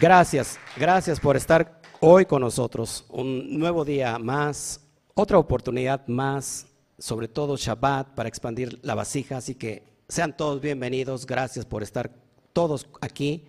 [0.00, 3.04] Gracias, gracias por estar hoy con nosotros.
[3.10, 4.80] Un nuevo día más,
[5.14, 6.66] otra oportunidad más,
[6.98, 9.36] sobre todo Shabbat, para expandir la vasija.
[9.36, 11.26] Así que sean todos bienvenidos.
[11.26, 12.10] Gracias por estar
[12.54, 13.44] todos aquí.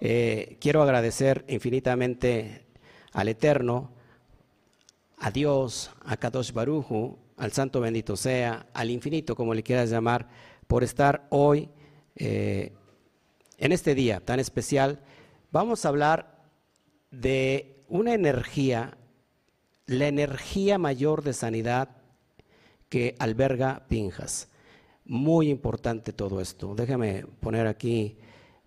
[0.00, 2.64] Eh, quiero agradecer infinitamente
[3.12, 3.92] al Eterno,
[5.18, 10.28] a Dios, a Kadosh Baruju, al Santo bendito sea, al infinito, como le quieras llamar,
[10.66, 11.68] por estar hoy
[12.16, 12.72] eh,
[13.58, 15.00] en este día tan especial
[15.54, 16.42] vamos a hablar
[17.12, 18.98] de una energía,
[19.86, 21.90] la energía mayor de sanidad
[22.88, 24.48] que alberga Pinjas.
[25.04, 26.74] Muy importante todo esto.
[26.74, 28.18] Déjame poner aquí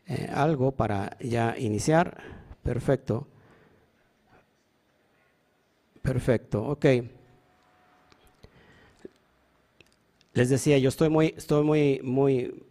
[0.05, 2.23] eh, algo para ya iniciar.
[2.63, 3.27] Perfecto.
[6.01, 6.85] Perfecto, ok.
[10.31, 12.63] Les decía, yo estoy muy, estoy muy, muy,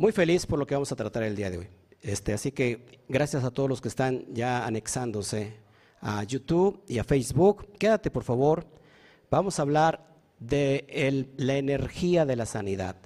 [0.00, 1.68] Muy feliz por lo que vamos a tratar el día de hoy.
[2.00, 5.58] Este, así que gracias a todos los que están ya anexándose
[6.00, 7.70] a YouTube y a Facebook.
[7.78, 8.66] Quédate, por favor.
[9.30, 12.96] Vamos a hablar de la energía de la sanidad,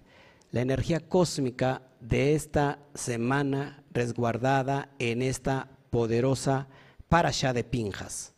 [0.53, 6.69] la energía cósmica de esta semana resguardada en esta poderosa
[7.09, 8.35] parasha de Pinjas.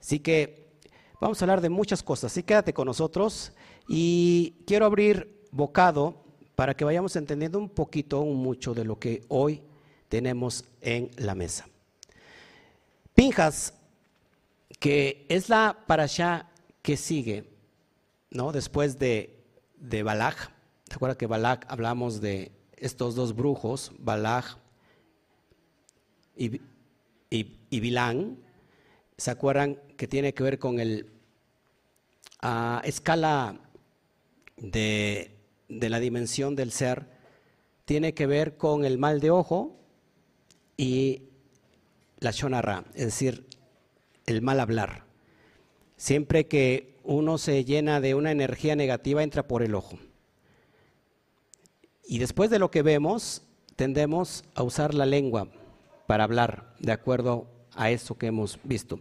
[0.00, 0.78] Así que
[1.20, 2.30] vamos a hablar de muchas cosas.
[2.30, 3.52] Así quédate con nosotros
[3.88, 6.19] y quiero abrir bocado
[6.60, 9.62] para que vayamos entendiendo un poquito o mucho de lo que hoy
[10.10, 11.66] tenemos en la mesa.
[13.14, 13.72] Pinjas,
[14.78, 16.50] que es la parasha
[16.82, 17.48] que sigue,
[18.30, 18.52] ¿no?
[18.52, 19.42] Después de,
[19.78, 20.52] de Balak.
[20.84, 24.58] ¿Se acuerdan que Balak hablamos de estos dos brujos, Balak
[26.36, 26.60] y,
[27.30, 28.36] y, Bilán?
[29.16, 31.10] ¿Se acuerdan que tiene que ver con el
[32.42, 33.58] a escala
[34.58, 35.39] de
[35.70, 37.06] de la dimensión del ser
[37.84, 39.76] tiene que ver con el mal de ojo
[40.76, 41.22] y
[42.18, 43.46] la shonara, es decir,
[44.26, 45.04] el mal hablar.
[45.96, 49.98] Siempre que uno se llena de una energía negativa, entra por el ojo.
[52.06, 53.42] Y después de lo que vemos,
[53.76, 55.48] tendemos a usar la lengua
[56.06, 59.00] para hablar de acuerdo a eso que hemos visto.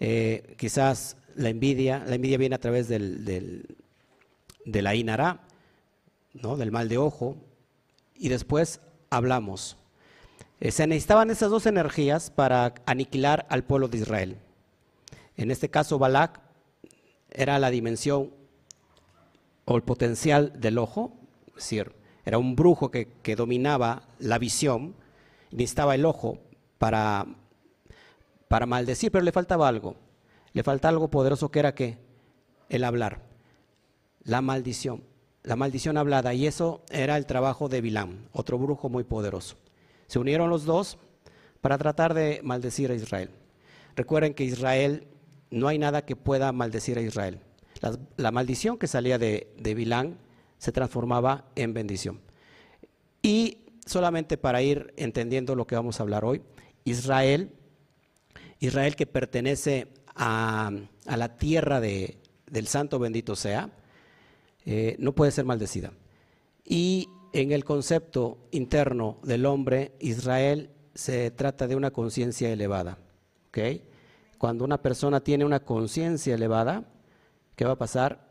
[0.00, 3.66] Eh, quizás la envidia, la envidia viene a través del,
[4.64, 5.45] de la inara,
[6.42, 7.36] del mal de ojo,
[8.14, 8.80] y después
[9.10, 9.76] hablamos.
[10.60, 14.38] Eh, se necesitaban esas dos energías para aniquilar al pueblo de Israel.
[15.36, 16.40] En este caso, Balak
[17.30, 18.30] era la dimensión
[19.64, 21.12] o el potencial del ojo,
[21.48, 21.92] es decir,
[22.24, 24.94] era un brujo que, que dominaba la visión,
[25.50, 26.38] necesitaba el ojo
[26.78, 27.26] para,
[28.48, 29.96] para maldecir, pero le faltaba algo.
[30.52, 31.98] Le faltaba algo poderoso que era que
[32.68, 33.20] el hablar,
[34.22, 35.02] la maldición
[35.46, 39.56] la maldición hablada, y eso era el trabajo de Bilam, otro brujo muy poderoso.
[40.08, 40.98] Se unieron los dos
[41.60, 43.30] para tratar de maldecir a Israel.
[43.94, 45.06] Recuerden que Israel,
[45.50, 47.38] no hay nada que pueda maldecir a Israel.
[48.16, 50.18] La, maldición que salía de, de Bilán
[50.58, 52.20] se transformaba en bendición.
[53.22, 56.42] Y solamente para ir entendiendo lo que vamos a hablar hoy,
[56.84, 57.52] Israel,
[58.58, 59.86] Israel que pertenece
[60.16, 60.72] a,
[61.04, 62.18] la tierra de,
[62.50, 63.70] del santo bendito sea,
[64.66, 65.92] eh, no puede ser maldecida.
[66.64, 72.98] Y en el concepto interno del hombre, Israel se trata de una conciencia elevada.
[74.38, 76.84] Cuando una persona tiene una conciencia elevada,
[77.54, 78.28] ¿qué va a pasar?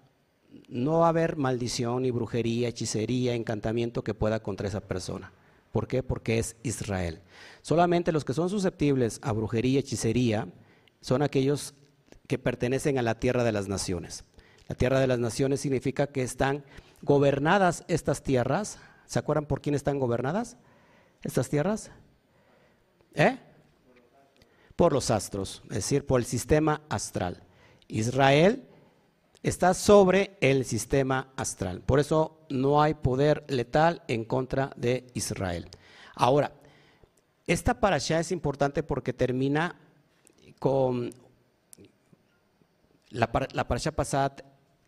[0.67, 5.33] No va a haber maldición, ni brujería, hechicería, encantamiento que pueda contra esa persona.
[5.71, 6.03] ¿Por qué?
[6.03, 7.21] Porque es Israel.
[7.61, 10.47] Solamente los que son susceptibles a brujería, hechicería,
[11.01, 11.73] son aquellos
[12.27, 14.25] que pertenecen a la tierra de las naciones.
[14.67, 16.63] La tierra de las naciones significa que están
[17.01, 18.79] gobernadas estas tierras.
[19.05, 20.57] ¿Se acuerdan por quién están gobernadas
[21.23, 21.91] estas tierras?
[23.13, 23.37] ¿Eh?
[24.75, 27.43] Por los astros, es decir, por el sistema astral.
[27.87, 28.67] Israel
[29.43, 31.81] está sobre el sistema astral.
[31.81, 35.69] Por eso no hay poder letal en contra de Israel.
[36.15, 36.51] Ahora,
[37.45, 39.79] esta parasha es importante porque termina
[40.59, 41.11] con
[43.09, 44.35] la, la parasha pasada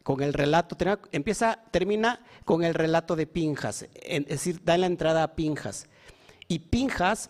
[0.08, 0.78] con el relato,
[1.12, 5.90] empieza, termina con el relato de Pinjas, es decir, da la entrada a Pinjas.
[6.48, 7.30] Y Pinjas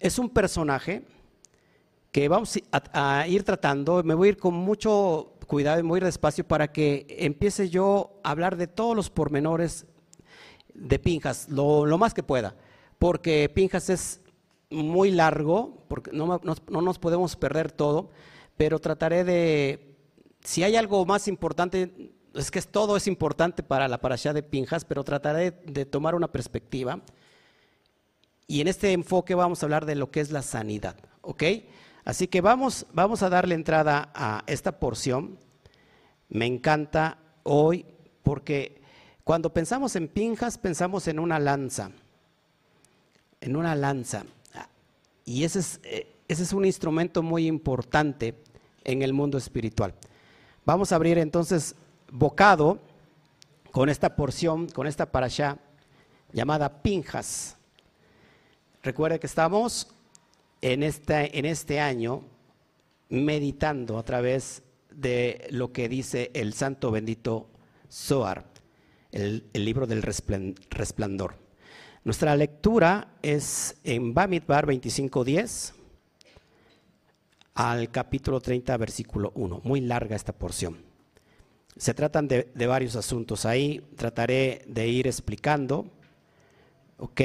[0.00, 1.04] es un personaje
[2.10, 6.44] que vamos a, ir tratando, me voy a ir con mucho cuidado y muy despacio
[6.44, 9.86] para que empiece yo a hablar de todos los pormenores
[10.74, 12.56] de Pinjas, lo, más que pueda,
[12.98, 14.20] porque Pinjas es
[14.70, 18.10] muy largo, porque no nos podemos perder todo,
[18.56, 19.93] pero trataré de
[20.44, 24.84] si hay algo más importante, es que todo es importante para la parasha de Pinjas,
[24.84, 27.00] pero trataré de tomar una perspectiva
[28.46, 31.42] y en este enfoque vamos a hablar de lo que es la sanidad, ¿ok?
[32.04, 35.38] Así que vamos, vamos a darle entrada a esta porción.
[36.28, 37.86] Me encanta hoy
[38.22, 38.82] porque
[39.24, 41.90] cuando pensamos en pinjas pensamos en una lanza,
[43.40, 44.24] en una lanza.
[45.24, 48.34] Y ese es, eh, ese es un instrumento muy importante
[48.84, 49.94] en el mundo espiritual.
[50.66, 51.74] Vamos a abrir entonces
[52.10, 52.78] bocado
[53.70, 55.58] con esta porción, con esta parasha
[56.32, 57.58] llamada Pinjas.
[58.82, 59.88] Recuerde que estamos
[60.62, 62.22] en este, en este año
[63.10, 67.46] meditando a través de lo que dice el santo bendito
[67.90, 68.46] Zohar,
[69.12, 71.34] el, libro del resplandor.
[72.04, 75.83] Nuestra lectura es en Bamidbar 25.10
[77.54, 79.60] al capítulo 30, versículo 1.
[79.64, 80.78] Muy larga esta porción.
[81.76, 83.46] Se tratan de, varios asuntos.
[83.46, 85.86] Ahí trataré de ir explicando.
[86.98, 87.20] ¿Ok?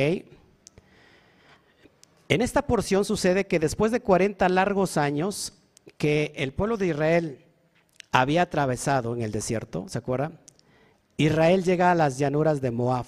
[2.30, 5.54] En esta porción sucede que después de 40 largos años
[5.98, 7.46] que el pueblo de Israel
[8.12, 10.40] había atravesado en el desierto, ¿se acuerdan?
[11.18, 13.06] Israel llega a las llanuras de Moab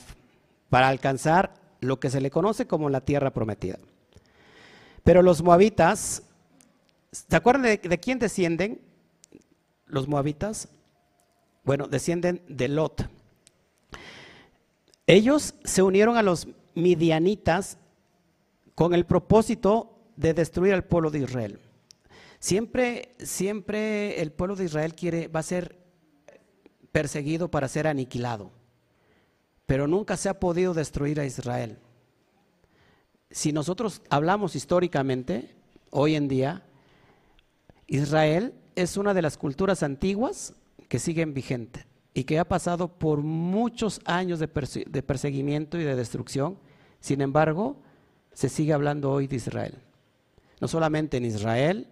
[0.70, 3.78] para alcanzar lo que se le conoce como la tierra prometida.
[5.04, 6.24] Pero los moabitas,
[7.12, 8.82] ¿se acuerdan de, de quién descienden
[9.86, 10.70] los moabitas?
[11.64, 13.10] Bueno, descienden de Lot.
[15.06, 17.78] Ellos se unieron a los midianitas
[18.76, 21.60] con el propósito de destruir al pueblo de Israel.
[22.40, 25.78] Siempre, siempre el pueblo de Israel quiere, va a ser
[26.92, 28.52] perseguido para ser aniquilado,
[29.66, 31.78] pero nunca se ha podido destruir a Israel.
[33.30, 35.56] Si nosotros hablamos históricamente,
[35.92, 36.66] hoy en día,
[37.92, 40.54] Israel es una de las culturas antiguas
[40.88, 44.48] que siguen vigente y que ha pasado por muchos años de,
[44.88, 46.58] de perseguimiento y de destrucción.
[47.02, 47.82] Sin embargo,
[48.32, 49.78] se sigue hablando hoy de Israel.
[50.62, 51.90] No solamente en Israel,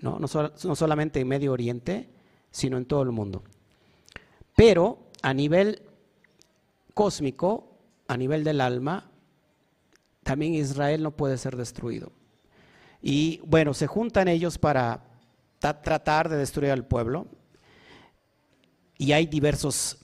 [0.00, 2.08] no, no, solamente en Medio Oriente,
[2.50, 3.42] sino en todo el mundo.
[4.56, 5.82] Pero a nivel
[6.94, 7.76] cósmico,
[8.08, 9.10] a nivel del alma,
[10.22, 12.12] también Israel no puede ser destruido.
[13.02, 15.04] Y bueno, se juntan ellos para
[15.58, 17.26] tratar de destruir al pueblo.
[18.96, 19.98] Y hay diversos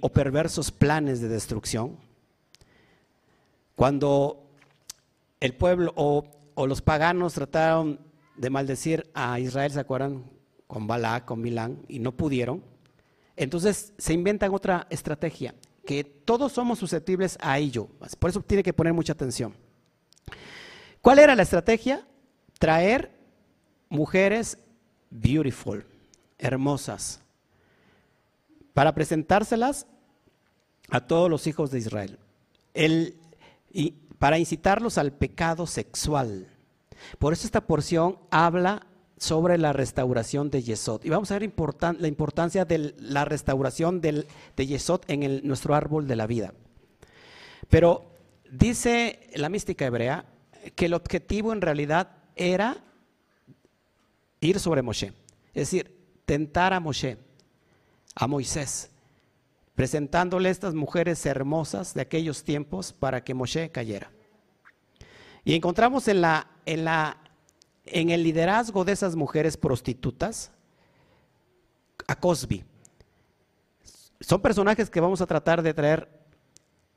[0.00, 1.96] o perversos planes de destrucción.
[3.74, 4.50] Cuando
[5.40, 6.24] el pueblo o,
[6.66, 7.98] los paganos trataron
[8.36, 10.24] de maldecir a Israel, ¿se acuerdan?
[10.66, 12.62] Con Balá, con Milán, y no pudieron.
[13.34, 15.54] Entonces se inventan otra estrategia,
[15.86, 17.88] que todos somos susceptibles a ello.
[18.18, 19.54] Por eso tiene que poner mucha atención.
[21.00, 22.06] ¿Cuál era la estrategia?
[22.62, 23.10] Traer
[23.88, 24.56] mujeres
[25.10, 25.84] beautiful,
[26.38, 27.20] hermosas,
[28.72, 29.88] para presentárselas
[30.88, 32.20] a todos los hijos de Israel.
[32.72, 33.16] El,
[33.72, 36.46] y para incitarlos al pecado sexual.
[37.18, 38.86] Por eso esta porción habla
[39.16, 41.04] sobre la restauración de Yesod.
[41.04, 41.52] Y vamos a ver
[41.98, 44.24] la importancia de la restauración de
[44.56, 46.54] Yesod en nuestro árbol de la vida.
[47.68, 48.04] Pero
[48.48, 50.26] dice la mística hebrea
[50.76, 52.76] que el objetivo en realidad era
[54.40, 55.12] ir sobre Moshe.
[55.54, 55.94] Es decir,
[56.24, 57.18] tentar a Moshe,
[58.14, 58.92] a Moisés
[59.74, 64.10] presentándole estas mujeres hermosas de aquellos tiempos para que Moshe cayera.
[65.44, 67.16] Y encontramos en, la, en, la,
[67.86, 70.52] en el liderazgo de esas mujeres prostitutas
[72.06, 72.64] a Cosby.
[74.20, 76.08] Son personajes que vamos a tratar de traer,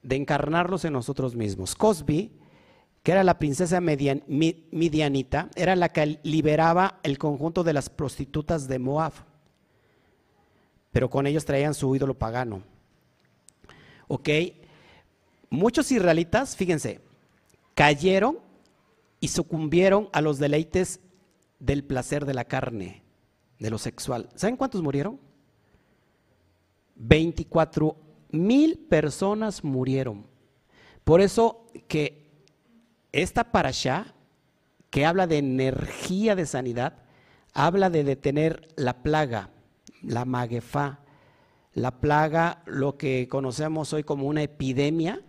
[0.04, 1.74] de encarnarlos en nosotros mismos.
[1.76, 2.38] Cosby,
[3.06, 8.80] que era la princesa midianita, era la que liberaba el conjunto de las prostitutas de
[8.80, 9.14] Moab
[10.96, 12.64] pero con ellos traían su ídolo pagano.
[14.08, 14.30] ¿Ok?
[15.50, 17.02] Muchos israelitas, fíjense,
[17.74, 18.40] cayeron
[19.20, 21.02] y sucumbieron a los deleites
[21.60, 23.04] del placer de la carne,
[23.60, 24.30] de lo sexual.
[24.36, 25.20] ¿Saben cuántos murieron?
[26.96, 27.98] 24
[28.32, 30.26] mil personas murieron.
[31.04, 32.25] Por eso que
[33.22, 34.14] esta parasha,
[34.90, 36.94] que habla de energía de sanidad,
[37.54, 39.50] habla de detener la plaga
[40.06, 41.00] la maguefá,
[41.74, 45.22] la plaga, lo que conocemos hoy como una epidemia.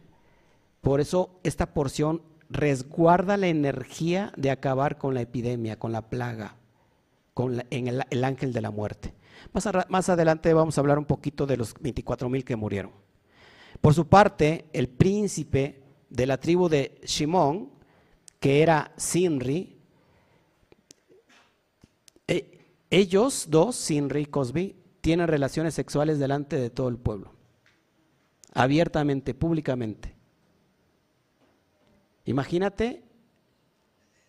[0.81, 6.57] Por eso esta porción resguarda la energía de acabar con la epidemia, con la plaga,
[7.35, 9.15] con en el, ángel de la muerte.
[9.53, 12.93] Más, más, adelante vamos a hablar un poquito de los 24 mil que murieron.
[13.81, 17.71] Por su parte, el príncipe de la tribu de Shimón,
[18.41, 19.79] que era Sinri,
[22.29, 27.33] eh, ellos dos, Sinri y Cosby, tienen relaciones sexuales delante de todo el pueblo,
[28.55, 30.17] abiertamente, públicamente.
[32.25, 33.05] Imagínate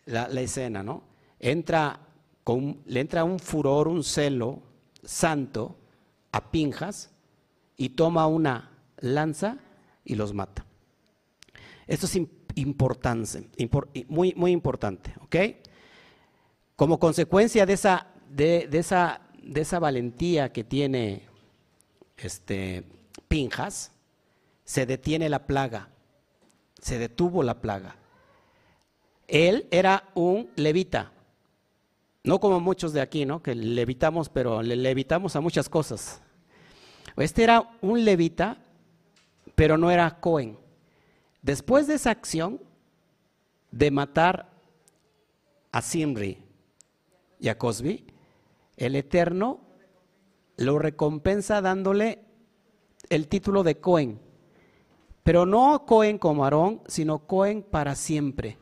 [0.06, 1.04] la, escena, ¿no?
[1.40, 2.00] Entra
[2.44, 4.62] con, le entra un furor, un celo
[5.04, 5.78] santo
[6.32, 7.12] a Pinjas
[7.76, 9.58] y toma una lanza
[10.06, 10.66] y los mata.
[11.88, 12.16] Esto es
[12.58, 13.48] importante,
[14.08, 15.36] muy, muy importante, ¿ok?
[16.76, 21.24] Como consecuencia de esa, de, esa, de esa valentía que tiene
[22.18, 22.84] este,
[23.28, 23.92] Pinjas,
[24.64, 25.90] se detiene la plaga,
[26.82, 27.96] se detuvo la plaga.
[29.28, 31.12] Él era un levita,
[32.24, 33.42] no como muchos de aquí, ¿no?
[33.42, 36.22] Que levitamos, pero le levitamos a muchas cosas.
[37.16, 38.58] Este era un levita,
[39.56, 40.58] pero no era Cohen.
[41.48, 42.60] Después de esa acción
[43.72, 44.50] de matar
[45.72, 46.44] a Simri
[47.40, 48.06] y a Cosby,
[48.76, 49.62] el Eterno
[50.58, 52.20] lo recompensa dándole
[53.10, 54.20] el título de Cohen.
[55.24, 58.58] Pero no Cohen como Aarón, sino Cohen para siempre.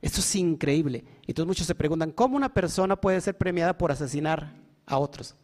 [0.00, 1.02] Esto es increíble.
[1.26, 4.54] Entonces muchos se preguntan, ¿cómo una persona puede ser premiada por asesinar
[4.86, 5.34] a otros?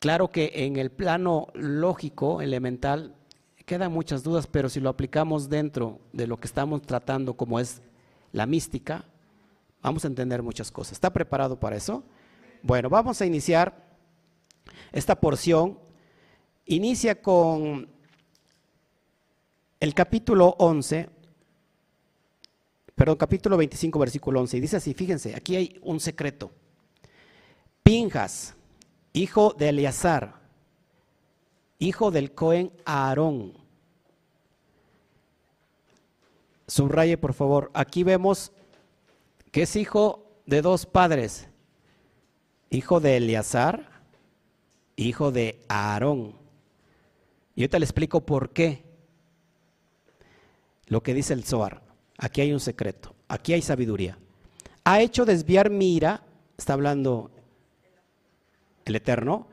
[0.00, 3.14] Claro que en el plano lógico, elemental,
[3.70, 7.80] quedan muchas dudas, pero si lo aplicamos dentro de lo que estamos tratando como es
[8.32, 9.04] la mística,
[9.80, 10.94] vamos a entender muchas cosas.
[10.94, 12.02] ¿Está preparado para eso?
[12.64, 13.96] Bueno, vamos a iniciar
[14.90, 15.78] esta porción.
[16.66, 17.88] Inicia con
[19.78, 21.08] el capítulo 11,
[22.96, 24.56] perdón, capítulo 25, versículo 11.
[24.56, 26.50] Y dice así, fíjense, aquí hay un secreto.
[27.84, 28.56] Pinjas,
[29.12, 30.39] hijo de Eleazar,
[31.80, 33.60] hijo del Cohen Aarón,
[36.70, 37.70] Subraye, por favor.
[37.74, 38.52] Aquí vemos
[39.50, 41.48] que es hijo de dos padres.
[42.70, 43.90] Hijo de Eleazar,
[44.94, 46.36] hijo de Aarón.
[47.56, 48.84] Y ahorita le explico por qué.
[50.86, 51.82] Lo que dice el Zohar.
[52.18, 53.16] Aquí hay un secreto.
[53.26, 54.16] Aquí hay sabiduría.
[54.84, 56.22] Ha hecho desviar mi ira,
[56.56, 57.32] está hablando
[58.84, 59.48] el Eterno,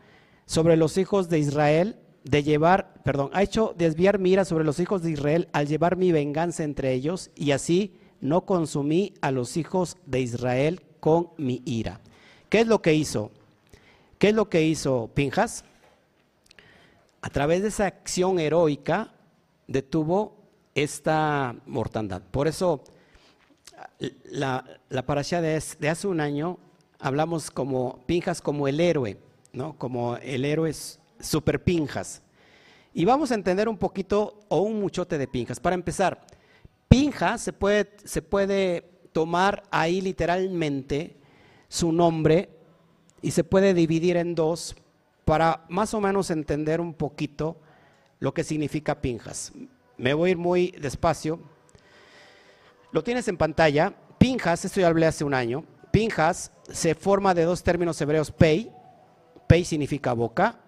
[0.45, 4.79] sobre los hijos de Israel de llevar, perdón, ha hecho desviar mi ira sobre los
[4.79, 9.55] hijos de Israel al llevar mi venganza entre ellos y así no consumí a los
[9.57, 12.01] hijos de Israel con mi ira.
[12.49, 13.31] ¿Qué es lo que hizo?
[14.19, 15.63] ¿Qué es lo que hizo Pinjas?
[17.21, 19.13] A través de esa acción heroica
[19.67, 20.35] detuvo
[20.75, 22.21] esta mortandad.
[22.31, 22.83] Por eso
[24.25, 25.01] la, la
[25.41, 26.57] de, de hace un año
[26.99, 29.17] hablamos como Pinjas como el héroe,
[29.53, 29.77] ¿no?
[29.77, 30.73] Como el héroe
[31.19, 32.21] super pinjas.
[32.93, 35.59] Y vamos a entender un poquito o un muchote de pinjas.
[35.59, 36.25] Para empezar,
[36.87, 41.15] pinjas se puede, se puede tomar ahí literalmente
[41.67, 42.49] su nombre
[43.21, 44.75] y se puede dividir en dos
[45.25, 47.57] para más o menos entender un poquito
[48.19, 49.51] lo que significa pinjas.
[49.97, 51.39] Me voy a ir muy despacio.
[52.91, 53.93] Lo tienes en pantalla.
[54.17, 55.65] Pinjas, esto ya hablé hace un año.
[55.91, 58.71] Pinjas se forma de dos términos hebreos pei.
[59.47, 60.59] Pei significa boca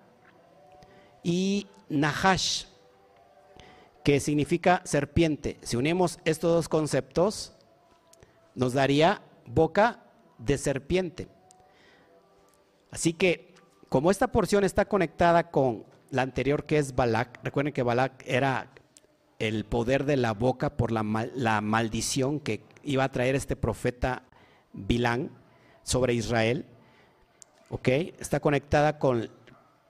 [1.24, 2.66] y Nahash,
[4.04, 5.58] que significa serpiente.
[5.62, 7.54] Si unimos estos dos conceptos,
[8.56, 10.04] nos daría boca
[10.38, 11.28] de serpiente.
[12.92, 13.54] Así que,
[13.90, 18.72] como esta porción está conectada con la anterior que es Balak, recuerden que Balak era
[19.40, 21.04] el poder de la boca por la,
[21.62, 24.24] maldición que iba a traer este profeta
[24.74, 25.32] Bilán
[25.84, 26.66] sobre Israel.
[28.20, 29.30] Está conectada con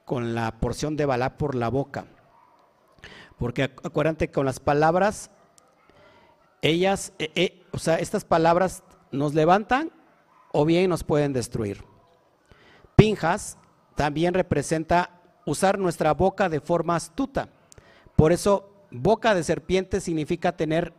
[0.09, 2.07] con la porción de Balá por la boca.
[3.37, 5.29] Porque acuérdate con las palabras,
[6.63, 9.91] ellas, eh, eh, o sea, estas palabras nos levantan
[10.51, 11.83] o bien nos pueden destruir.
[12.95, 13.59] Pinjas
[13.93, 15.11] también representa
[15.45, 17.49] usar nuestra boca de forma astuta.
[18.15, 20.91] Por eso, boca de serpiente significa tener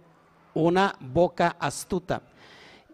[0.54, 2.22] una boca astuta.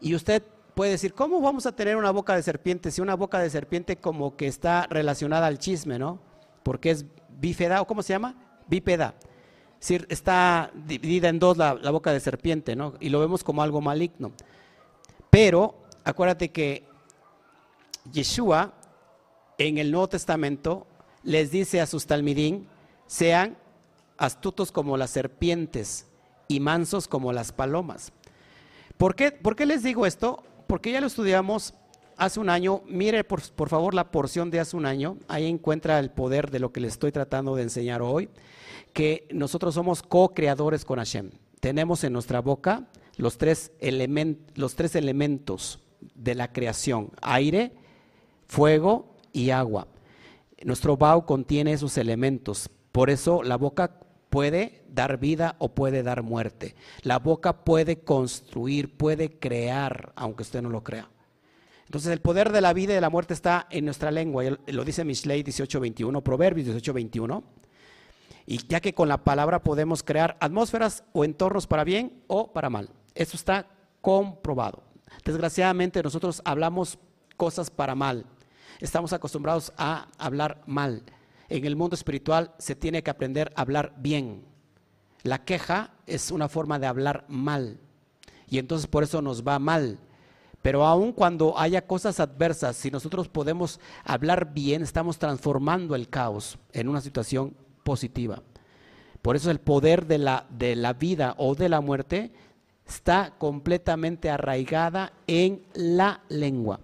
[0.01, 0.43] Y usted
[0.77, 2.91] puede decir, ¿cómo vamos a tener una boca de serpiente?
[2.91, 6.21] Si una boca de serpiente como que está relacionada al chisme, ¿no?
[6.63, 7.07] Porque es
[7.41, 8.35] bífeda, ¿o cómo se llama?
[8.69, 9.15] Bípeda.
[9.81, 12.93] Decir, está dividida en dos la, boca de serpiente, ¿no?
[13.01, 14.33] Y lo vemos como algo maligno.
[15.31, 16.87] Pero acuérdate que
[18.13, 18.75] Yeshua
[19.57, 20.87] en el Nuevo Testamento
[21.23, 22.69] les dice a sus talmidín,
[23.07, 23.57] sean
[24.19, 26.05] astutos como las serpientes
[26.49, 28.13] y mansos como las palomas.
[28.99, 30.43] ¿Por qué, ¿Por qué les digo esto?
[30.67, 31.75] Porque ya lo estudiamos
[32.17, 32.83] hace un año.
[32.87, 35.19] Mire por, favor la porción de hace un año.
[35.29, 38.29] Ahí encuentra el poder de lo que le estoy tratando de enseñar hoy.
[38.93, 41.31] Que nosotros somos co-creadores con Hashem.
[41.61, 43.73] Tenemos en nuestra boca los tres,
[44.55, 45.81] los tres elementos
[46.15, 47.73] de la creación: aire,
[48.47, 49.89] fuego y agua.
[50.65, 52.71] Nuestro Bao contiene esos elementos.
[52.93, 56.75] Por eso la boca puede dar vida o puede dar muerte.
[57.03, 61.09] La boca puede construir, puede crear, aunque usted no lo crea.
[61.87, 64.85] Entonces el poder de la vida y de la muerte está en nuestra lengua, lo
[64.85, 67.45] dice Mishlei 18:21, Proverbios 18:21.
[68.45, 72.71] Y ya que con la palabra podemos crear atmósferas o entornos para bien o para
[72.71, 72.91] mal.
[73.15, 73.69] Eso está
[74.01, 74.83] comprobado.
[75.25, 76.99] Desgraciadamente nosotros hablamos
[77.37, 78.27] cosas para mal.
[78.81, 81.03] Estamos acostumbrados a hablar mal.
[81.49, 84.45] En el mundo espiritual se tiene que aprender a hablar bien.
[85.23, 87.79] La queja es una forma de hablar mal.
[88.49, 89.99] Y entonces por eso nos va mal.
[90.63, 96.59] Pero aun cuando haya cosas adversas, si nosotros podemos hablar bien, estamos transformando el caos
[96.73, 98.43] en una situación positiva.
[99.23, 102.33] Por eso el poder de la, de la vida o de la muerte
[102.87, 106.81] está completamente arraigada en la lengua.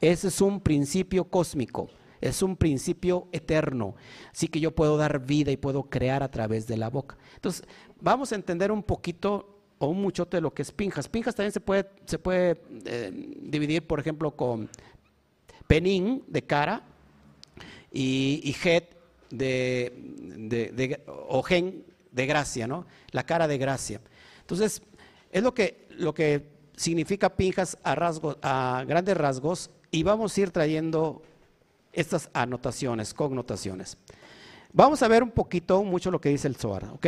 [0.00, 1.88] Ese es un principio cósmico,
[2.20, 3.94] es un principio eterno.
[4.32, 7.16] Así que yo puedo dar vida y puedo crear a través de la boca.
[7.34, 7.64] Entonces,
[8.00, 11.08] vamos a entender un poquito o un muchote de lo que es pinjas.
[11.08, 14.68] Pinjas también se puede, se puede eh, dividir, por ejemplo, con
[15.66, 16.82] penín de cara
[17.92, 18.56] y, y
[19.30, 19.92] de,
[20.70, 22.86] de, o gen de gracia, ¿no?
[23.10, 24.00] La cara de gracia.
[24.40, 24.82] Entonces,
[25.30, 30.40] es lo que, lo que significa pinjas a, rasgos, a grandes rasgos y vamos a
[30.40, 31.22] ir trayendo
[31.98, 33.98] estas anotaciones, connotaciones.
[34.72, 37.06] Vamos a ver un poquito, mucho lo que dice el Zohar, ¿ok?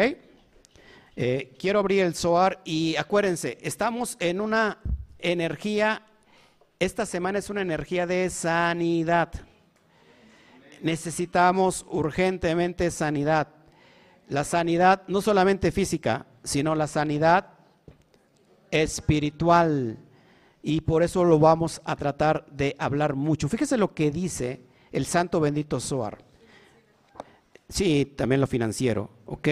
[1.14, 4.78] Eh, quiero abrir el Zohar y acuérdense, estamos en una
[5.20, 6.02] energía,
[6.80, 9.30] esta semana es una energía de sanidad.
[10.82, 13.46] Necesitamos urgentemente sanidad.
[14.28, 17.46] La sanidad no solamente física, sino la sanidad
[18.72, 19.98] espiritual
[20.62, 23.48] y por eso lo vamos a tratar de hablar mucho.
[23.48, 26.18] Fíjese lo que dice el santo bendito Zohar.
[27.68, 29.48] Sí, también lo financiero, ¿ok?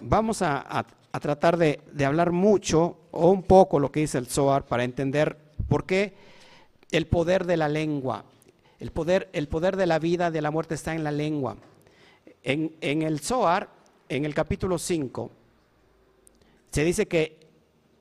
[0.00, 0.86] Vamos a,
[1.20, 5.36] tratar de, hablar mucho o un poco lo que dice el Zohar para entender
[5.68, 6.14] por qué
[6.90, 8.24] el poder de la lengua,
[8.78, 11.56] el poder, el poder de la vida, de la muerte está en la lengua.
[12.42, 13.70] En, en el Zohar,
[14.08, 15.30] en el capítulo 5,
[16.70, 17.44] se dice que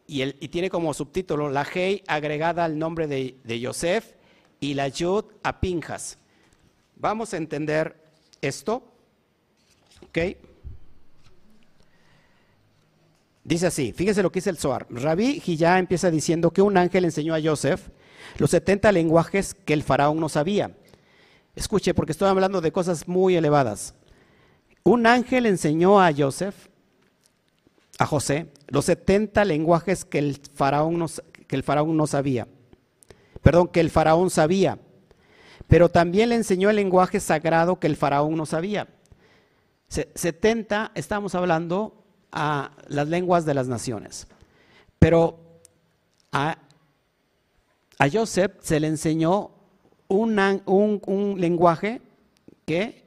[0.06, 4.14] y, tiene como subtítulo la Hei agregada al nombre de, de Yosef
[4.64, 6.18] y la Yud a Pinjas.
[6.96, 8.02] Vamos a entender
[8.42, 8.82] esto.
[10.04, 10.18] ¿Ok?
[13.44, 14.88] Dice así, fíjese lo que dice el Zohar.
[14.90, 17.90] Rabí ya empieza diciendo que un ángel enseñó a Yosef
[18.38, 20.78] los 70 lenguajes que el faraón no sabía.
[21.58, 23.96] Escuche, porque estoy hablando de cosas muy elevadas.
[24.84, 26.70] Un ángel enseñó a Yosef
[28.00, 31.06] a José los 70 lenguajes que el faraón
[31.48, 32.48] que el faraón no sabía.
[33.44, 34.80] Perdón, que el faraón sabía.
[35.68, 38.88] Pero también le enseñó el lenguaje sagrado que el faraón no sabía.
[39.90, 44.26] 70 estamos hablando a las lenguas de las naciones.
[44.98, 45.38] Pero
[46.32, 46.58] a,
[48.00, 49.52] a Joseph se le enseñó
[50.08, 52.02] un, un lenguaje
[52.66, 53.04] que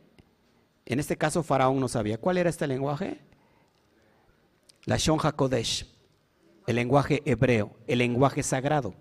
[0.85, 2.19] en este caso Faraón no sabía.
[2.19, 3.27] ¿Cuál era este lenguaje?
[4.87, 5.85] la Shon HaKodesh,
[6.67, 8.95] el lenguaje hebreo, el lenguaje sagrado.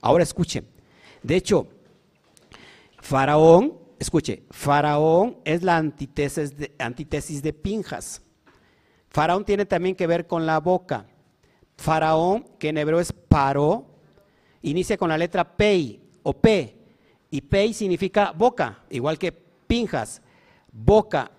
[0.00, 0.64] Ahora escuche,
[1.22, 1.66] de hecho,
[3.00, 6.52] Faraón, escuche, Faraón es la antítesis
[7.42, 8.22] de, Pinjas.
[9.08, 11.06] Faraón tiene también que ver con la boca.
[11.76, 13.86] Faraón, que en hebreo es paro,
[14.62, 16.76] inicia con la letra pei o p,
[17.30, 20.22] y pei significa boca, igual que Pinjas,
[20.72, 21.30] boca,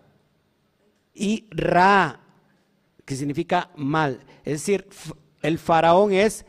[1.13, 2.21] y ra
[3.05, 4.23] que significa mal.
[4.43, 4.87] Es decir,
[5.41, 6.45] el faraón es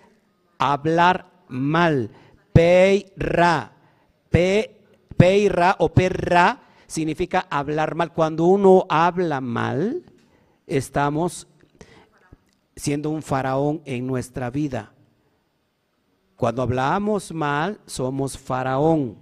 [0.59, 2.11] hablar mal.
[2.53, 3.73] Peira.
[4.29, 8.13] Peira o perra significa hablar mal.
[8.13, 10.03] Cuando uno habla mal,
[10.67, 11.47] estamos
[12.77, 14.93] siendo un faraón en nuestra vida.
[16.37, 19.19] Cuando hablamos mal, somos faraón.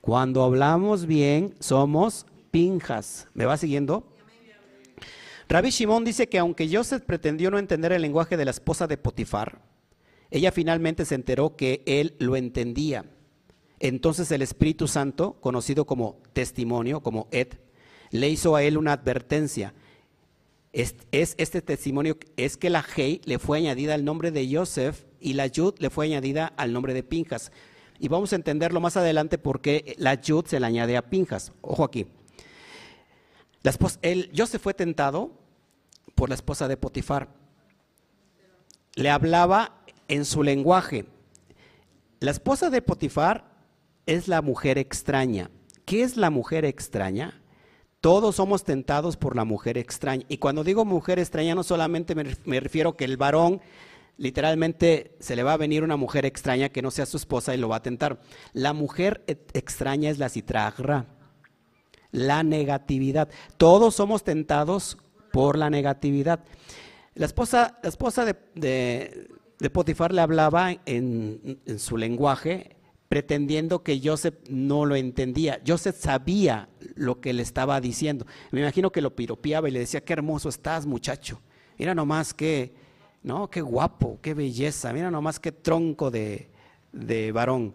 [0.00, 3.26] Cuando hablamos bien, somos pinjas.
[3.32, 4.04] ¿Me va siguiendo?
[5.48, 8.98] Rabbi Shimon dice que aunque Joseph pretendió no entender el lenguaje de la esposa de
[8.98, 9.60] Potifar,
[10.30, 13.04] ella finalmente se enteró que él lo entendía.
[13.80, 17.48] Entonces el Espíritu Santo, conocido como testimonio, como Ed,
[18.10, 19.74] le hizo a él una advertencia.
[20.72, 25.32] Es, este testimonio es que la Hei le fue añadida al nombre de Joseph y
[25.32, 27.50] la Yud le fue añadida al nombre de Pinjas.
[27.98, 31.52] Y vamos a entenderlo más adelante por qué la Yud se le añade a Pinjas.
[31.60, 32.06] Ojo aquí.
[33.62, 33.72] La
[34.34, 35.32] Joseph fue tentado
[36.14, 37.28] por la esposa de Potifar.
[38.94, 39.79] Le hablaba
[40.10, 41.06] en su lenguaje.
[42.18, 43.44] La esposa de Potifar
[44.06, 45.50] es la mujer extraña.
[45.86, 47.40] ¿Qué es la mujer extraña?
[48.00, 50.24] Todos somos tentados por la mujer extraña.
[50.28, 53.60] Y cuando digo mujer extraña, no solamente me, refiero que el varón
[54.16, 57.58] literalmente se le va a venir una mujer extraña que no sea su esposa y
[57.58, 58.20] lo va a tentar.
[58.52, 61.06] La mujer extraña es la citragra,
[62.10, 63.28] la negatividad.
[63.56, 64.98] Todos somos tentados
[65.32, 66.40] por la negatividad.
[67.14, 69.28] La esposa, la esposa de,
[69.68, 72.76] Potifar le hablaba en, su lenguaje
[73.10, 75.60] pretendiendo que Joseph no lo entendía.
[75.66, 78.24] Joseph sabía lo que le estaba diciendo.
[78.52, 81.40] Me imagino que lo piropeaba y le decía, qué hermoso estás, muchacho.
[81.76, 82.72] Mira nomás que
[83.22, 86.48] no, qué guapo, qué belleza, mira nomás qué tronco de,
[87.34, 87.74] varón.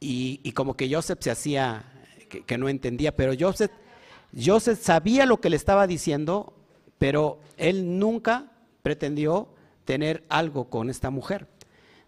[0.00, 1.84] Y, como que Joseph se hacía
[2.46, 3.70] que, no entendía, pero Joseph,
[4.36, 6.54] Joseph sabía lo que le estaba diciendo,
[6.98, 9.48] pero él nunca pretendió
[9.86, 11.48] tener algo con esta mujer.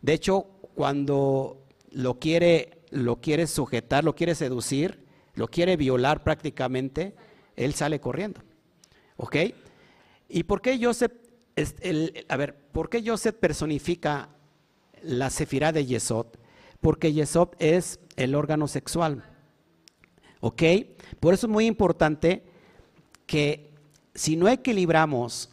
[0.03, 7.15] De hecho, cuando lo quiere, lo quiere sujetar, lo quiere seducir, lo quiere violar prácticamente,
[7.57, 8.43] él sale corriendo.
[9.17, 9.37] ¿Ok?
[10.29, 11.13] ¿Y por qué Joseph
[12.29, 14.29] a ver, ¿por qué Joseph personifica
[15.03, 16.27] la sefirá de Yesod?
[16.81, 19.25] Porque Yesod es el órgano sexual.
[20.41, 20.63] ¿Ok?
[21.19, 22.45] Por eso es muy importante
[23.27, 23.73] que
[24.15, 25.51] si no equilibramos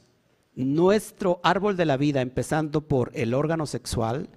[0.56, 4.30] nuestro árbol de la vida empezando por el órgano sexual,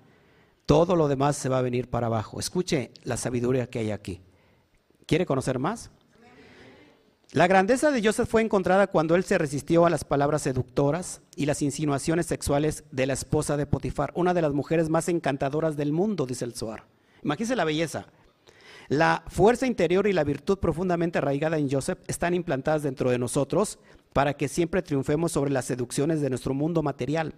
[0.66, 2.40] todo lo demás se va a venir para abajo.
[2.40, 4.20] Escuche la sabiduría que hay aquí.
[5.07, 5.90] ¿Quiere conocer más?
[7.33, 11.44] La grandeza de Joseph fue encontrada cuando él se resistió a las palabras seductoras y
[11.44, 15.92] las insinuaciones sexuales de la esposa de Potifar, una de las mujeres más encantadoras del
[15.92, 16.85] mundo, dice el Zohar.
[17.22, 18.07] Imagínese la belleza.
[18.88, 23.78] La fuerza interior y la virtud profundamente arraigada en Joseph están implantadas dentro de nosotros
[24.12, 27.35] para que siempre triunfemos sobre las seducciones de nuestro mundo material.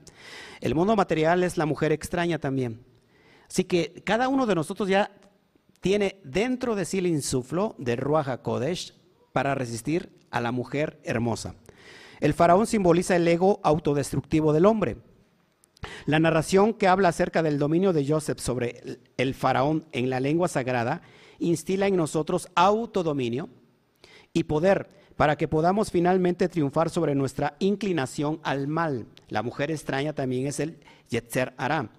[0.61, 2.85] El mundo material es la mujer extraña también.
[3.48, 5.11] Así que cada uno de nosotros ya
[5.80, 8.94] tiene dentro de sí el insuflo de Ruach HaKodesh,
[9.33, 11.54] para resistir a la mujer hermosa.
[12.20, 14.98] El faraón simboliza el ego autodestructivo del hombre.
[16.04, 20.48] La narración que habla acerca del dominio de Joseph sobre el faraón en la lengua
[20.48, 21.02] sagrada
[21.38, 23.48] instila en nosotros autodominio
[24.35, 29.04] y poder para que podamos finalmente triunfar sobre nuestra inclinación al mal.
[29.28, 30.78] La mujer extraña también es el
[31.11, 31.90] Yetzer Aram.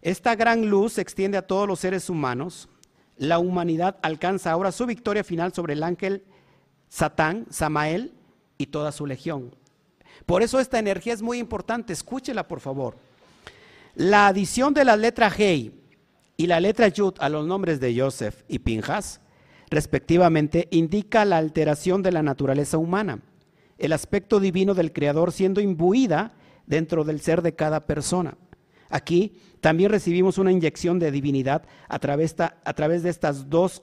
[0.00, 2.70] Esta gran luz se extiende a todos los seres humanos.
[3.18, 6.24] La humanidad alcanza ahora su victoria final sobre el ángel
[6.88, 8.14] Satán, Samael
[8.56, 9.54] y toda su legión.
[10.24, 12.96] Por eso esta energía es muy importante, escúchela por favor.
[13.94, 15.70] La adición de la letra G
[16.38, 19.20] y la letra Yud a los nombres de Joseph y Pinjas,
[19.70, 23.22] respectivamente, indica la alteración de la naturaleza humana,
[23.78, 26.34] el aspecto divino del Creador siendo imbuida
[26.66, 28.36] dentro del ser de cada persona.
[28.90, 33.82] Aquí también recibimos una inyección de divinidad a través, de estas dos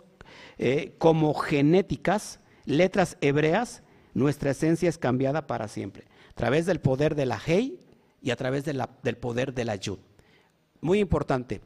[0.57, 7.15] eh, como genéticas letras hebreas, nuestra esencia es cambiada para siempre, a través del poder
[7.15, 7.79] de la Hei
[8.21, 9.99] y a través del poder de la Yud.
[10.81, 11.61] Muy importante.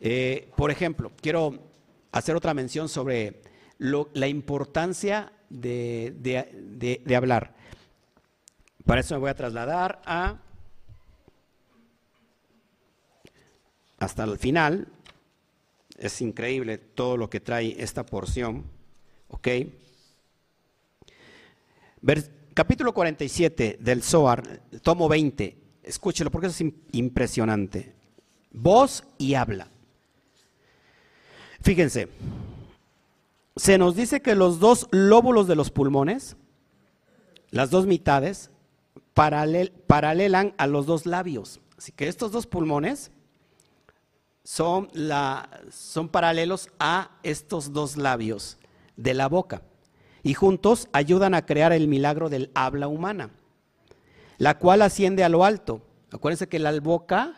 [0.00, 1.69] Eh, por ejemplo, quiero
[2.12, 3.42] hacer otra mención sobre
[3.78, 7.54] la importancia de, hablar.
[8.84, 10.38] Para eso me voy a trasladar a
[13.98, 14.88] hasta el final.
[15.98, 18.64] Es increíble todo lo que trae esta porción.
[19.28, 19.48] ¿Ok?
[22.54, 25.56] capítulo 47 del Zohar, tomo 20.
[25.82, 27.94] Escúchelo porque es impresionante.
[28.50, 29.68] Voz y habla.
[31.62, 32.08] Fíjense,
[33.56, 36.36] se nos dice que los dos lóbulos de los pulmones,
[37.50, 38.50] las dos mitades,
[39.14, 41.60] paralelan a los dos labios.
[41.76, 43.10] Así que estos dos pulmones
[44.44, 44.88] son,
[45.70, 48.58] son paralelos a estos dos labios
[48.96, 49.62] de la boca
[50.22, 53.30] y juntos ayudan a crear el milagro del habla humana,
[54.38, 55.82] la cual asciende a lo alto.
[56.10, 57.34] Acuérdense que la boca,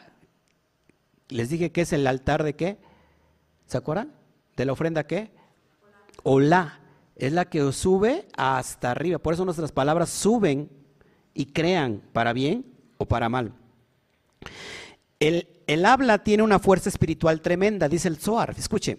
[1.28, 2.78] les dije que es el altar de qué,
[3.72, 4.12] ¿se acuerdan?
[4.54, 5.30] De la ofrenda qué?
[6.22, 6.80] Hola,
[7.16, 9.18] es la que sube hasta arriba.
[9.18, 10.68] Por eso nuestras palabras suben
[11.32, 12.66] y crean para bien
[12.98, 13.54] o para mal.
[15.18, 18.54] El, el habla tiene una fuerza espiritual tremenda, dice el Zohar.
[18.58, 18.98] Escuche,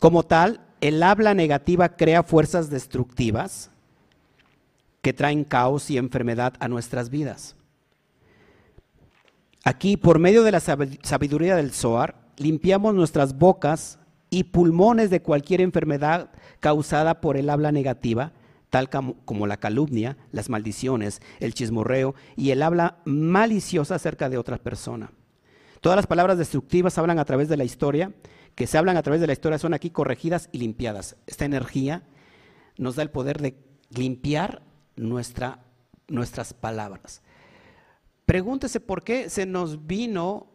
[0.00, 3.70] como tal, el habla negativa crea fuerzas destructivas
[5.02, 7.54] que traen caos y enfermedad a nuestras vidas.
[9.62, 13.99] Aquí, por medio de la sabiduría del Zohar, limpiamos nuestras bocas
[14.30, 18.32] y pulmones de cualquier enfermedad causada por el habla negativa,
[18.70, 24.58] tal como la calumnia, las maldiciones, el chismorreo y el habla maliciosa acerca de otra
[24.58, 25.10] persona.
[25.80, 28.12] Todas las palabras destructivas hablan a través de la historia
[28.54, 31.16] que se hablan a través de la historia son aquí corregidas y limpiadas.
[31.26, 32.02] Esta energía
[32.76, 33.56] nos da el poder de
[33.90, 34.62] limpiar
[34.96, 35.64] nuestra,
[36.08, 37.22] nuestras palabras.
[38.26, 40.48] Pregúntese por qué se nos vino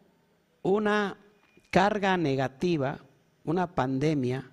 [0.61, 1.17] una
[1.71, 2.99] carga negativa,
[3.45, 4.51] una pandemia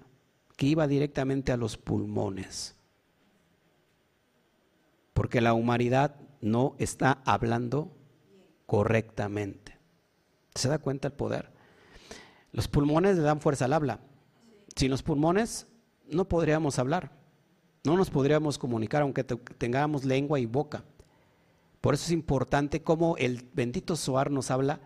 [0.57, 2.77] que iba directamente a los pulmones.
[5.15, 7.91] Porque la humanidad no está hablando
[8.67, 9.79] correctamente.
[10.55, 11.51] ¿Se da cuenta el poder?
[12.53, 14.01] Los pulmones le dan fuerza al habla.
[14.77, 15.67] Sin los pulmones
[16.09, 17.13] no podríamos hablar,
[17.85, 20.85] no nos podríamos comunicar aunque tengamos lengua y boca.
[21.81, 24.81] Por eso es importante como el bendito Soar nos habla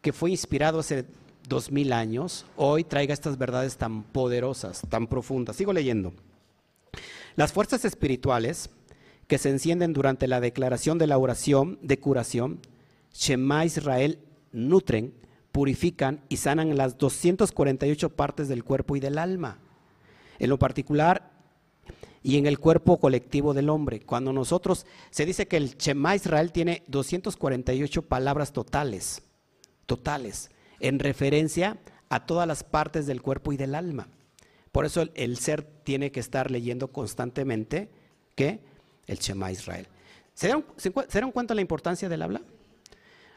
[0.00, 1.06] que fue inspirado hace
[1.48, 5.56] dos mil años, hoy traiga estas verdades tan poderosas, tan profundas.
[5.56, 6.12] Sigo leyendo.
[7.36, 8.70] Las fuerzas espirituales
[9.26, 12.60] que se encienden durante la declaración de la oración de curación,
[13.12, 14.18] Shema Israel
[14.52, 15.14] nutren,
[15.52, 19.58] purifican y sanan las 248 partes del cuerpo y del alma.
[20.38, 21.30] En lo particular
[22.22, 24.00] y en el cuerpo colectivo del hombre.
[24.00, 29.22] Cuando nosotros, se dice que el Shema Israel tiene 248 palabras totales,
[29.86, 34.08] totales en referencia a todas las partes del cuerpo y del alma.
[34.72, 37.90] Por eso el, ser tiene que estar leyendo constantemente
[38.34, 38.60] que
[39.06, 39.88] el Shema Israel.
[40.34, 42.42] ¿Se dieron, cuenta de la importancia del habla?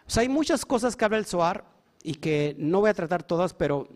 [0.06, 1.65] O sea, hay muchas cosas que habla el Zohar
[2.04, 3.88] y que no voy a tratar todas, pero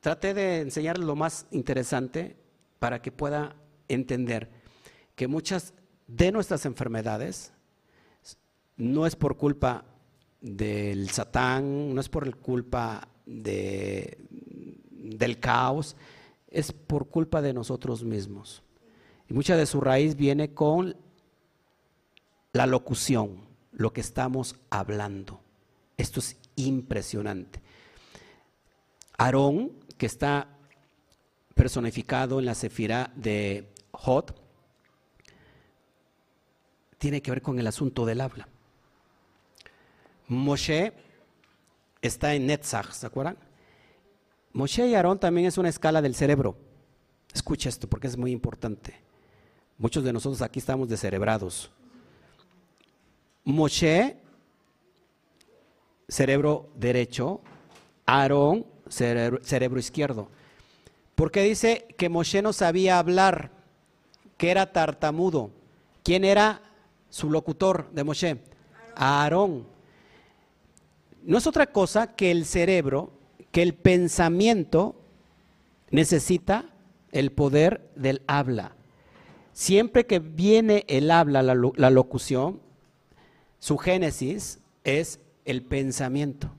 [0.00, 2.36] traté de enseñarles lo más interesante
[2.78, 3.54] para que pueda
[3.88, 4.50] entender
[5.14, 5.74] que muchas
[6.06, 7.52] de nuestras enfermedades
[8.76, 9.84] no es por culpa
[10.40, 14.18] del Satán, no es por culpa de,
[14.90, 15.96] del caos,
[16.50, 18.62] es por culpa de nosotros mismos.
[19.28, 20.96] Y mucha de su raíz viene con
[22.52, 25.40] la locución, lo que estamos hablando.
[25.96, 27.60] Esto es impresionante.
[29.18, 30.48] Aarón, que está
[31.54, 34.40] personificado en la sefira de Hot,
[36.98, 38.48] tiene que ver con el asunto del habla.
[40.28, 40.92] Moshe
[42.02, 43.36] está en Netzach, ¿se acuerdan?
[44.52, 46.56] Moshe y Aarón también es una escala del cerebro.
[47.32, 48.94] Escucha esto porque es muy importante.
[49.78, 51.70] Muchos de nosotros aquí estamos descerebrados.
[53.44, 54.16] Moshe,
[56.08, 57.40] cerebro derecho,
[58.04, 60.28] Aarón, cerebro, cerebro izquierdo.
[61.14, 63.50] Porque dice que Moshe no sabía hablar,
[64.36, 65.50] que era tartamudo.
[66.02, 66.62] ¿Quién era
[67.08, 68.42] su locutor de Moshe?
[68.94, 69.77] Aarón
[71.24, 73.12] no es otra cosa que el cerebro,
[73.50, 74.96] que el pensamiento
[75.90, 76.66] necesita
[77.12, 78.74] el poder del habla.
[79.52, 82.60] Siempre que viene el habla, la, locución,
[83.58, 86.50] su génesis es el pensamiento.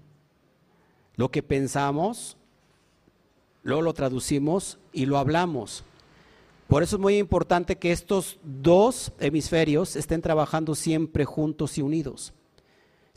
[1.16, 2.36] Lo que pensamos,
[3.64, 5.84] luego lo traducimos y lo hablamos.
[6.68, 12.34] Por eso es muy importante que estos dos hemisferios estén trabajando siempre juntos y unidos.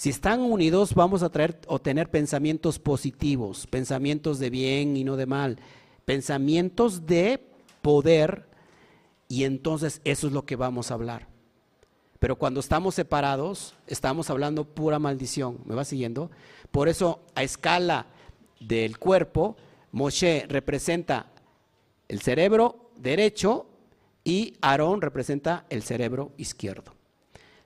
[0.02, 5.14] Si están unidos, vamos a traer o tener pensamientos positivos, pensamientos de bien y no
[5.14, 5.60] de mal,
[6.04, 7.40] pensamientos de
[7.82, 8.48] poder,
[9.28, 11.28] y entonces eso es lo que vamos a hablar.
[12.18, 15.58] Pero cuando estamos separados, estamos hablando pura maldición.
[15.66, 16.32] ¿Me va siguiendo?
[16.72, 18.06] Por eso, a escala
[18.58, 19.56] del cuerpo,
[19.92, 21.26] Moshe representa
[22.08, 23.66] el cerebro derecho
[24.24, 26.92] y Aarón representa el cerebro izquierdo.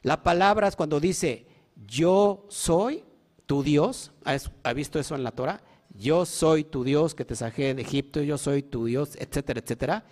[0.03, 1.56] La palabra es cuando dice
[1.87, 3.05] yo soy
[3.47, 4.12] tu Dios.
[4.25, 5.62] ¿Ha visto eso en la Torah?
[5.91, 10.05] Yo soy tu Dios que te saqué de Egipto, yo soy tu Dios, etcétera, etcétera.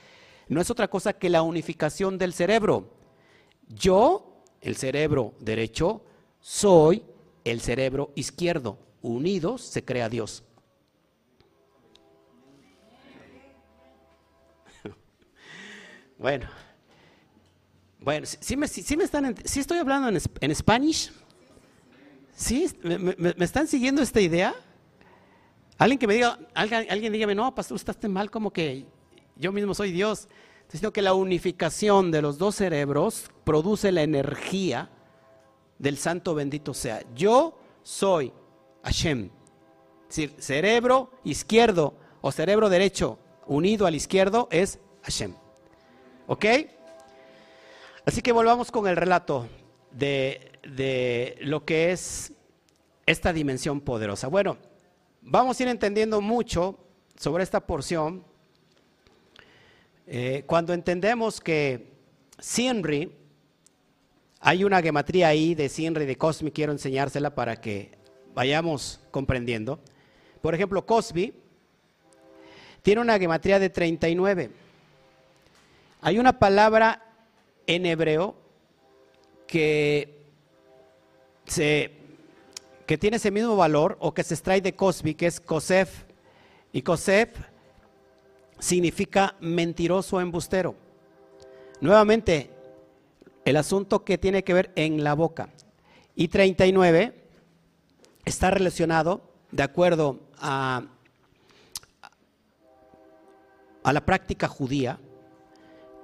[0.49, 2.91] No es otra cosa que la unificación del cerebro.
[3.69, 6.03] Yo, el cerebro derecho,
[6.41, 7.03] soy
[7.45, 8.79] el cerebro izquierdo.
[9.03, 10.45] Unidos se crea Dios.
[16.17, 16.47] Bueno,
[17.99, 21.11] bueno, si, me, están, si estoy hablando en, en Spanish,
[22.35, 22.69] ¿Sí?
[22.83, 24.55] ¿Me, están siguiendo esta idea?
[25.79, 28.87] Alguien que me diga, alguien, alguien dígame, no, pastor, estás mal como que
[29.37, 30.29] yo mismo soy Dios.
[30.69, 34.91] Sino que la unificación de los dos cerebros produce la energía
[35.79, 37.03] del santo bendito sea.
[37.15, 38.33] Yo soy
[38.83, 39.31] Hashem.
[40.09, 45.35] Es decir, cerebro izquierdo o cerebro derecho unido al izquierdo es Hashem.
[46.27, 46.45] ¿Ok?
[48.07, 49.47] Así que volvamos con el relato
[49.93, 52.33] de de lo que es
[53.07, 54.29] esta dimensión poderosa.
[54.29, 54.57] Bueno,
[55.21, 56.79] vamos a ir entendiendo mucho
[57.17, 58.25] sobre esta porción
[60.07, 61.87] eh, cuando entendemos que
[62.39, 63.11] Sinri,
[64.41, 67.97] hay una gematría ahí de Sinri, de Cosmi, quiero enseñársela para que
[68.35, 69.81] vayamos comprendiendo.
[70.43, 71.33] Por ejemplo, Cosby
[72.83, 74.51] tiene una gematría de 39.
[76.03, 77.03] Hay una palabra
[77.67, 78.35] en hebreo
[79.47, 80.24] que,
[81.47, 81.93] se,
[82.87, 86.05] que tiene ese mismo valor o que se extrae de Cosby, que es Kosef.
[86.73, 87.31] Y Kosef
[88.59, 90.75] significa mentiroso embustero.
[91.81, 92.51] Nuevamente,
[93.45, 95.51] el asunto que tiene que ver en la boca.
[96.15, 97.15] Y 39
[98.25, 100.83] está relacionado, de acuerdo a,
[103.83, 104.99] a la práctica judía,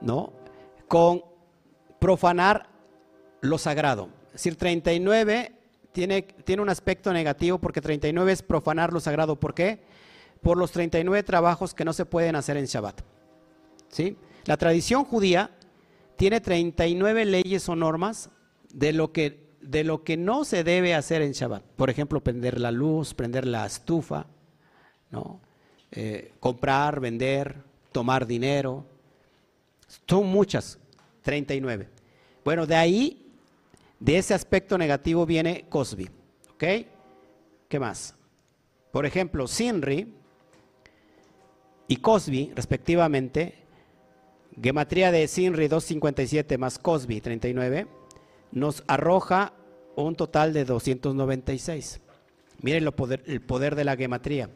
[0.00, 0.32] ¿no?
[0.86, 1.24] Con
[1.98, 2.68] profanar
[3.40, 4.08] lo sagrado.
[4.30, 5.52] Es decir, 39
[5.92, 9.36] tiene, tiene un aspecto negativo porque 39 es profanar lo sagrado.
[9.38, 9.80] ¿Por qué?
[10.40, 13.00] Por los 39 trabajos que no se pueden hacer en Shabbat.
[13.88, 14.16] ¿Sí?
[14.44, 15.50] La tradición judía
[16.16, 18.30] tiene 39 leyes o normas
[18.72, 21.62] de lo que, de lo que no se debe hacer en Shabbat.
[21.76, 24.26] Por ejemplo, prender la luz, prender la estufa,
[25.10, 25.40] ¿no?
[25.92, 27.56] Eh, comprar, vender,
[27.90, 28.86] tomar dinero.
[30.06, 30.78] Son muchas,
[31.22, 31.88] 39.
[32.44, 33.29] Bueno, de ahí,
[34.00, 36.10] de ese aspecto negativo viene Cosby.
[36.54, 36.64] ¿Ok?
[37.68, 38.14] ¿Qué más?
[38.90, 40.12] Por ejemplo, Sinri
[41.86, 43.54] y Cosby, respectivamente,
[44.60, 47.86] gematría de Sinri 257 más Cosby 39,
[48.52, 49.52] nos arroja
[49.94, 52.00] un total de 296.
[52.62, 52.84] Miren
[53.26, 54.50] el poder de la gematría.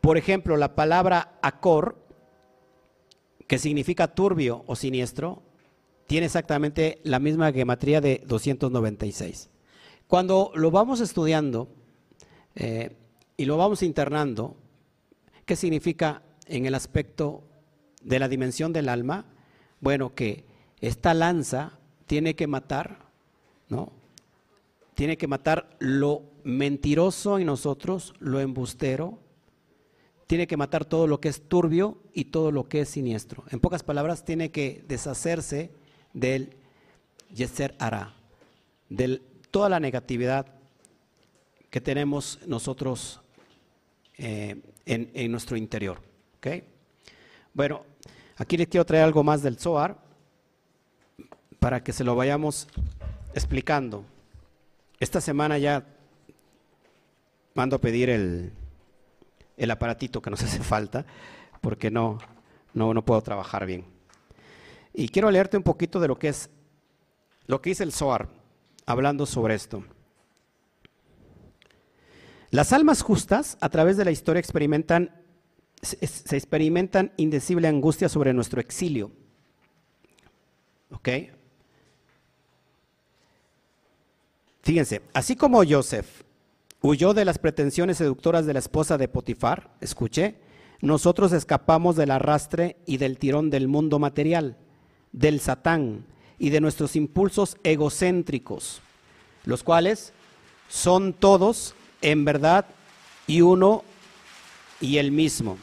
[0.00, 1.96] Por ejemplo, la palabra acor,
[3.46, 5.42] que significa turbio o siniestro,
[6.12, 9.48] tiene exactamente la misma gematría de 296.
[10.06, 11.68] Cuando lo vamos estudiando
[12.54, 12.94] eh,
[13.38, 14.54] y lo vamos internando,
[15.46, 17.44] ¿qué significa en el aspecto
[18.02, 19.24] de la dimensión del alma?
[19.80, 20.44] Bueno, que
[20.82, 23.06] esta lanza tiene que matar,
[23.70, 23.90] ¿no?
[24.92, 29.18] Tiene que matar lo mentiroso en nosotros, lo embustero,
[30.26, 33.44] tiene que matar todo lo que es turbio y todo lo que es siniestro.
[33.48, 35.70] En pocas palabras, tiene que deshacerse
[36.12, 36.54] del
[37.34, 38.14] Yeser Ara,
[38.88, 39.20] de
[39.50, 40.46] toda la negatividad
[41.70, 43.20] que tenemos nosotros
[44.18, 46.00] eh, en, nuestro interior.
[47.54, 47.84] Bueno,
[48.36, 49.98] aquí les quiero traer algo más del Zohar
[51.58, 52.68] para que se lo vayamos
[53.34, 54.04] explicando.
[55.00, 55.86] Esta semana ya
[57.54, 58.52] mando a pedir el,
[59.56, 61.06] el aparatito que nos hace falta,
[61.60, 62.18] porque no,
[62.74, 63.84] no, no puedo trabajar bien.
[64.94, 66.50] Y quiero leerte un poquito de lo que es,
[67.46, 68.28] lo que dice el Zohar,
[68.86, 69.84] hablando sobre esto.
[72.50, 75.22] Las almas justas, a través de la historia, experimentan,
[75.80, 79.10] se experimentan indecible angustia sobre nuestro exilio.
[80.90, 81.08] ¿Ok?
[84.62, 86.22] Fíjense, así como Joseph
[86.82, 90.36] huyó de las pretensiones seductoras de la esposa de Potifar, escuché,
[90.80, 94.56] nosotros escapamos del arrastre y del tirón del mundo material,
[95.12, 96.04] del satán
[96.38, 98.80] y de nuestros impulsos egocéntricos,
[99.44, 100.12] los cuales
[100.68, 102.66] son todos en verdad
[103.26, 103.84] y uno
[104.80, 105.56] y el mismo.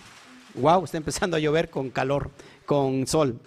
[0.55, 2.31] Wow, está empezando a llover con calor,
[2.65, 3.39] con sol.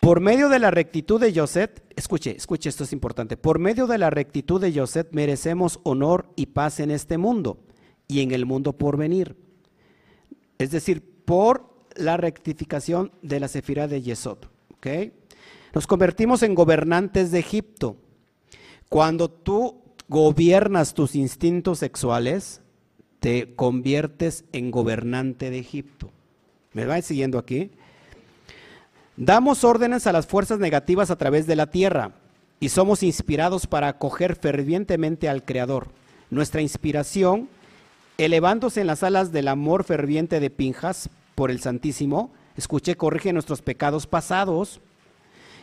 [0.00, 3.36] Por medio de la rectitud de José, escuche, escuche, esto es importante.
[3.36, 7.58] Por medio de la rectitud de José merecemos honor y paz en este mundo
[8.08, 9.36] y en el mundo por venir.
[10.58, 14.38] Es decir, por la rectificación de la sefira de Yesod.
[15.74, 17.96] Nos convertimos en gobernantes de Egipto.
[18.88, 22.62] Cuando tú gobiernas tus instintos sexuales,
[23.20, 26.10] te conviertes en gobernante de Egipto.
[26.72, 27.70] ¿Me vais siguiendo aquí?
[29.16, 32.12] Damos órdenes a las fuerzas negativas a través de la tierra
[32.58, 35.88] y somos inspirados para acoger fervientemente al Creador.
[36.30, 37.48] Nuestra inspiración,
[38.18, 43.60] elevándose en las alas del amor ferviente de Pinjas por el Santísimo, escuche, corrige nuestros
[43.62, 44.80] pecados pasados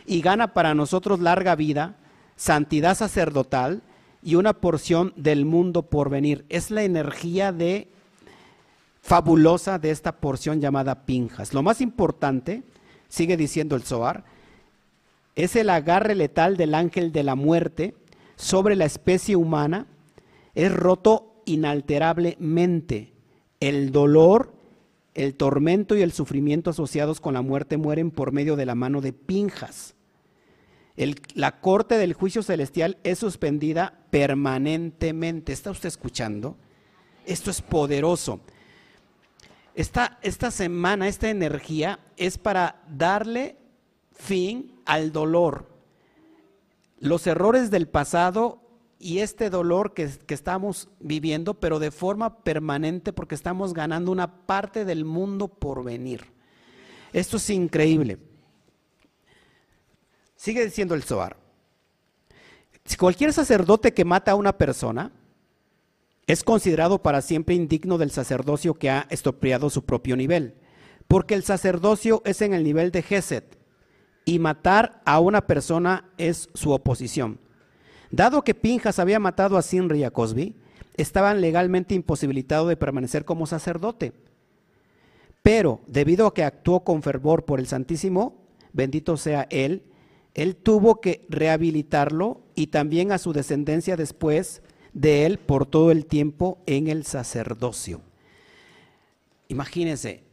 [0.06, 1.96] y gana para nosotros larga vida,
[2.36, 3.82] santidad sacerdotal
[4.22, 6.44] y una porción del mundo por venir.
[6.48, 7.88] Es la energía de
[9.00, 11.54] fabulosa de esta porción llamada Pinjas.
[11.54, 12.62] Lo más importante
[13.08, 14.24] sigue diciendo el Zohar,
[15.34, 17.94] es el agarre letal del ángel de la muerte
[18.36, 19.86] sobre la especie humana,
[20.54, 23.12] es roto inalterablemente.
[23.60, 24.52] El dolor,
[25.18, 29.00] el tormento y el sufrimiento asociados con la muerte mueren por medio de la mano
[29.00, 29.96] de Pinjas.
[31.34, 35.52] la corte del juicio celestial es suspendida permanentemente.
[35.52, 36.56] ¿Está usted escuchando?
[37.26, 38.40] Esto es poderoso.
[39.74, 43.56] Esta, esta semana, esta energía es para darle
[44.12, 45.68] fin al dolor.
[47.00, 48.60] Los errores del pasado
[48.98, 54.84] y este dolor que, estamos viviendo, pero de forma permanente porque estamos ganando una parte
[54.84, 56.24] del mundo por venir.
[57.12, 58.18] Esto es increíble.
[60.36, 61.36] Sigue diciendo el Zohar.
[62.84, 65.12] Si cualquier sacerdote que mata a una persona
[66.26, 70.54] es considerado para siempre indigno del sacerdocio que ha estropeado su propio nivel,
[71.06, 73.58] porque el sacerdocio es en el nivel de Geset
[74.24, 77.40] y matar a una persona es su oposición.
[78.10, 80.54] Dado que Pinjas había matado a Sinri y a Cosby,
[80.96, 84.12] estaban legalmente imposibilitados de permanecer como sacerdote.
[85.42, 88.34] Pero debido a que actuó con fervor por el Santísimo,
[88.72, 89.82] bendito sea Él,
[90.34, 96.06] Él tuvo que rehabilitarlo y también a su descendencia después de Él por todo el
[96.06, 98.00] tiempo en el sacerdocio.
[99.48, 100.24] Imagínense,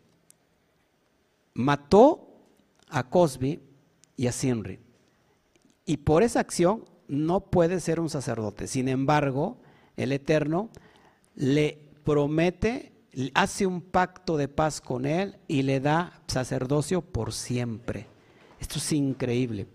[1.53, 2.27] mató
[2.89, 3.59] a Cosby
[4.17, 4.79] y a Sinri.
[5.85, 8.67] Y por esa acción no puede ser un sacerdote.
[8.67, 9.57] Sin embargo,
[9.97, 10.69] el Eterno
[11.35, 12.93] le promete,
[13.33, 18.07] hace un pacto de paz con él y le da sacerdocio por siempre.
[18.59, 19.67] Esto es increíble.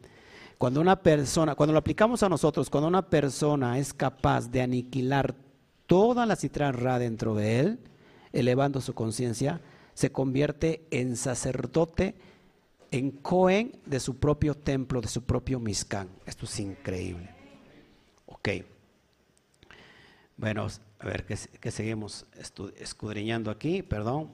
[0.59, 5.35] Cuando una persona, cuando lo aplicamos a nosotros, cuando una persona es capaz de aniquilar
[5.87, 7.79] toda la citra ra dentro de él,
[8.33, 9.61] elevando su conciencia,
[9.95, 12.15] se convierte en sacerdote,
[12.91, 16.09] en Cohen de su propio templo, de su propio Mizcán.
[16.27, 17.29] Esto es increíble.
[18.27, 18.49] Ok.
[20.37, 20.67] Bueno,
[20.99, 22.27] a ver, que, seguimos
[22.77, 24.31] escudriñando aquí, perdón.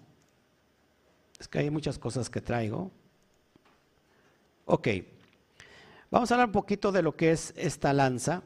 [1.38, 2.90] Es que hay muchas cosas que traigo.
[4.64, 4.88] Ok.
[6.10, 8.42] Vamos a hablar un poquito de lo que es esta lanza,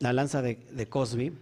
[0.00, 1.32] la lanza de, de Cosby.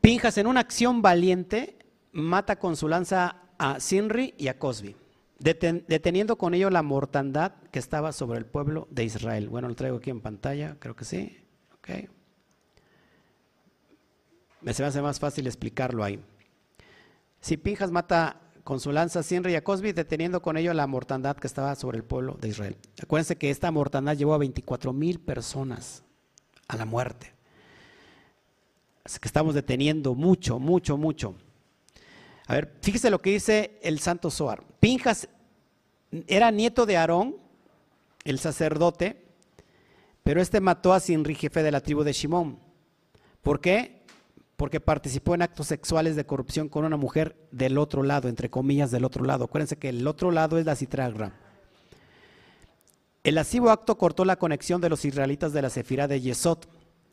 [0.00, 1.76] Pinjas en una acción valiente
[2.12, 4.96] mata con su lanza a Sinri y a Cosby,
[5.40, 9.48] deteniendo con ello la mortandad que estaba sobre el pueblo de Israel.
[9.48, 11.38] Bueno, lo traigo aquí en pantalla, creo que sí.
[11.78, 12.08] Okay
[14.60, 16.20] me se me hace más fácil explicarlo ahí.
[17.40, 21.36] Si Pinjas mata con su lanza Sinri y a Cosby, deteniendo con ello la mortandad
[21.36, 22.76] que estaba sobre el pueblo de Israel.
[23.02, 26.04] Acuérdense que esta mortandad llevó a 24 mil personas
[26.68, 27.32] a la muerte.
[29.02, 31.34] Así que estamos deteniendo mucho, mucho, mucho.
[32.46, 34.62] A ver, fíjese lo que dice el Santo Soar.
[34.80, 35.28] Pinjas
[36.26, 37.36] era nieto de Aarón,
[38.24, 39.24] el sacerdote,
[40.22, 42.58] pero este mató a Sinri, jefe de la tribu de Shimón.
[43.42, 44.00] ¿Por qué?
[44.60, 48.90] porque participó en actos sexuales de corrupción con una mujer del otro lado, entre comillas
[48.90, 49.46] del otro lado.
[49.46, 51.32] Acuérdense que el otro lado es la citragra.
[53.24, 56.58] El lascivo acto cortó la conexión de los israelitas de la Sefirá de Yesod,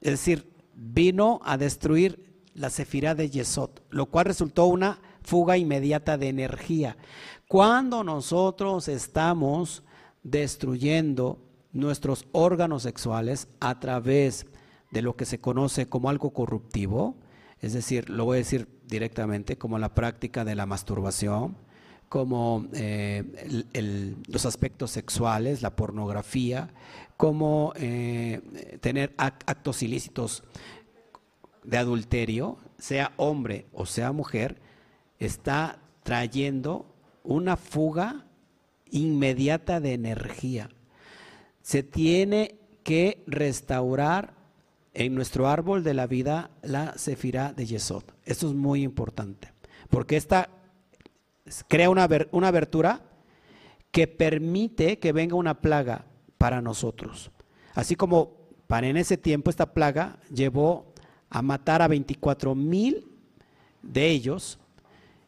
[0.02, 6.18] es decir, vino a destruir la Sefirá de Yesod, lo cual resultó una fuga inmediata
[6.18, 6.98] de energía.
[7.48, 9.84] Cuando nosotros estamos
[10.22, 11.40] destruyendo
[11.72, 14.48] nuestros órganos sexuales a través
[14.92, 17.16] de lo que se conoce como algo corruptivo,
[17.62, 21.56] es decir, lo voy a decir directamente, como la práctica de la masturbación,
[22.10, 23.24] como eh,
[24.28, 26.74] los aspectos sexuales, la pornografía,
[27.16, 30.44] como eh, tener actos ilícitos
[31.64, 34.60] de adulterio, sea hombre o sea mujer,
[35.18, 36.97] está trayendo
[37.28, 38.26] una fuga
[38.90, 40.70] inmediata de energía.
[41.62, 44.34] Se tiene que restaurar
[44.94, 48.04] en nuestro árbol de la vida la cefirá de Yesod.
[48.26, 49.52] Esto es muy importante,
[49.90, 50.50] porque esta
[51.68, 53.02] crea una, una abertura
[53.92, 56.06] que permite que venga una plaga
[56.38, 57.30] para nosotros.
[57.76, 58.32] Así como
[58.68, 60.94] para en ese tiempo esta plaga llevó
[61.30, 63.06] a matar a 24 mil
[63.82, 64.60] de ellos,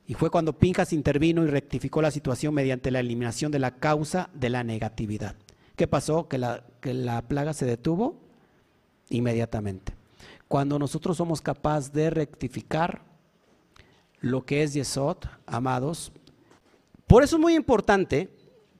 [0.09, 4.31] y fue cuando Pinjas intervino y rectificó la situación mediante la eliminación de la causa
[4.33, 5.35] de la negatividad.
[5.75, 6.27] ¿Qué pasó?
[6.27, 8.17] Que la, que la plaga se detuvo
[9.09, 9.93] inmediatamente.
[10.47, 13.03] Cuando nosotros somos capaces de rectificar
[14.19, 16.11] lo que es Yesod, amados,
[17.05, 18.31] por eso es muy importante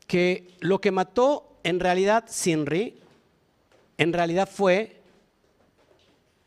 [0.08, 3.00] que lo que mató en realidad Sinri,
[4.00, 5.04] en realidad fue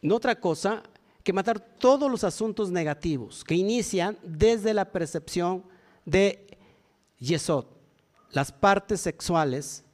[0.01, 0.83] no otra cosa
[1.23, 5.65] que matar todos los asuntos negativos que inician desde la percepción
[6.05, 6.59] de
[7.19, 7.67] Yesod,
[8.31, 9.85] las partes sexuales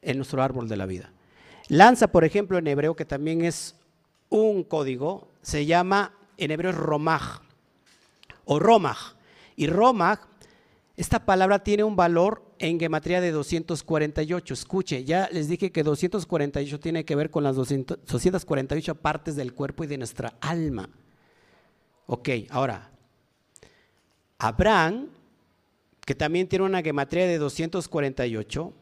[0.00, 1.12] en nuestro árbol de la vida.
[1.68, 3.74] Lanza, por ejemplo, en hebreo, que también es
[4.28, 7.40] un código, se llama, en hebreo romaj
[8.44, 9.14] o romaj.
[9.56, 10.20] Y romaj,
[10.96, 14.54] esta palabra tiene un valor en gematría de 248.
[14.54, 19.84] Escuche, ya les dije que 248 tiene que ver con las 248 partes del cuerpo
[19.84, 20.88] y de nuestra alma.
[22.06, 22.90] Ok, ahora,
[24.38, 25.08] Abraham,
[26.06, 28.72] que también tiene una gematría de 248,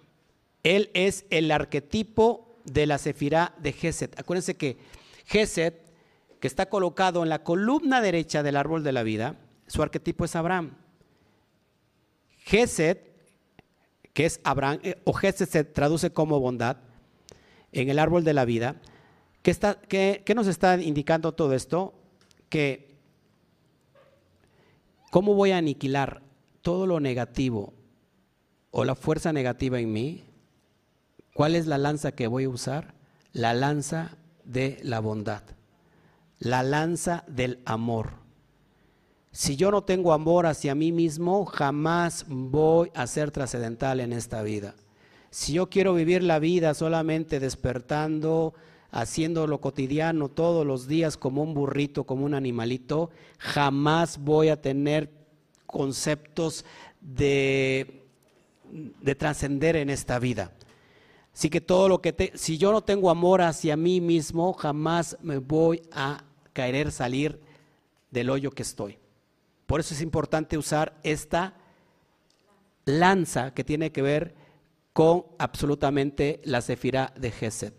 [0.62, 4.18] él es el arquetipo de la Sefirá de Geset.
[4.20, 4.76] Acuérdense que
[5.24, 5.82] Geset,
[6.38, 9.36] que está colocado en la columna derecha del árbol de la vida,
[9.66, 10.76] su arquetipo es Abraham.
[12.44, 13.10] Geset,
[14.12, 16.76] que es Abraham, eh, o Gesed se traduce como bondad,
[17.72, 18.76] en el árbol de la vida.
[19.42, 21.94] ¿Qué, está, qué, qué nos está indicando todo esto?
[22.50, 22.94] Que
[25.10, 26.22] cómo voy a aniquilar
[26.60, 27.72] todo lo negativo
[28.70, 30.24] o la fuerza negativa en mí.
[31.32, 32.94] ¿Cuál es la lanza que voy a usar?
[33.32, 35.42] La lanza de la bondad,
[36.38, 38.23] la lanza del amor.
[39.34, 44.42] Si yo no tengo amor hacia mí mismo, jamás voy a ser trascendental en esta
[44.42, 44.76] vida.
[45.30, 48.54] Si yo quiero vivir la vida solamente despertando,
[48.92, 54.62] haciendo lo cotidiano todos los días como un burrito, como un animalito, jamás voy a
[54.62, 55.10] tener
[55.66, 56.64] conceptos
[57.00, 58.04] de,
[58.70, 60.52] de trascender en esta vida.
[61.34, 65.18] Así que todo lo que te, si yo no tengo amor hacia mí mismo, jamás
[65.22, 66.22] me voy a
[66.52, 67.40] querer salir
[68.12, 68.96] del hoyo que estoy.
[69.66, 71.54] Por eso es importante usar esta
[72.84, 74.34] lanza que tiene que ver
[74.92, 77.72] con absolutamente la cefira de Gesed.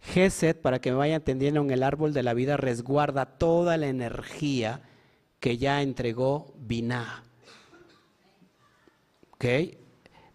[0.00, 3.86] Gesed, para que me vaya entendiendo, en el árbol de la vida resguarda toda la
[3.86, 4.82] energía
[5.40, 7.22] que ya entregó Binah.
[9.32, 9.44] ¿Ok?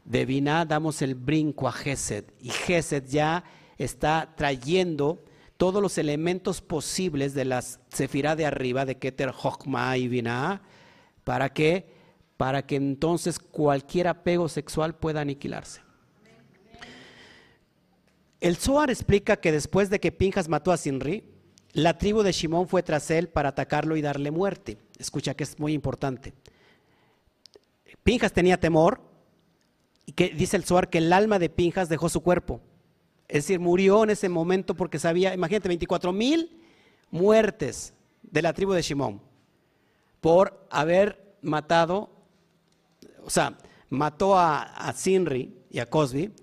[0.06, 3.44] De Binah damos el brinco a Gesed y Gesed ya
[3.78, 5.24] está trayendo
[5.58, 10.62] todos los elementos posibles de la cefira de arriba de Keter, Chokmah y Binah
[11.24, 11.86] ¿Para qué?
[12.38, 15.82] Para que entonces cualquier apego sexual pueda aniquilarse.
[18.40, 21.24] El Zohar explica que después de que Pinjas mató a Sinri,
[21.74, 24.78] la tribu de Shimón fue tras él para atacarlo y darle muerte.
[24.98, 26.34] Escucha que es muy importante.
[28.04, 29.02] Pinjas tenía temor
[30.08, 32.62] y que dice el Zohar que el alma de Pinjas dejó su cuerpo.
[33.28, 36.60] Es decir, murió en ese momento porque sabía, imagínate, 24 mil
[37.12, 37.94] muertes
[38.24, 39.31] de la tribu de Shimón
[40.22, 42.10] por haber matado,
[43.24, 43.58] o sea,
[43.90, 46.34] mató a, Sinri y a Cosby,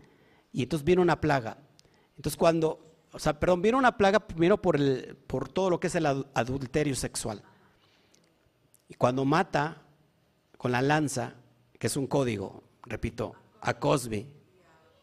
[0.52, 1.58] y entonces vino una plaga.
[2.16, 2.80] Entonces cuando,
[3.12, 6.06] o sea, perdón, vino una plaga primero por, el, por todo lo que es el
[6.06, 7.42] adulterio sexual.
[8.88, 9.82] Y cuando mata
[10.56, 11.34] con la lanza,
[11.78, 14.26] que es un código, repito, a Cosby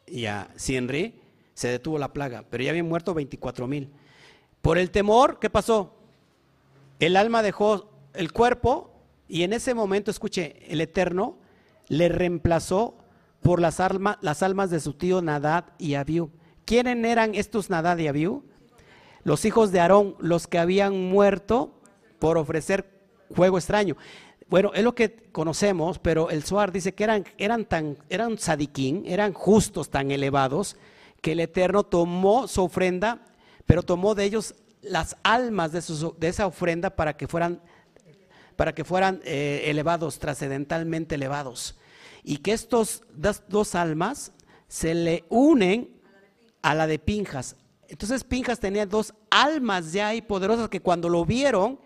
[0.07, 1.21] y a Sinri,
[1.53, 3.93] se detuvo la plaga, pero ya habían muerto 24 mil.
[4.61, 5.95] Por el temor, ¿qué pasó?
[6.99, 8.91] El alma dejó el cuerpo
[9.27, 11.37] y en ese momento, escuche, el Eterno
[11.87, 12.97] le reemplazó
[13.41, 13.79] por las,
[14.21, 16.31] las almas de su tío Nadad y Abiú.
[16.65, 18.43] ¿Quiénes eran estos Nadad y Abiú?
[19.23, 21.71] Los hijos de Aarón, los que habían muerto
[22.19, 22.89] por ofrecer
[23.35, 23.97] juego extraño.
[24.47, 29.03] Bueno, es lo que conocemos, pero el Suar dice que eran, eran tan, eran sadiquín,
[29.07, 30.77] eran justos tan elevados,
[31.21, 33.25] que el Eterno tomó su ofrenda,
[33.65, 34.53] pero tomó de ellos
[34.83, 35.81] las almas de,
[36.19, 37.59] de esa ofrenda para que fueran
[38.55, 41.77] para que fueran eh, elevados, trascendentalmente elevados.
[42.23, 43.03] Y que estos
[43.47, 44.31] dos, almas
[44.67, 45.89] se le unen
[46.61, 47.55] a la de Pinjas.
[47.87, 51.79] Entonces Pinjas tenía dos almas ya ahí poderosas que cuando lo vieron,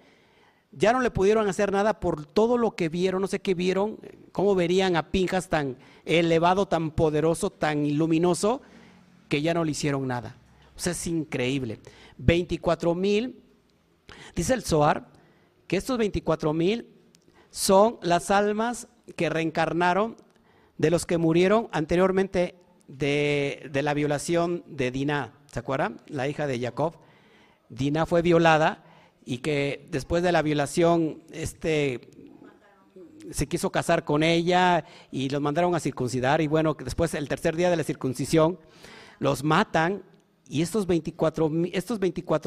[0.72, 4.00] ya no le pudieron hacer nada por todo lo que vieron, no sé qué vieron,
[4.32, 8.62] cómo verían a Pinjas tan elevado, tan poderoso, tan luminoso,
[9.28, 10.38] que ya no le hicieron nada.
[10.76, 11.80] O sea, es increíble.
[12.18, 13.44] 24 mil,
[14.36, 15.09] dice el Zohar,
[15.70, 16.88] que estos 24 mil
[17.52, 20.18] son las almas que reencarnaron
[20.80, 22.56] de los que murieron anteriormente
[22.88, 25.32] de, la violación de Dinah.
[25.46, 26.02] ¿Se acuerdan?
[26.08, 26.96] La hija de Jacob.
[27.70, 28.84] Dinah fue violada
[29.24, 32.02] y que después de la violación este,
[33.30, 37.56] se quiso casar con ella y los mandaron a circuncidar y bueno, después el tercer
[37.56, 38.58] día de la circuncisión
[39.20, 40.02] los matan
[40.50, 42.00] y estos 24 estos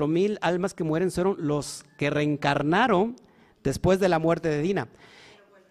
[0.08, 3.14] mil almas que mueren fueron los que reencarnaron
[3.62, 4.88] después de la muerte de Dina.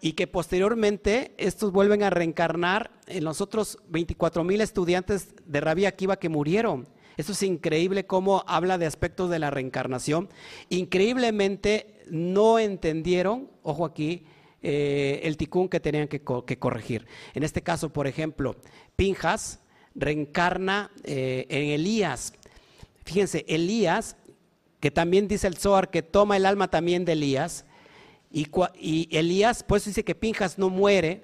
[0.00, 5.84] Y que posteriormente estos vuelven a reencarnar en los otros 24 mil estudiantes de Rabbi
[5.84, 6.88] Akiva que murieron.
[7.18, 10.30] Eso es increíble cómo habla de aspectos de la reencarnación.
[10.70, 14.24] Increíblemente no entendieron, ojo aquí,
[14.62, 17.06] eh, el ticún que tenían que, corregir.
[17.34, 18.56] En este caso, por ejemplo,
[18.96, 19.60] Pinjas
[19.94, 22.32] reencarna eh, en Elías.
[23.04, 24.16] Fíjense, Elías,
[24.80, 27.64] que también dice el Zohar que toma el alma también de Elías,
[28.32, 31.22] y, Elías, pues dice que Pinjas no muere,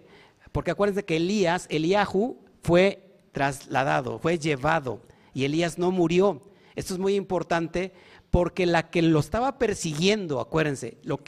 [0.53, 3.03] porque acuérdense que Elías, Eliahu, fue
[3.33, 5.01] trasladado, fue llevado,
[5.33, 6.43] y Elías no murió.
[6.77, 7.93] Esto es muy importante
[8.31, 11.21] porque la que lo estaba persiguiendo, acuérdense, lo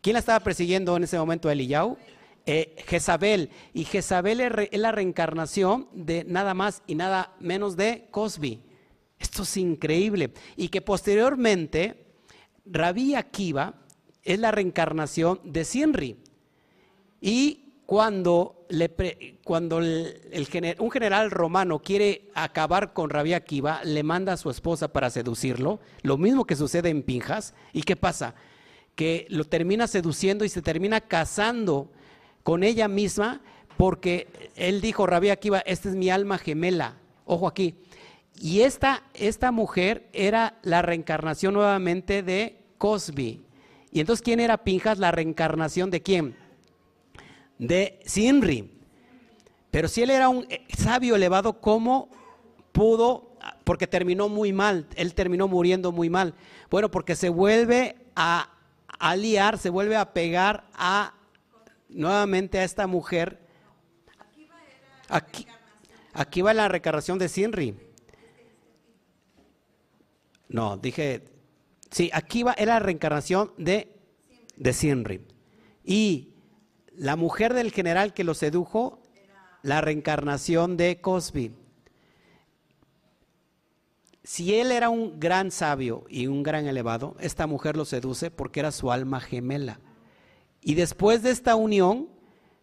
[0.00, 1.96] ¿quién la estaba persiguiendo en ese momento Eliyahu?
[2.48, 3.50] Eh, Jezabel.
[3.74, 8.62] Y Jezabel es, la reencarnación de nada más y nada menos de Cosby.
[9.18, 10.32] Esto es increíble.
[10.56, 12.06] Y que posteriormente
[12.64, 13.74] Rabí Akiva
[14.22, 16.16] es la reencarnación de Sinri.
[17.20, 24.36] Y cuando, le cuando un general romano quiere acabar con Rabia Akiva, le manda a
[24.36, 28.34] su esposa para seducirlo, lo mismo que sucede en Pinjas, ¿y qué pasa?
[28.94, 31.90] Que lo termina seduciendo y se termina casando
[32.46, 33.40] con ella misma
[33.76, 36.94] porque él dijo, Rabia Akiva, esta es mi alma gemela,
[37.24, 37.74] ojo aquí,
[38.36, 43.42] y esta, esta mujer era la reencarnación nuevamente de Cosby.
[43.90, 45.00] Y entonces, ¿quién era Pinjas?
[45.00, 46.36] La reencarnación de quién?
[47.58, 48.70] De Sinri.
[49.72, 52.10] Pero si él era un sabio elevado, ¿cómo
[52.70, 53.32] pudo?
[53.64, 56.34] Porque terminó muy mal, él terminó muriendo muy mal.
[56.70, 58.50] Bueno, porque se vuelve a
[59.00, 61.15] aliar, se vuelve a pegar a
[61.88, 63.40] nuevamente a esta mujer.
[65.08, 67.76] Aquí, va la reencarnación de Sinri.
[70.48, 71.24] No, dije,
[71.90, 73.92] sí, aquí va, era la reencarnación de,
[74.56, 75.20] de Sinri.
[75.84, 76.34] Y
[76.96, 79.02] la mujer del general que lo sedujo,
[79.62, 81.52] la reencarnación de Cosby.
[84.24, 88.60] Si él era un gran sabio y un gran elevado, esta mujer lo seduce porque
[88.60, 89.78] era su alma gemela.
[90.66, 92.08] Y después de esta unión,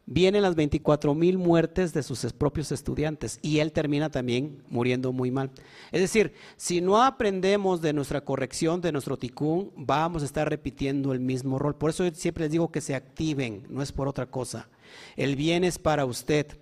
[0.06, 5.32] vienen las 24 mil muertes de sus propios estudiantes y él termina también muriendo muy
[5.32, 5.52] mal.
[5.94, 11.14] Es decir, si no aprendemos de nuestra corrección, de nuestro ticún, vamos a estar repitiendo
[11.14, 11.78] el mismo rol.
[11.78, 14.68] Por eso siempre les digo que se activen, no es por otra cosa.
[15.16, 16.60] El bien es para usted.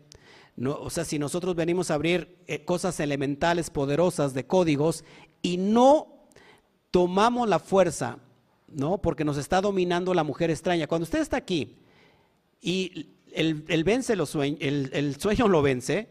[0.64, 5.04] O sea, si nosotros venimos a abrir eh, cosas elementales, poderosas de códigos
[5.42, 6.28] y no
[6.92, 8.20] tomamos la fuerza,
[8.74, 9.00] ¿no?
[9.00, 10.88] Porque nos está dominando la mujer extraña.
[10.88, 11.78] Cuando usted está aquí
[12.62, 16.10] y el, vence los el, sueño lo vence,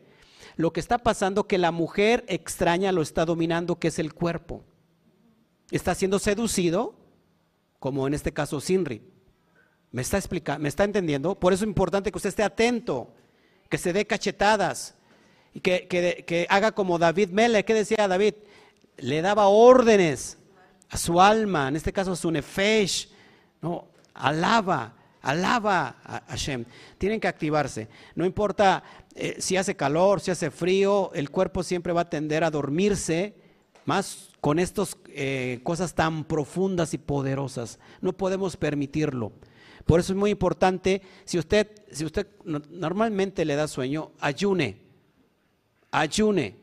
[0.56, 4.64] lo que está pasando que la mujer extraña lo está dominando, que es el cuerpo.
[5.70, 6.94] Está siendo seducido,
[7.78, 9.02] como en este caso Sinri.
[9.92, 10.62] ¿Me está explicando?
[10.62, 11.34] ¿Me está entendiendo?
[11.34, 13.12] Por eso es importante que usted esté atento,
[13.68, 14.94] que se dé cachetadas
[15.54, 17.64] y que, que haga como David Mele.
[17.64, 18.34] ¿Qué decía David?
[18.98, 20.39] Le daba órdenes
[20.90, 23.08] a su alma, en este caso a su nefesh,
[23.62, 23.86] ¿no?
[24.14, 26.64] Alaba, Alaba a Hashem.
[26.98, 27.88] Tienen que activarse.
[28.14, 28.82] No importa
[29.14, 33.34] eh, si hace calor, si hace frío, el cuerpo siempre va a tender a dormirse,
[33.84, 37.78] más con estas eh, cosas tan profundas y poderosas.
[38.00, 39.32] No podemos permitirlo.
[39.84, 44.78] Por eso es muy importante, si usted, si usted normalmente le da sueño, ayune.
[45.90, 46.59] Ayune.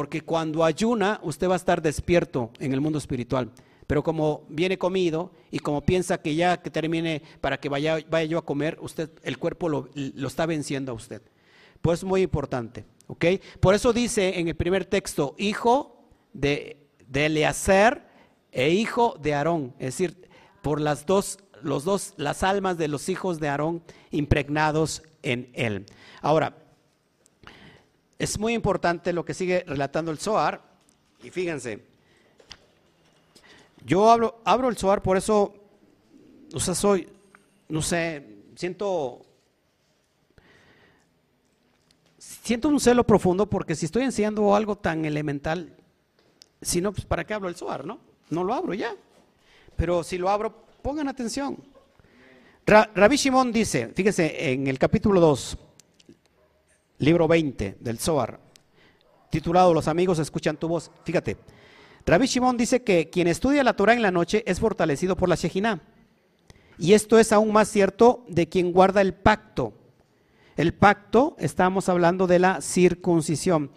[0.00, 3.52] Porque cuando ayuna, usted va a estar despierto en el mundo espiritual
[3.86, 8.24] pero como viene comido y como piensa que ya que termine para que vaya, vaya
[8.24, 9.90] yo a comer, usted, el cuerpo lo,
[10.26, 11.20] está venciendo a usted.
[11.82, 13.26] Pues es muy importante, ¿ok?
[13.58, 18.08] Por eso dice en el primer texto, hijo de, de Eleazar
[18.52, 20.28] e hijo de Aarón, es decir,
[20.62, 23.82] por las dos, los dos, las almas de los hijos de Aarón
[24.12, 25.84] impregnados en él.
[26.22, 26.59] Ahora,
[28.20, 30.60] es muy importante lo que sigue relatando el Zohar,
[31.22, 31.82] y fíjense,
[33.86, 35.54] yo abro, el Zohar, por eso,
[36.52, 37.08] o sea, soy,
[37.70, 38.22] no sé,
[38.56, 39.22] siento,
[42.18, 45.74] siento un celo profundo porque si estoy enseñando algo tan elemental,
[46.60, 48.00] si no, pues ¿para qué hablo el Zohar, no?
[48.28, 48.94] No lo abro ya.
[49.76, 51.56] Pero si lo abro, pongan atención.
[52.66, 55.58] Rabbi Shimon dice, fíjense, en el capítulo 2,
[57.00, 58.38] libro 20 del Zohar,
[59.30, 61.36] titulado Los amigos escuchan tu voz, fíjate.
[62.06, 65.34] Rabbi Shimon dice que quien estudia la Torah en la noche es fortalecido por la
[65.34, 65.80] Shejinah.
[66.78, 69.74] Y esto es aún más cierto de quien guarda el pacto.
[70.56, 73.70] El pacto, estamos hablando de la circuncisión.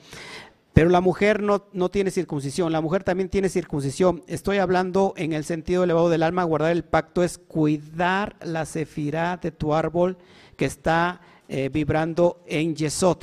[0.74, 4.24] Pero la mujer no, no, tiene circuncisión, la mujer también tiene circuncisión.
[4.28, 9.38] Estoy hablando en el sentido elevado del alma, guardar el pacto es cuidar la sefirá
[9.38, 10.18] de tu árbol
[10.58, 13.18] que está eh, vibrando en Yesod.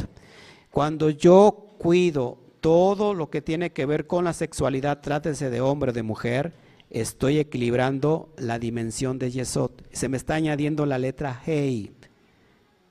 [0.71, 5.91] Cuando yo cuido todo lo que tiene que ver con la sexualidad, trátese de hombre
[5.91, 6.53] o de mujer,
[6.91, 9.71] estoy equilibrando la dimensión de Yesod.
[9.93, 11.93] Se me está añadiendo la letra Hey.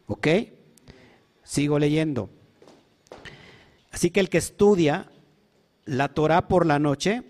[0.07, 0.27] ¿Ok?
[1.43, 2.29] Sigo leyendo.
[3.91, 5.11] Así que el que estudia
[5.85, 7.23] la Torah por la noche,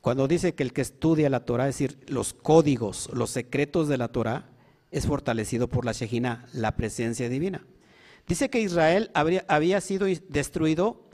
[0.00, 3.98] cuando dice que el que estudia la Torah, es decir, los códigos, los secretos de
[3.98, 4.51] la Torah,
[4.92, 7.66] es fortalecido por la Shejina, la presencia divina.
[8.28, 11.08] Dice que Israel habría, había sido destruido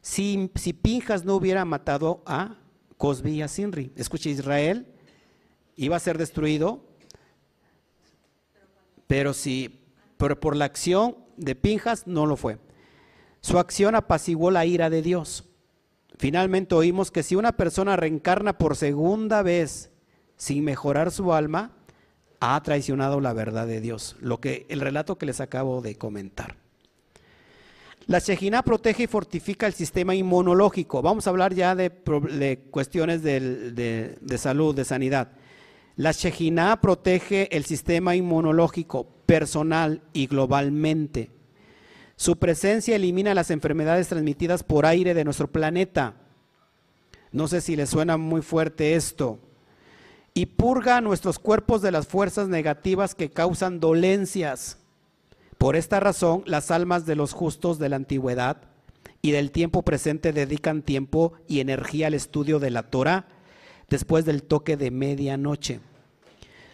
[0.00, 0.50] si,
[0.82, 2.58] Pinjas no hubiera matado a
[2.98, 3.92] Cosbi y a Sinri.
[3.96, 4.86] Escuche, Israel
[5.76, 6.84] iba a ser destruido,
[9.06, 9.80] pero si
[10.22, 12.60] pero por la acción de Pinjas no lo fue.
[13.40, 15.48] Su acción apaciguó la ira de Dios.
[16.16, 19.90] Finalmente oímos que si una persona reencarna por segunda vez
[20.36, 21.72] sin mejorar su alma,
[22.44, 26.56] ha traicionado la verdad de Dios, lo que el relato que les acabo de comentar.
[28.08, 31.02] La Shejina protege y fortifica el sistema inmunológico.
[31.02, 31.92] Vamos a hablar ya de,
[32.72, 35.28] cuestiones de, salud, de sanidad.
[35.94, 41.30] La Shejina protege el sistema inmunológico personal y globalmente.
[42.16, 46.16] Su presencia elimina las enfermedades transmitidas por aire de nuestro planeta.
[47.30, 49.38] No sé si les suena muy fuerte esto.
[50.34, 54.78] Y purga nuestros cuerpos de las fuerzas negativas que causan dolencias.
[55.58, 58.62] Por esta razón, las almas de los justos de la antigüedad
[59.20, 63.26] y del tiempo presente dedican tiempo y energía al estudio de la Torah
[63.88, 65.80] después del toque de medianoche.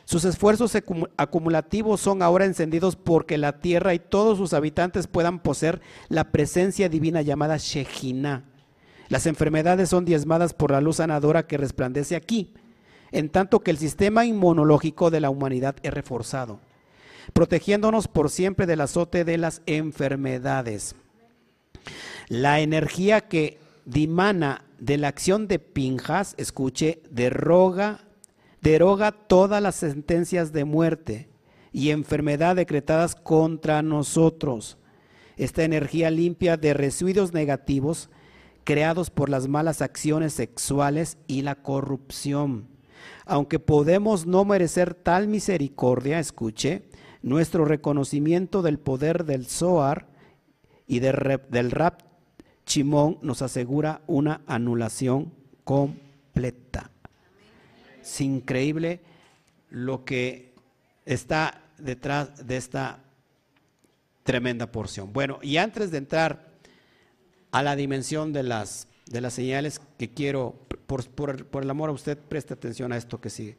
[0.07, 0.75] Sus esfuerzos
[1.19, 6.89] acumulativos son ahora encendidos porque la tierra y todos sus habitantes puedan poseer la presencia
[6.89, 8.45] divina llamada Shejina.
[9.11, 12.55] Las enfermedades son diezmadas por la luz sanadora que resplandece aquí,
[13.13, 16.61] en tanto que el sistema inmunológico de la humanidad es reforzado
[17.33, 20.95] protegiéndonos por siempre del azote de las enfermedades.
[22.29, 28.05] La energía que dimana de la acción de Pinjas, escuche, deroga,
[28.61, 31.29] deroga todas las sentencias de muerte
[31.73, 34.79] y enfermedad decretadas contra nosotros.
[35.37, 38.11] Esta energía limpia de residuos negativos
[38.65, 42.78] creados por las malas acciones sexuales y la corrupción.
[43.27, 46.85] Aunque podemos no merecer tal misericordia, escuche,
[47.23, 50.07] nuestro reconocimiento del poder del Zohar
[50.87, 52.03] y del rap
[52.65, 55.33] chimón nos asegura una anulación
[55.65, 56.91] completa.
[58.01, 59.01] Es increíble
[59.71, 60.55] lo que
[61.05, 63.01] está detrás de esta
[64.23, 65.13] tremenda porción.
[65.13, 66.49] Bueno, y antes de entrar
[67.51, 70.55] a la dimensión de las, de las señales que quiero,
[70.87, 73.57] por, por el amor a usted, preste atención a esto que sigue.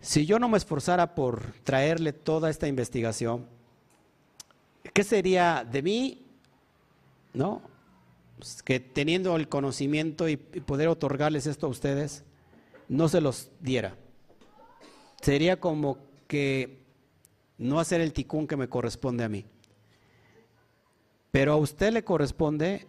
[0.00, 3.46] Si yo no me esforzara por traerle toda esta investigación,
[4.92, 6.26] ¿qué sería de mí?
[7.34, 7.62] ¿No?
[8.38, 12.22] Pues que teniendo el conocimiento y poder otorgarles esto a ustedes,
[12.88, 13.96] no se los diera.
[15.20, 15.98] Sería como
[16.28, 16.78] que
[17.58, 19.44] no hacer el ticún que me corresponde a mí.
[21.32, 22.86] Pero a usted le corresponde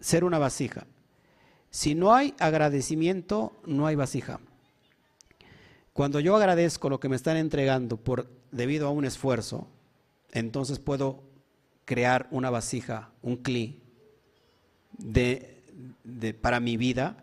[0.00, 0.86] ser una vasija.
[1.70, 4.40] Si no hay agradecimiento, no hay vasija.
[5.92, 9.68] Cuando yo agradezco lo que me están entregando por debido a un esfuerzo,
[10.32, 11.22] entonces puedo
[11.84, 13.80] crear una vasija, un cli
[14.96, 15.62] de,
[16.40, 17.16] para mi vida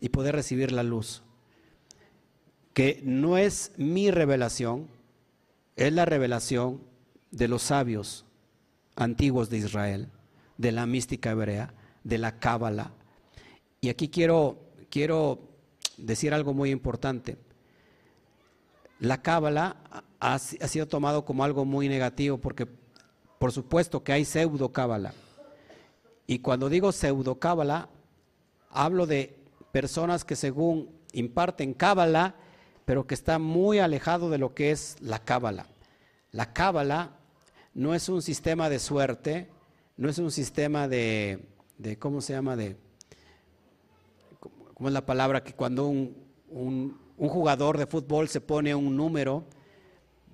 [0.00, 1.22] y poder recibir la luz.
[2.72, 4.88] Que no es mi revelación,
[5.76, 6.80] es la revelación
[7.30, 8.24] de los sabios
[8.96, 10.08] antiguos de Israel,
[10.56, 11.74] de la mística hebrea,
[12.04, 12.92] de la cábala.
[13.80, 14.58] Y aquí quiero,
[14.90, 15.40] quiero
[15.96, 17.38] decir algo muy importante
[19.00, 19.76] la cábala
[20.20, 22.68] ha, sido tomado como algo muy negativo porque
[23.38, 25.14] por supuesto que hay pseudo cábala.
[26.26, 27.88] Y cuando digo pseudo cábala,
[28.68, 29.38] hablo de
[29.72, 32.34] personas que según imparten cábala,
[32.84, 35.66] pero que está muy alejado de lo que es la cábala.
[36.30, 37.16] La cábala
[37.72, 39.48] no es un sistema de suerte,
[39.96, 41.48] no es un sistema de,
[41.80, 42.56] de ¿cómo se llama?
[42.56, 42.76] De,
[44.74, 45.42] ¿cómo es la palabra?
[45.42, 49.44] Que cuando un un jugador de fútbol se pone un número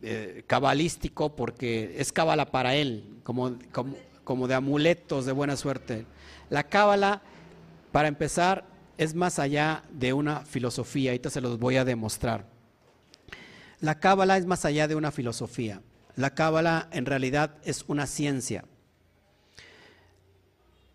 [0.02, 3.56] eh, cabalístico porque es cábala para él, como,
[4.22, 6.06] como, de amuletos de buena suerte.
[6.48, 7.22] La cábala,
[7.90, 8.64] para empezar,
[8.98, 12.46] es más allá de una filosofía, ahorita se los voy a demostrar.
[13.80, 15.82] La cábala es más allá de una filosofía.
[16.14, 18.64] La cábala en realidad es una ciencia.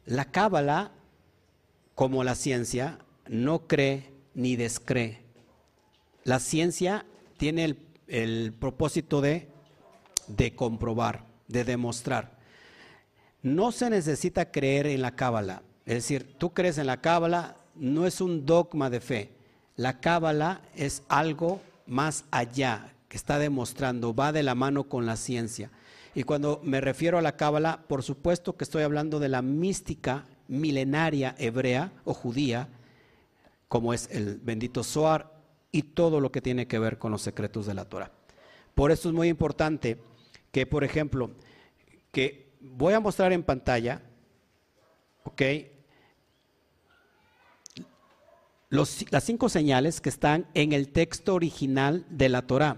[0.06, 0.91] La cábala,
[1.95, 5.22] como la ciencia, no cree ni descree.
[6.24, 7.06] La ciencia
[7.38, 7.78] tiene
[8.08, 9.47] el, propósito de,
[10.28, 12.38] de comprobar, de demostrar.
[13.41, 15.64] No se necesita creer en la cábala.
[15.86, 19.32] Es decir, tú crees en la cábala, no es un dogma de fe.
[19.76, 25.18] La cábala es algo más allá que está demostrando, va de la mano con la
[25.18, 25.72] ciencia.
[26.14, 30.26] Y cuando me refiero a la cábala, por supuesto que estoy hablando de la mística
[30.47, 32.68] milenaria hebrea o judía,
[33.70, 35.32] como es el bendito Zohar
[35.72, 38.12] y todo lo que tiene que ver con los secretos de la Torah.
[38.76, 39.97] Por eso es muy importante
[40.51, 41.32] que, por ejemplo,
[42.12, 44.01] que voy a mostrar en pantalla,
[45.24, 45.41] ¿ok?
[48.70, 52.78] las cinco señales que están en el texto original de la Torah.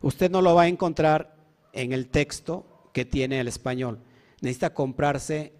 [0.00, 1.31] Usted no lo va a encontrar
[1.72, 3.98] en el texto que tiene el español.
[4.40, 5.52] Necesita comprarse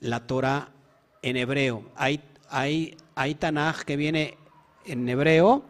[0.00, 0.72] la Torah
[1.22, 1.90] en hebreo.
[1.94, 4.36] Hay, hay, hay Tanaj que viene
[4.84, 5.64] en hebreo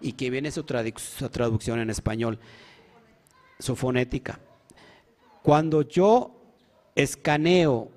[0.00, 0.64] y que viene su,
[0.96, 2.38] su traducción en español,
[3.58, 4.40] su fonética.
[5.42, 6.36] Cuando yo
[6.94, 7.90] escaneo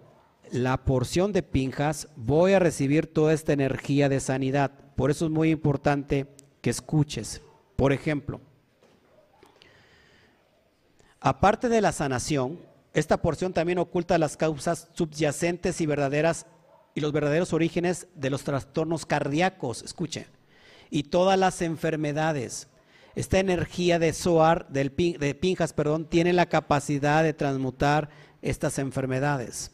[0.51, 4.71] la porción de Pinjas, voy a recibir toda esta energía de sanidad.
[4.95, 6.27] Por eso es muy importante
[6.61, 7.41] que escuches.
[7.75, 8.41] Por ejemplo,
[11.19, 12.59] aparte de la sanación,
[12.93, 16.45] esta porción también oculta las causas subyacentes y verdaderas
[16.95, 20.27] y los verdaderos orígenes de los trastornos cardíacos, escuche,
[20.89, 22.67] y todas las enfermedades.
[23.15, 28.09] Esta energía de Soar, de Pinjas, perdón, tiene la capacidad de transmutar
[28.41, 29.71] estas enfermedades.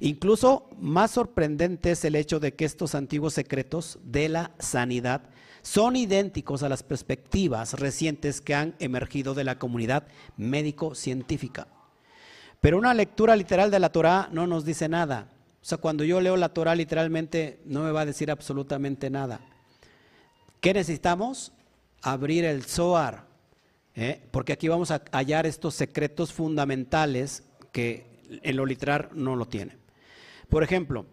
[0.00, 5.22] Incluso más sorprendente es el hecho de que estos antiguos secretos de la sanidad
[5.62, 10.06] son idénticos a las perspectivas recientes que han emergido de la comunidad
[10.36, 11.68] médico-científica.
[12.60, 15.28] Pero una lectura literal de la Torah no nos dice nada.
[15.62, 19.40] O sea, cuando yo leo la Torah literalmente no me va a decir absolutamente nada.
[20.60, 21.52] ¿Qué necesitamos?
[22.02, 23.26] Abrir el Zohar,
[23.94, 24.22] ¿eh?
[24.30, 27.42] porque aquí vamos a hallar estos secretos fundamentales
[27.72, 28.06] que
[28.42, 29.76] en lo literal no lo tiene.
[30.48, 31.06] Por ejemplo,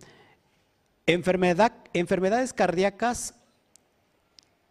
[1.06, 3.36] enfermedad, enfermedades cardíacas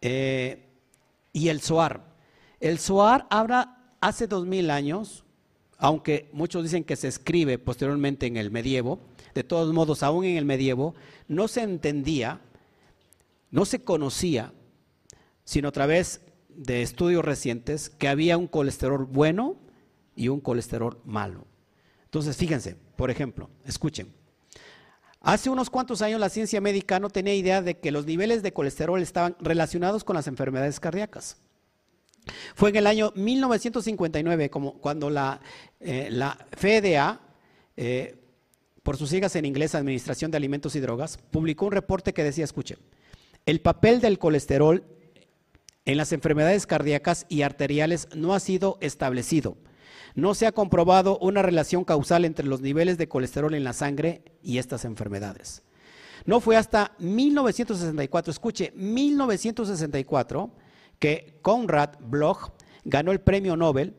[0.01, 0.67] eh,
[1.33, 2.03] y el SOAR.
[2.59, 5.23] El SOAR habla hace dos mil años,
[5.77, 8.99] aunque muchos dicen que se escribe posteriormente en el medievo,
[9.33, 10.95] de todos modos, aún en el medievo,
[11.27, 12.41] no se entendía,
[13.51, 14.53] no se conocía,
[15.43, 19.57] sino a través de estudios recientes, que había un colesterol bueno
[20.15, 21.45] y un colesterol malo.
[22.05, 24.11] Entonces, fíjense, por ejemplo, escuchen,
[25.27, 28.53] Hace unos cuantos años la ciencia médica no tenía idea de que los niveles de
[28.53, 31.35] colesterol estaban relacionados con las enfermedades cardíacas.
[32.55, 35.41] Fue en el año 1959 como cuando la,
[35.81, 37.19] eh, la FDA,
[37.75, 38.15] eh,
[38.83, 42.45] por sus siglas en inglés, Administración de Alimentos y Drogas, publicó un reporte que decía,
[42.45, 42.77] escuche,
[43.45, 44.85] el papel del colesterol
[45.83, 49.57] en las enfermedades cardíacas y arteriales no ha sido establecido
[50.15, 54.23] no se ha comprobado una relación causal entre los niveles de colesterol en la sangre
[54.41, 55.63] y estas enfermedades.
[56.25, 60.51] No fue hasta 1964, escuche, 1964,
[60.99, 62.51] que Conrad Bloch
[62.83, 63.95] ganó el premio Nobel.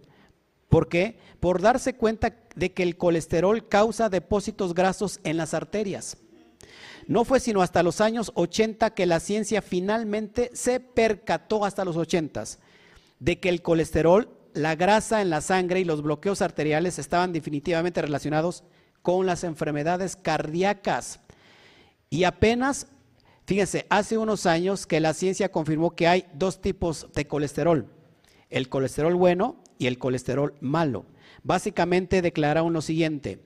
[0.68, 1.18] ¿Por qué?
[1.40, 6.18] Por darse cuenta de que el colesterol causa depósitos grasos en las arterias.
[7.06, 11.96] No fue sino hasta los años 80 que la ciencia finalmente se percató hasta los
[11.96, 12.44] 80
[13.20, 14.28] de que el colesterol
[14.58, 18.64] la grasa en la sangre y los bloqueos arteriales estaban definitivamente relacionados
[19.02, 21.20] con las enfermedades cardíacas.
[22.10, 22.88] Y apenas,
[23.46, 27.86] fíjense, hace unos años que la ciencia confirmó que hay dos tipos de colesterol,
[28.50, 31.06] el colesterol bueno y el colesterol malo.
[31.44, 33.40] Básicamente declararon lo siguiente,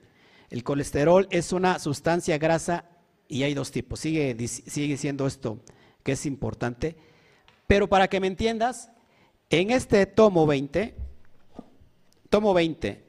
[0.49, 2.85] el colesterol es una sustancia grasa
[3.27, 5.59] y hay dos tipos, sigue, sigue diciendo esto
[6.01, 6.95] que es importante,
[7.67, 8.89] pero para que me entiendas,
[9.49, 11.02] en este tomo 20,
[12.33, 13.03] tomo 20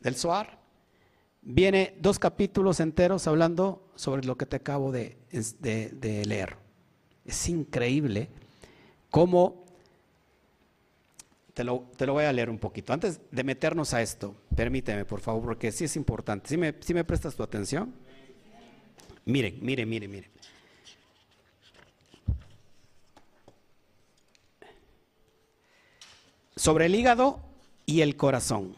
[0.00, 0.58] del Soar,
[1.42, 5.18] viene dos capítulos enteros hablando sobre lo que te acabo de,
[5.60, 6.56] leer.
[7.26, 8.30] Es increíble
[9.10, 9.66] cómo,
[11.52, 12.94] te lo, te lo, voy a leer un poquito.
[12.94, 16.48] Antes de meternos a esto, permíteme por favor, porque sí es importante.
[16.48, 17.92] Si me, si me prestas tu atención?
[19.26, 20.30] Miren, miren, miren, miren.
[26.58, 27.45] sobre el hígado
[27.86, 28.74] y el corazón.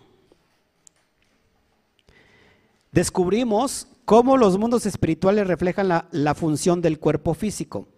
[2.92, 7.88] Descubrimos cómo los mundos espirituales reflejan la, función del cuerpo físico,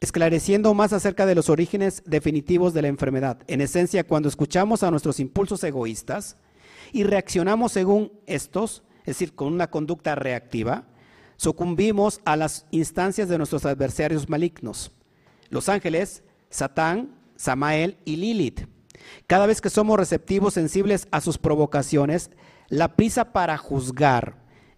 [0.00, 3.38] esclareciendo más acerca de los orígenes definitivos de la enfermedad.
[3.46, 6.36] En esencia, cuando escuchamos a nuestros impulsos egoístas
[6.92, 10.84] y reaccionamos según estos, es decir, con una conducta reactiva,
[11.36, 14.92] sucumbimos a las instancias de nuestros adversarios malignos,
[15.50, 18.71] los ángeles, Satán, Samael y Lilith.
[19.26, 22.30] Cada vez que somos receptivos, sensibles a sus provocaciones,
[22.68, 24.36] la prisa para juzgar,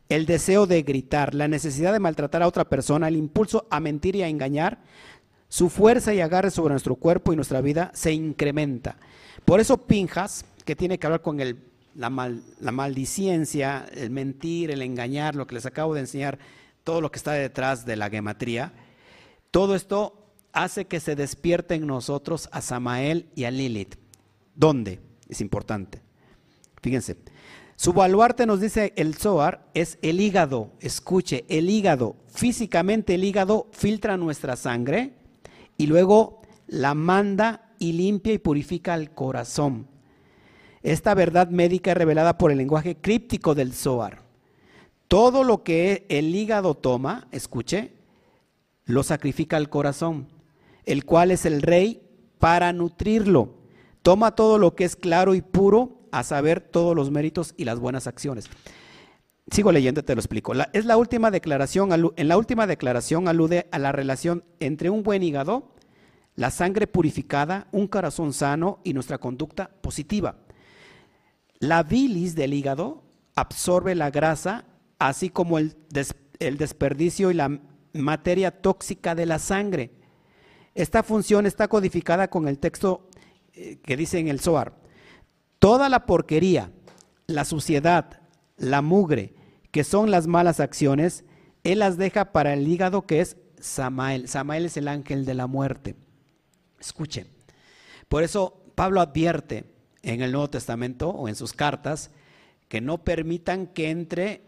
[0.08, 4.16] el deseo de gritar, la necesidad de maltratar a otra persona, el impulso a mentir
[4.16, 4.80] y a engañar,
[5.48, 8.96] su fuerza y agarre sobre nuestro cuerpo y nuestra vida se incrementa.
[9.44, 11.38] Por eso Pinjas, que tiene que hablar con
[11.94, 12.10] la,
[12.72, 16.38] maldiciencia, el mentir, el engañar, lo que les acabo de enseñar,
[16.82, 18.72] todo lo que está detrás de la gematría,
[19.50, 24.03] todo esto hace que se despierte en nosotros a Samael y a Lilith.
[24.54, 25.00] ¿Dónde?
[25.28, 26.02] Es importante.
[26.82, 27.16] Fíjense.
[27.76, 30.70] Su baluarte nos dice el Zohar es el hígado.
[30.80, 32.16] Escuche, el hígado.
[32.28, 35.14] Físicamente el hígado filtra nuestra sangre
[35.76, 39.88] y luego la manda y limpia y purifica el corazón.
[40.82, 44.22] Esta verdad médica es revelada por el lenguaje críptico del Zohar.
[45.08, 47.92] Todo lo que el hígado toma, escuche,
[48.84, 50.28] lo sacrifica al corazón,
[50.84, 52.02] el cual es el rey
[52.38, 53.63] para nutrirlo.
[54.04, 57.78] Toma todo lo que es claro y puro, a saber todos los méritos y las
[57.78, 58.50] buenas acciones.
[59.50, 60.52] Sigo leyendo, te lo explico.
[60.74, 65.22] es la última declaración, en la última declaración alude a la relación entre un buen
[65.22, 65.72] hígado,
[66.34, 70.36] la sangre purificada, un corazón sano y nuestra conducta positiva.
[71.58, 74.66] La bilis del hígado absorbe la grasa,
[74.98, 75.78] así como el,
[76.40, 77.58] el desperdicio y la
[77.94, 79.92] materia tóxica de la sangre.
[80.74, 83.08] Esta función está codificada con el texto
[83.54, 84.74] que dice en el Zohar.
[85.58, 86.70] Toda la porquería,
[87.26, 88.20] la suciedad,
[88.56, 89.34] la mugre,
[89.70, 91.24] que son las malas acciones,
[91.62, 94.28] Él las deja para el hígado que es Samael.
[94.28, 95.94] Samael es el ángel de la muerte.
[96.78, 97.26] Escuche.
[98.08, 99.64] Por eso Pablo advierte
[100.02, 102.10] en el Nuevo Testamento o en sus cartas
[102.68, 104.42] que no permitan que entre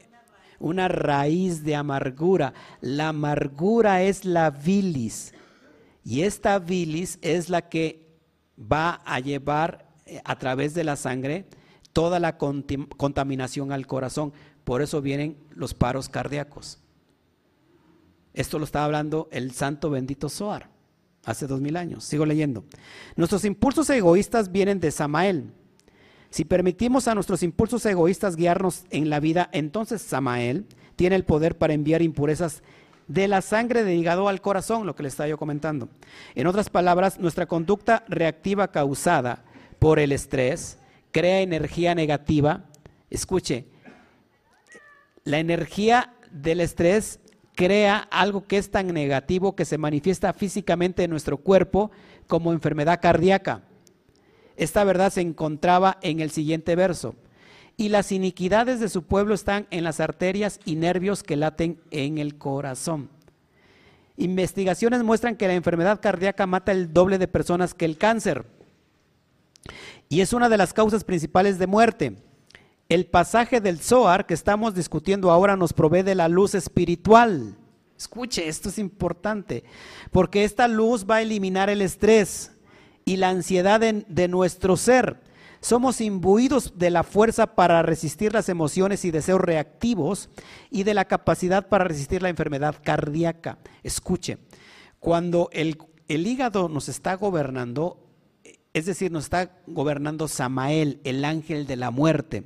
[0.59, 2.55] una raíz de amargura.
[2.81, 5.33] La amargura es la bilis.
[6.05, 8.06] Y esta bilis es la que
[8.61, 11.47] va a llevar eh, a través de la sangre
[11.93, 14.33] toda la contaminación al corazón.
[14.65, 16.79] Por eso vienen los paros cardíacos.
[18.35, 20.69] Esto lo estaba hablando el santo bendito Zoar
[21.25, 22.05] hace dos mil años.
[22.05, 22.65] Sigo leyendo.
[23.17, 25.53] Nuestros impulsos egoístas vienen de Samael.
[26.31, 31.57] Si permitimos a nuestros impulsos egoístas guiarnos en la vida, entonces Samael tiene el poder
[31.57, 32.63] para enviar impurezas
[33.09, 35.89] de la sangre de al corazón, lo que le estaba yo comentando.
[36.35, 39.45] En otras palabras, nuestra conducta reactiva causada
[39.79, 40.79] por el estrés
[41.13, 42.65] crea energía negativa.
[43.11, 43.67] Escuche,
[45.25, 47.21] la energía del estrés
[47.55, 51.91] crea algo que es tan negativo que se manifiesta físicamente en nuestro cuerpo
[52.27, 53.63] como enfermedad cardíaca.
[54.57, 57.15] Esta verdad se encontraba en el siguiente verso.
[57.77, 62.19] Y las iniquidades de su pueblo están en las arterias y nervios que laten en
[62.19, 63.11] el corazón.
[64.17, 68.47] Investigaciones muestran que la enfermedad cardíaca mata el doble de personas que el cáncer.
[70.09, 72.17] Y es una de las causas principales de muerte.
[72.89, 77.57] El pasaje del Zohar que estamos discutiendo ahora nos provee de la luz espiritual.
[77.99, 79.65] Escuche, esto es importante,
[80.13, 82.53] porque esta luz va a eliminar el estrés,
[83.09, 85.21] y la ansiedad de, nuestro ser.
[85.61, 90.29] Somos imbuidos de la fuerza para resistir las emociones y deseos reactivos
[90.71, 93.59] y de la capacidad para resistir la enfermedad cardíaca.
[93.83, 94.39] Escuche,
[95.01, 95.79] cuando el,
[96.09, 97.99] el hígado nos está gobernando,
[98.73, 102.45] es decir, nos está gobernando Samael, el ángel de la muerte,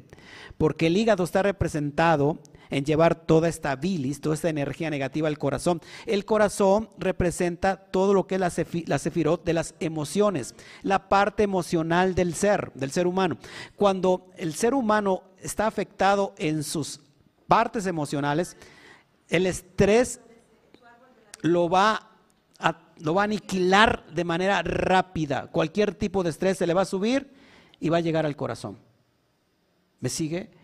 [0.59, 2.39] porque el hígado está representado
[2.71, 5.81] en llevar toda esta bilis, toda esta energía negativa al corazón.
[6.07, 12.15] El corazón representa todo lo que es la, sefirot de las emociones, la parte emocional
[12.15, 13.39] del ser, del ser humano.
[13.77, 17.01] Cuando el ser humano está afectado en sus
[17.47, 18.57] partes emocionales,
[19.29, 20.21] el estrés
[21.43, 22.11] lo va
[22.59, 25.49] a, lo va aniquilar de manera rápida.
[25.49, 27.33] Cualquier tipo de estrés se le va a subir
[27.81, 28.79] y va a llegar al corazón.
[30.01, 30.60] ¿Me sigue?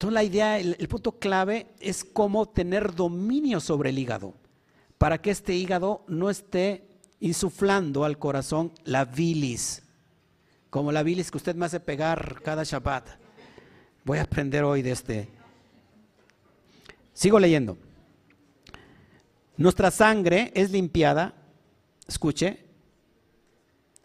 [0.00, 4.32] Entonces la idea, el, punto clave es cómo tener dominio sobre el hígado,
[4.96, 6.88] para que este hígado no esté
[7.20, 9.82] insuflando al corazón la bilis,
[10.70, 13.10] como la bilis que usted me hace pegar cada Shabbat.
[14.06, 15.28] Voy a aprender hoy de este.
[17.12, 17.76] Sigo leyendo.
[19.58, 21.34] Nuestra sangre es limpiada,
[22.08, 22.64] escuche.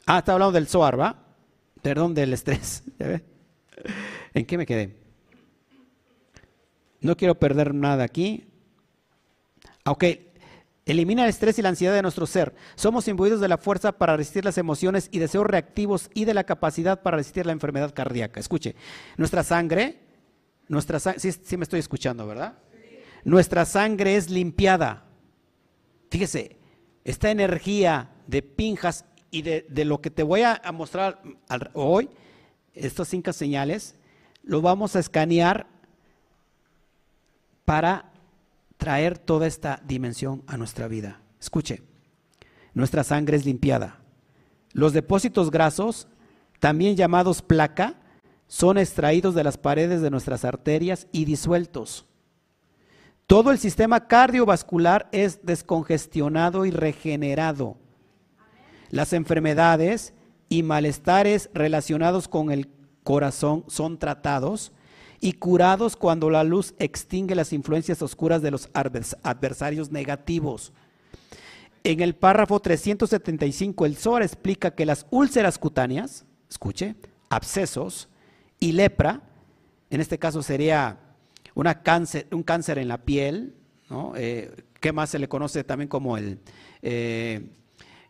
[0.06, 1.24] Ah, está hablando del Zohar, ¿va?
[1.82, 2.84] Perdón, del estrés.
[4.34, 5.05] ¿En qué me quedé?
[7.06, 8.48] No quiero perder nada aquí.
[9.86, 10.06] Ok,
[10.88, 12.56] elimina el estrés y la ansiedad de nuestro ser.
[12.74, 16.46] Somos imbuidos de la fuerza para resistir las emociones y deseos reactivos y de la
[16.46, 18.40] capacidad para resistir la enfermedad cardíaca.
[18.40, 18.76] Escuche,
[19.18, 20.00] nuestra sangre,
[20.68, 22.58] nuestra sí, sí me estoy escuchando, ¿verdad?
[23.24, 25.06] Nuestra sangre es limpiada.
[26.10, 26.58] Fíjese,
[27.04, 31.22] esta energía de pinjas y de, de lo que te voy a, mostrar
[31.74, 32.10] hoy,
[32.74, 33.94] estas cinco señales,
[34.42, 35.68] lo vamos a escanear
[37.66, 38.12] para
[38.78, 41.20] traer toda esta dimensión a nuestra vida.
[41.40, 41.82] Escuche,
[42.74, 44.00] nuestra sangre es limpiada.
[44.74, 46.08] Los depósitos grasos,
[46.60, 47.96] también llamados placa,
[48.48, 52.06] son extraídos de las paredes de nuestras arterias y disueltos.
[53.28, 57.78] Todo el sistema cardiovascular es descongestionado y regenerado.
[58.92, 60.14] Las enfermedades
[60.48, 62.70] y malestares relacionados con el
[63.04, 64.72] corazón son tratados
[65.26, 68.70] y curados cuando la luz extingue las influencias oscuras de los
[69.24, 70.72] adversarios negativos.
[71.84, 76.94] En el párrafo 375, el Zohar explica que las úlceras cutáneas, escuche,
[77.28, 78.08] abscesos
[78.60, 79.24] y lepra,
[79.90, 81.00] en este caso sería
[81.56, 83.56] un cáncer en la piel,
[83.90, 84.14] ¿no?
[84.16, 86.38] Eh, ¿qué más se le conoce también como el,
[86.84, 87.50] eh,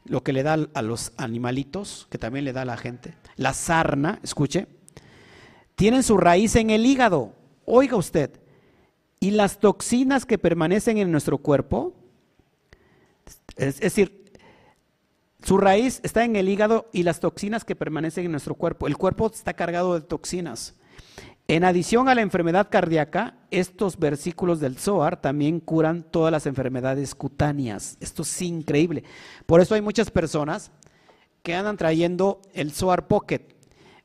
[0.04, 3.16] lo que le da a los animalitos, que también le da a la gente.
[3.38, 4.68] La sarna, escuche,
[5.76, 7.34] tienen su raíz en el hígado.
[7.66, 8.32] Oiga usted,
[9.20, 11.94] y las toxinas que permanecen en nuestro cuerpo,
[13.56, 14.26] es, decir,
[15.44, 18.88] su raíz está en el hígado y las toxinas que permanecen en nuestro cuerpo.
[18.88, 20.76] El cuerpo está cargado de toxinas.
[21.48, 27.14] En adición a la enfermedad cardíaca, estos versículos del Zohar también curan todas las enfermedades
[27.14, 27.98] cutáneas.
[28.00, 29.04] Esto es increíble.
[29.46, 30.72] Por eso hay muchas personas
[31.44, 33.55] que andan trayendo el Zohar Pocket,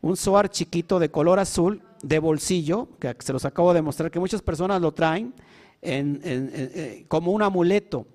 [0.03, 4.21] un Zohar chiquito de color azul de bolsillo, que se los acabo de mostrar, que
[4.21, 5.35] muchas personas lo traen
[5.83, 8.07] eh, como un amuleto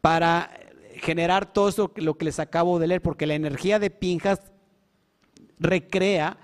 [0.00, 0.50] para
[0.96, 4.40] generar todo lo que les acabo de leer, porque la energía de Pinjas
[5.58, 6.38] recrea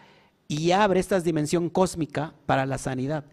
[0.46, 3.24] y abre esta dimensión cósmica para la sanidad.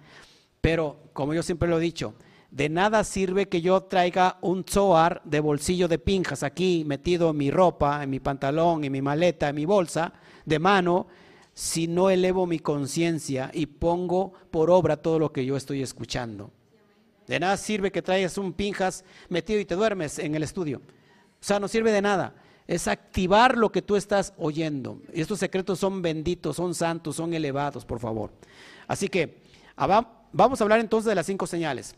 [0.62, 2.16] Pero, como yo siempre lo he dicho,
[2.52, 7.38] de nada sirve que yo traiga un zoar de bolsillo de pinjas aquí metido en
[7.38, 10.14] mi ropa, en mi pantalón, en mi maleta, en mi bolsa
[10.46, 11.08] de mano,
[11.56, 16.51] si no elevo mi conciencia y pongo por obra todo lo que yo estoy escuchando.
[17.26, 20.78] De nada sirve que traigas un pinjas metido y te duermes en el estudio.
[20.78, 22.36] O sea, no sirve de nada
[22.68, 24.99] es activar lo que tú estás oyendo.
[25.14, 28.32] Y estos secretos son benditos, son santos, son elevados, por favor.
[28.88, 29.41] Así que
[30.32, 31.95] vamos a hablar entonces de las cinco señales.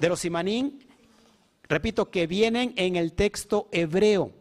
[0.00, 0.84] De los simanín,
[1.68, 4.32] repito, que vienen en el texto hebreo.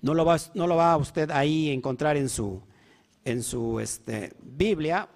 [0.00, 2.60] No lo va, no lo va usted ahí a encontrar en su,
[3.24, 5.08] en su este, Biblia.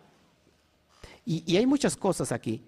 [1.25, 2.63] Y, hay muchas cosas aquí.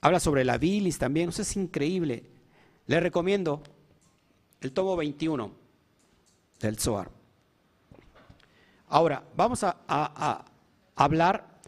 [0.00, 2.24] Habla sobre la bilis también, es increíble.
[2.86, 3.62] Le recomiendo
[4.60, 5.52] el tomo 21
[6.60, 7.10] del Zohar.
[8.88, 10.44] Ahora, vamos a,
[10.96, 11.60] hablar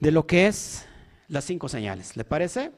[0.00, 0.86] de lo que es
[1.28, 2.16] las cinco señales.
[2.16, 2.72] ¿Le parece?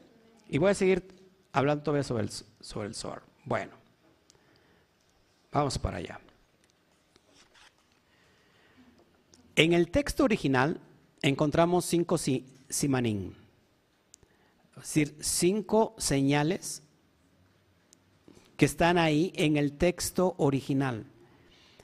[0.49, 1.07] Y voy a seguir
[1.53, 2.31] hablando todavía sobre el,
[2.61, 2.95] sobre el.
[3.45, 3.73] Bueno,
[5.53, 6.21] vamos para allá.
[9.57, 10.83] En el texto original
[11.23, 13.35] encontramos cinco simanín,
[14.77, 16.83] es decir, cinco señales
[18.59, 21.07] que están ahí en el texto original.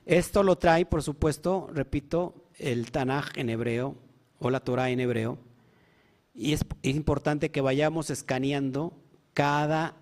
[0.04, 3.96] Esto lo trae, por supuesto, repito, el Tanaj en hebreo
[4.38, 5.38] o la Torah en hebreo.
[6.34, 8.92] Y es, importante que vayamos escaneando
[9.32, 9.96] cada,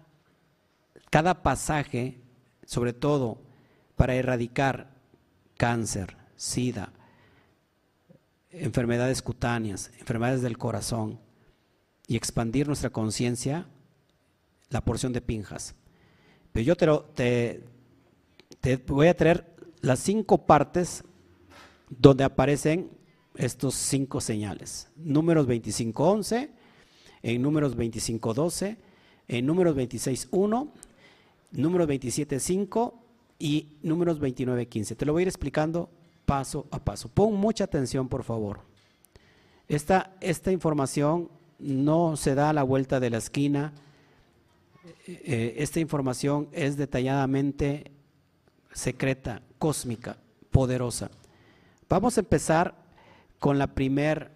[1.09, 2.19] cada pasaje,
[2.65, 3.39] sobre todo
[3.95, 4.91] para erradicar
[5.57, 6.93] cáncer, sida,
[8.53, 11.19] enfermedades cutáneas, enfermedades del corazón
[12.07, 13.67] y expandir nuestra conciencia,
[14.69, 15.75] la porción de pinjas.
[16.53, 16.77] Pero yo
[17.15, 17.63] te,
[18.61, 21.05] te, voy a traer las cinco partes
[21.89, 22.91] donde aparecen
[23.37, 24.89] estos cinco señales.
[24.97, 26.51] Números 25.11,
[27.23, 28.77] en números 25.12,
[29.29, 30.71] en números 26.1,
[31.53, 32.95] números 27.5
[33.39, 34.97] y números 29.15.
[34.97, 35.91] Te lo voy a ir explicando
[36.31, 37.09] paso a paso.
[37.09, 38.61] Pon mucha atención, por favor.
[39.67, 41.29] Esta, esta información
[41.59, 43.73] no se da a la vuelta de la esquina
[45.07, 47.91] eh, esta información es detalladamente
[48.73, 50.19] secreta, cósmica,
[50.53, 51.11] poderosa.
[51.89, 52.77] Vamos a empezar
[53.41, 54.31] con la primer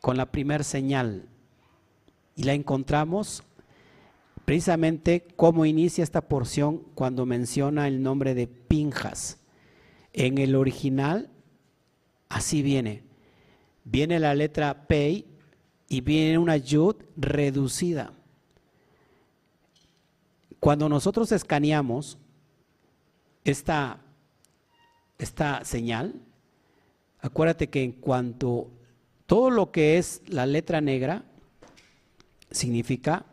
[0.00, 1.28] con la primer señal
[2.36, 3.42] y la encontramos
[4.44, 9.38] precisamente cómo inicia esta porción cuando menciona el nombre de Pinjas.
[10.16, 11.30] En el original
[12.30, 13.04] así viene.
[13.84, 15.26] Viene la letra Pei
[15.88, 18.12] y viene una yud reducida.
[20.58, 22.18] Cuando nosotros escaneamos
[23.44, 24.00] esta,
[25.18, 26.14] esta señal,
[27.20, 28.70] acuérdate que en cuanto
[29.26, 31.24] todo lo que es la letra negra
[32.50, 33.26] significa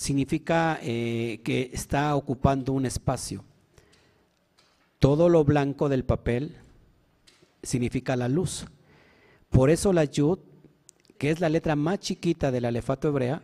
[0.00, 3.44] significa eh, que está ocupando un espacio.
[4.98, 6.56] Todo lo blanco del papel
[7.62, 8.64] significa la luz.
[9.50, 10.38] Por eso la yud
[11.20, 13.42] que es la letra más chiquita del alefato hebrea,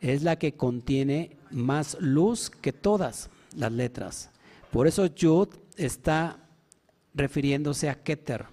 [0.00, 4.30] es la que contiene más luz que todas las letras.
[4.72, 6.38] Por eso Yud está
[7.12, 8.46] refiriéndose a Keter.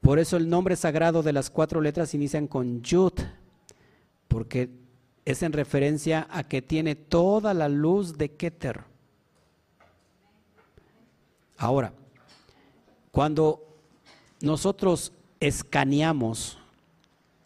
[0.00, 3.12] Por eso el nombre sagrado de las cuatro letras inician con Yud,
[4.26, 4.70] porque
[5.24, 8.84] es en referencia a que tiene toda la luz de Keter.
[11.56, 11.92] Ahora,
[13.12, 13.78] cuando
[14.40, 16.58] nosotros escaneamos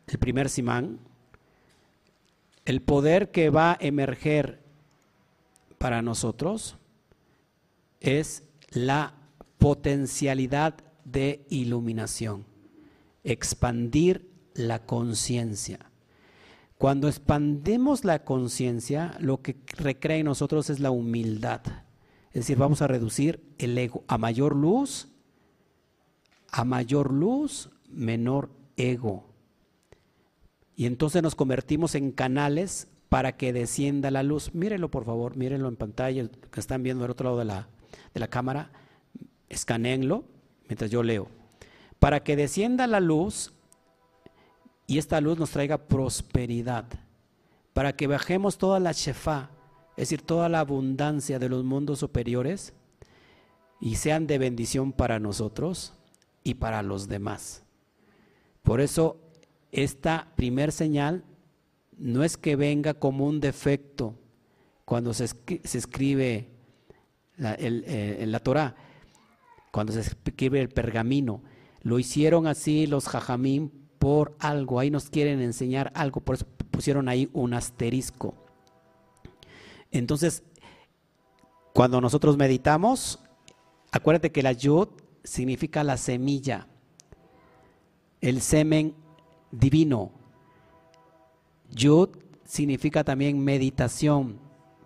[0.06, 0.98] el primer simán,
[2.64, 4.60] el poder que va a emerger
[5.78, 6.76] para nosotros
[8.00, 9.14] es la
[9.58, 10.74] potencialidad
[11.04, 12.44] de iluminación,
[13.22, 15.78] expandir la conciencia.
[16.78, 21.62] Cuando expandemos la conciencia, lo que recrea en nosotros es la humildad.
[22.28, 25.08] Es decir, vamos a reducir el ego a mayor luz,
[26.50, 29.24] a mayor luz, menor ego.
[30.76, 34.54] Y entonces nos convertimos en canales para que descienda la luz.
[34.54, 37.68] Mírenlo, por favor, mírenlo en pantalla, que están viendo del otro lado de la,
[38.12, 38.70] de la cámara.
[39.48, 40.24] Escaneenlo
[40.68, 41.28] mientras yo leo.
[41.98, 43.54] Para que descienda la luz
[44.86, 46.86] y esta luz nos traiga prosperidad.
[47.72, 49.50] Para que bajemos toda la shefa,
[49.90, 52.72] es decir, toda la abundancia de los mundos superiores
[53.80, 55.92] y sean de bendición para nosotros
[56.42, 57.64] y para los demás.
[58.62, 59.20] Por eso,
[59.72, 61.24] esta primer señal
[61.98, 64.14] no es que venga como un defecto
[64.84, 66.48] cuando se, escribe
[67.38, 68.76] eh, en la Torah,
[69.72, 71.42] cuando se escribe el pergamino.
[71.82, 77.08] Lo hicieron así los jajamín por algo, ahí nos quieren enseñar algo, por eso pusieron
[77.08, 78.36] ahí un asterisco.
[79.90, 80.44] Entonces,
[81.74, 83.18] cuando nosotros meditamos,
[83.90, 84.90] acuérdate que la yud
[85.24, 86.68] significa la semilla,
[88.20, 88.94] el semen
[89.50, 90.12] divino.
[91.72, 92.10] Yud
[92.44, 94.38] significa también meditación.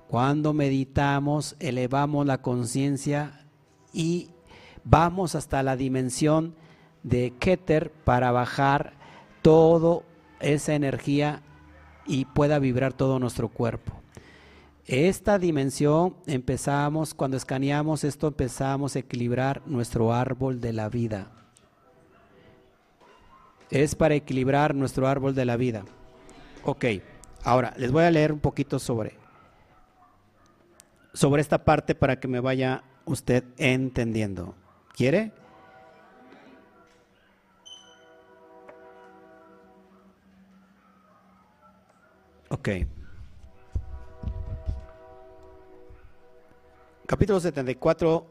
[0.08, 3.46] Cuando meditamos, elevamos la conciencia
[3.92, 4.30] y
[4.82, 6.54] vamos hasta la dimensión
[7.02, 8.98] de Keter para bajar
[9.42, 10.02] toda
[10.40, 11.42] esa energía
[12.06, 14.00] y pueda vibrar todo nuestro cuerpo.
[14.86, 21.30] Esta dimensión empezamos, cuando escaneamos esto, empezamos a equilibrar nuestro árbol de la vida.
[23.70, 25.84] Es para equilibrar nuestro árbol de la vida.
[26.64, 26.86] Ok,
[27.44, 29.14] ahora les voy a leer un poquito sobre,
[31.12, 34.56] sobre esta parte para que me vaya usted entendiendo.
[34.96, 35.32] ¿Quiere?
[42.52, 42.68] Ok.
[47.06, 48.26] Capítulo 74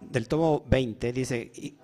[0.00, 1.76] del tomo 20 dice, y,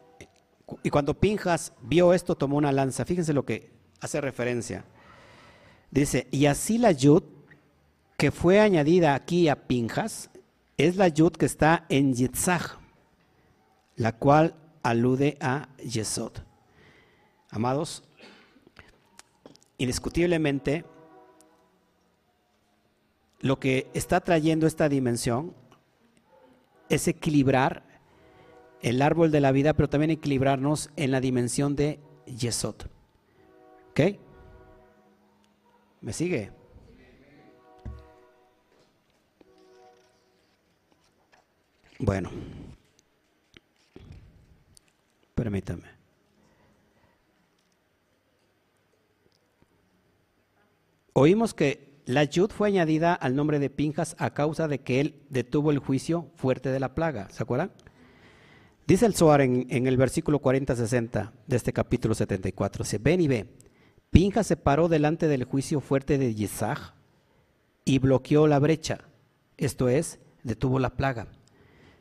[0.90, 3.70] cuando Pinjas vio esto tomó una lanza, fíjense lo que
[4.00, 4.84] hace referencia.
[5.92, 7.22] Dice, y así la yud
[8.16, 10.30] que fue añadida aquí a Pinjas
[10.76, 12.76] es la yud que está en Yitzhak,
[13.94, 16.32] la cual alude a Yesod.
[17.50, 18.02] Amados,
[19.78, 20.84] indiscutiblemente,
[23.40, 25.54] lo que está trayendo esta dimensión
[26.88, 27.84] es equilibrar
[28.80, 32.76] el árbol de la vida, pero también equilibrarnos en la dimensión de Yesod.
[33.90, 34.00] ¿Ok?
[36.00, 36.52] ¿Me sigue?
[41.98, 42.30] Bueno.
[45.34, 45.96] Permítame.
[51.12, 55.22] Oímos que la Yud fue añadida al nombre de Pinjas a causa de que él
[55.28, 57.28] detuvo el juicio fuerte de la plaga.
[57.30, 57.72] ¿Se acuerdan?
[58.86, 62.84] Dice el Zohar en, el versículo 40-60 de este capítulo 74.
[62.84, 63.46] Dice, ven y ve.
[64.10, 66.94] Pinjas se paró delante del juicio fuerte de Yisaj
[67.84, 69.00] y bloqueó la brecha.
[69.58, 71.28] Esto es, detuvo la plaga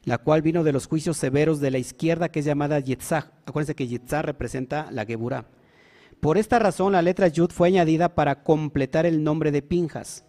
[0.06, 3.32] la cual vino de los juicios severos de la izquierda que es llamada Yitzhak.
[3.46, 5.48] Acuérdense que Yitzhak representa la Geburah.
[6.20, 10.26] Por esta razón la letra Yud fue añadida para completar el nombre de Pinjas,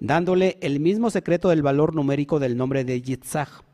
[0.00, 3.64] dándole el mismo secreto del valor numérico del nombre de Yitzhak.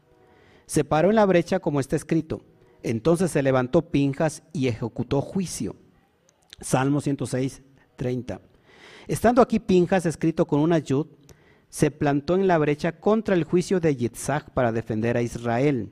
[0.66, 2.42] Se paró en la brecha como está escrito.
[2.82, 5.76] Entonces se levantó Pinjas y ejecutó juicio.
[6.60, 7.62] Salmo 106,
[7.96, 8.40] 30.
[9.08, 11.06] Estando aquí Pinjas escrito con una Yud,
[11.68, 15.90] se plantó en la brecha contra el juicio de Yitzhak para defender a Israel,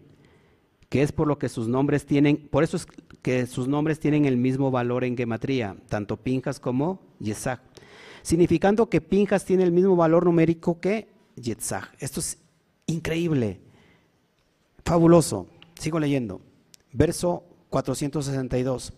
[0.91, 2.87] que es por lo que sus nombres tienen, por eso es
[3.23, 7.63] que sus nombres tienen el mismo valor en gematría, tanto Pinjas como Yitzhak,
[8.21, 11.97] significando que Pinjas tiene el mismo valor numérico que Yitzhak.
[11.99, 12.37] Esto es
[12.87, 13.61] increíble,
[14.85, 15.47] fabuloso.
[15.79, 16.43] Sigo leyendo.
[16.93, 18.93] Verso 462.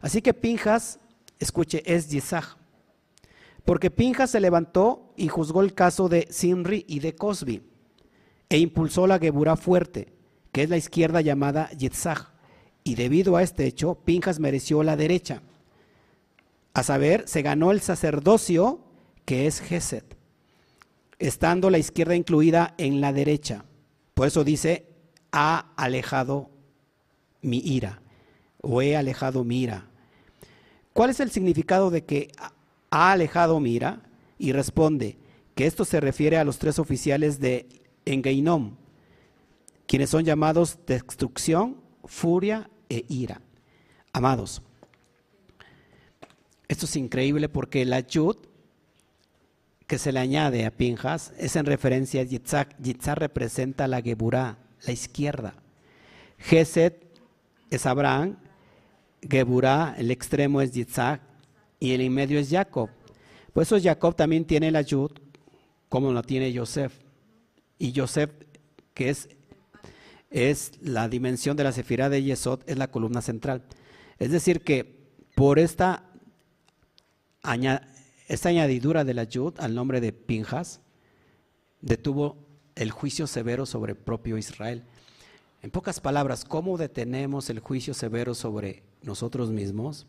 [0.00, 1.00] Así que Pinjas,
[1.40, 2.60] escuche, es Yitzhak
[3.64, 7.62] porque Pinjas se levantó y juzgó el caso de Sinri y de Cosby
[8.48, 10.12] e impulsó la Geburá fuerte,
[10.52, 12.30] que es la izquierda llamada Yitzhak.
[12.82, 15.42] Y debido a este hecho, Pinjas mereció la derecha.
[16.72, 18.80] A saber, se ganó el sacerdocio
[19.24, 20.16] que es Geset,
[21.18, 23.64] estando la izquierda incluida en la derecha.
[24.14, 24.86] Por eso dice,
[25.32, 26.50] ha alejado
[27.42, 28.02] mi ira,
[28.60, 29.86] o he alejado mi ira.
[30.92, 32.32] ¿Cuál es el significado de que
[32.90, 34.02] ha alejado Mira
[34.38, 35.16] y responde
[35.54, 37.68] que esto se refiere a los tres oficiales de
[38.04, 38.76] Engeinom,
[39.90, 43.40] quienes son llamados destrucción, furia e ira.
[44.12, 44.62] Amados,
[46.68, 48.36] esto es increíble porque la Yud
[49.88, 52.80] que se le añade a Pinjas es en referencia a Yitzhak.
[52.80, 55.54] Yitzhak representa la Geburá, la izquierda.
[56.38, 57.20] Geset
[57.68, 58.36] es Abraham,
[59.28, 61.20] Geburá, el extremo es Yitzhak
[61.80, 62.90] y el en medio es Jacob.
[63.52, 65.10] Por eso Jacob también tiene la Yud,
[65.88, 66.96] como la tiene Yosef.
[67.76, 68.30] Y Yosef,
[68.94, 69.28] que es,
[70.30, 73.64] es la dimensión de la sefirá de Yesod, es la columna central.
[74.18, 75.00] Es decir, que
[75.34, 76.04] por esta,
[78.28, 80.80] esta añadidura de la Yud al nombre de Pinjas,
[81.80, 84.84] detuvo el juicio severo sobre el propio Israel.
[85.62, 90.06] En pocas palabras, ¿cómo detenemos el juicio severo sobre nosotros mismos?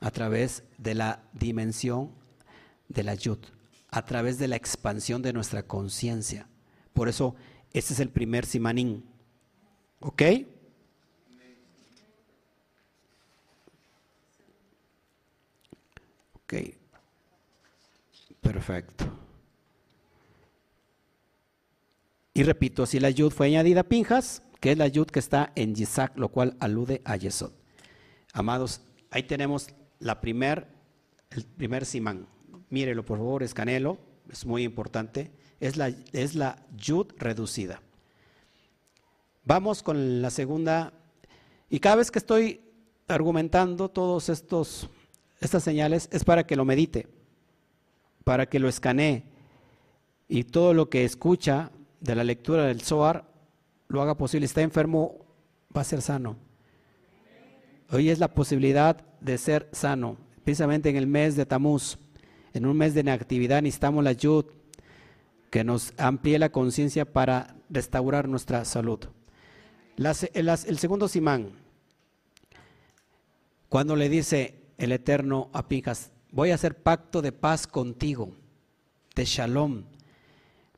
[0.00, 2.10] A través de la dimensión
[2.88, 3.38] de la yud,
[3.90, 6.48] a través de la expansión de nuestra conciencia.
[6.92, 7.34] Por eso,
[7.72, 9.04] este es el primer simanín.
[10.00, 10.22] ¿Ok?
[16.34, 16.54] Ok.
[18.40, 19.04] Perfecto.
[22.34, 25.52] Y repito, si la yud fue añadida a Pinjas, que es la yud que está
[25.54, 27.52] en Yisak, lo cual alude a Yesod.
[28.32, 29.68] Amados, ahí tenemos
[29.98, 30.68] la primer,
[31.30, 32.28] el primer simán.
[32.68, 33.98] Mírelo, por favor, escanelo,
[34.30, 35.30] es muy importante.
[35.60, 37.80] Es la, es la yud reducida.
[39.46, 40.92] Vamos con la segunda.
[41.70, 42.60] Y cada vez que estoy
[43.06, 44.90] argumentando todos estos
[45.40, 47.06] estas señales es para que lo medite,
[48.24, 49.22] para que lo escanee
[50.28, 51.70] y todo lo que escucha
[52.00, 53.24] de la lectura del Zohar
[53.86, 54.46] lo haga posible.
[54.46, 55.14] Está enfermo,
[55.74, 56.36] va a ser sano.
[57.90, 61.98] Hoy es la posibilidad de ser sano, precisamente en el mes de Tamuz,
[62.52, 64.48] en un mes de inactividad necesitamos la ayuda
[65.50, 69.06] que nos amplíe la conciencia para restaurar nuestra salud.
[69.96, 71.52] El, segundo simán,
[73.68, 78.32] cuando le dice el Eterno a Pinjas, voy a hacer pacto de paz contigo,
[79.14, 79.84] de shalom.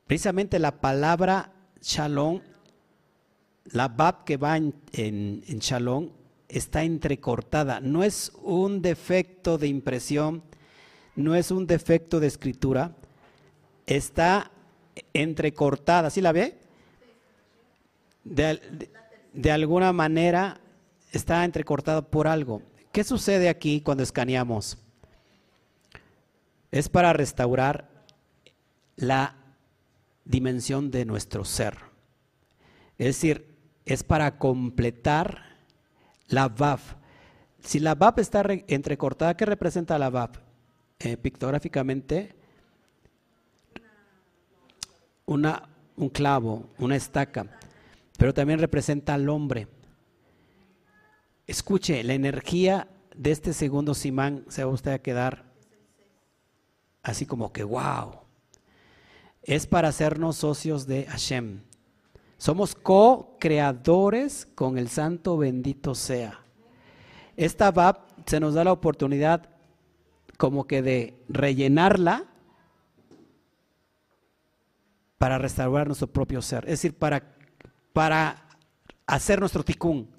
[0.07, 2.41] Precisamente la palabra shalom
[3.71, 6.09] la Bab que va en, Shalom
[6.47, 7.79] está entrecortada.
[7.79, 10.43] No es un defecto de impresión,
[11.15, 12.95] no es un defecto de escritura,
[13.85, 14.51] está
[15.13, 16.09] entrecortada.
[16.09, 16.57] ¿Sí la ve?
[19.51, 20.59] Alguna manera
[21.11, 22.61] está entrecortada por algo.
[22.91, 24.77] ¿Qué sucede aquí cuando escaneamos?
[26.71, 27.89] Es para restaurar
[28.95, 29.35] la
[30.25, 31.77] dimensión de nuestro ser.
[32.97, 33.55] Es decir,
[33.85, 35.57] es para completar
[36.27, 36.79] la VAV.
[37.61, 40.31] Si la VAV está entrecortada, ¿qué representa la VAV?
[40.99, 42.35] Eh, pictográficamente,
[45.25, 47.58] una, un clavo, una estaca,
[48.19, 49.69] pero también representa al hombre.
[51.47, 55.45] Escuche, la energía de este segundo simán se va usted a quedar
[57.01, 58.19] así como que wow.
[59.41, 61.61] Es para hacernos socios de Hashem.
[62.37, 66.41] Somos co-creadores con el Santo bendito sea.
[67.37, 69.49] Esta VAP se nos da la oportunidad
[70.37, 72.25] como que de rellenarla
[75.17, 76.65] para restaurar nuestro propio ser.
[76.65, 77.38] Es decir, para,
[77.93, 78.45] para
[79.05, 80.09] hacer nuestro ticún.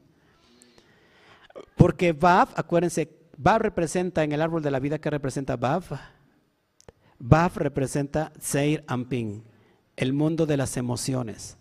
[1.77, 5.85] Porque Vav, acuérdense, Vav representa en el árbol de la vida, ¿qué representa Vav?
[7.19, 9.43] Vav representa Seir Amping,
[9.97, 11.59] el mundo de las emociones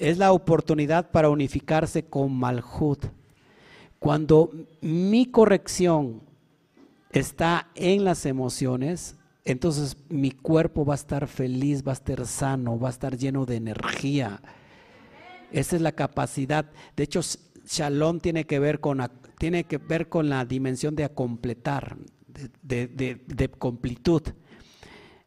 [0.00, 3.04] es la oportunidad para unificarse con Malhut.
[3.98, 4.50] Cuando
[4.80, 6.22] mi corrección
[7.12, 12.80] está en las emociones, entonces mi cuerpo va a estar feliz, va a estar sano,
[12.80, 14.40] va a estar lleno de energía.
[15.52, 16.70] Esa es la capacidad.
[16.96, 17.20] De hecho,
[17.66, 19.00] Shalom tiene que ver con,
[19.38, 21.96] tiene que ver con la dimensión de completar,
[22.62, 22.86] de,
[23.26, 24.22] de completud.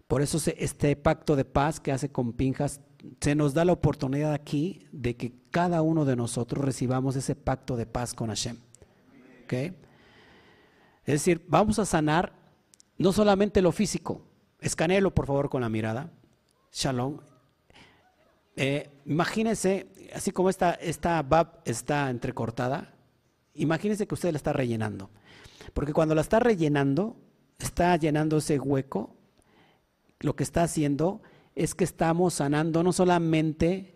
[0.07, 2.81] Por eso este pacto de paz que hace con Pinjas
[3.19, 7.75] se nos da la oportunidad aquí de que cada uno de nosotros recibamos ese pacto
[7.75, 8.57] de paz con Hashem.
[9.53, 9.73] Es
[11.05, 12.33] decir, vamos a sanar
[12.97, 14.21] no solamente lo físico,
[14.59, 16.11] escanéelo por favor con la mirada.
[16.71, 17.19] Shalom.
[18.55, 22.93] Eh, imagínese, así como esta, esta bab está entrecortada,
[23.53, 25.09] imagínese que usted la está rellenando.
[25.73, 27.17] Porque cuando la está rellenando,
[27.59, 29.15] está llenando ese hueco,
[30.19, 31.21] lo que está haciendo
[31.55, 33.95] es que estamos sanando no solamente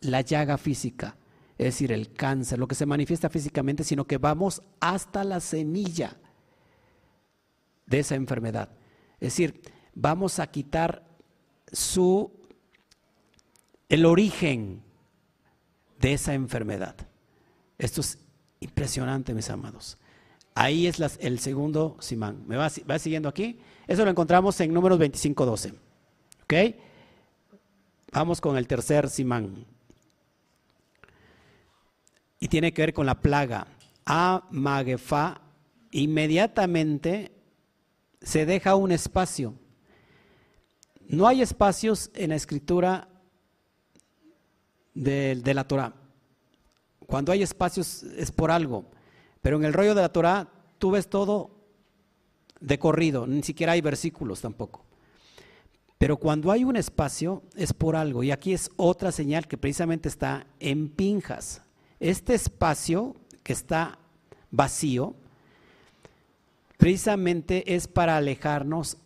[0.00, 1.16] la llaga física,
[1.58, 6.16] es decir, el cáncer, lo que se manifiesta físicamente, sino que vamos hasta la semilla
[7.86, 8.70] de esa enfermedad.
[9.20, 9.62] Es decir,
[9.94, 11.06] vamos a quitar
[11.70, 12.41] su
[13.92, 14.82] el origen
[16.00, 16.96] de esa enfermedad.
[17.76, 18.18] Esto es
[18.60, 19.98] impresionante, mis amados.
[20.54, 22.42] Ahí es el segundo simán.
[22.46, 23.58] ¿Me va, siguiendo aquí?
[23.86, 25.74] Eso lo encontramos en números 25.12.
[26.44, 26.74] ¿Ok?
[28.12, 29.66] Vamos con el tercer simán.
[32.40, 33.66] Y tiene que ver con la plaga.
[34.06, 35.42] A Magefa,
[35.90, 37.30] inmediatamente
[38.22, 39.54] se deja un espacio.
[41.08, 43.10] No hay espacios en la escritura
[44.94, 45.94] de, de la Torah.
[47.06, 48.86] Cuando hay espacios es por algo.
[49.42, 50.48] Pero en el rollo de la Torah
[50.78, 51.50] tú ves todo
[52.60, 54.84] de corrido, ni siquiera hay versículos tampoco.
[55.98, 58.22] Pero cuando hay un espacio es por algo.
[58.22, 61.62] Y aquí es otra señal que precisamente está en Pinjas.
[62.00, 63.14] Este espacio
[63.44, 63.98] que está
[64.50, 65.14] vacío,
[66.76, 68.96] precisamente es para alejarnos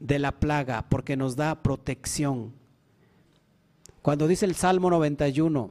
[0.00, 2.52] de la plaga, porque nos da protección.
[4.04, 5.70] Cuando dice el Salmo 91,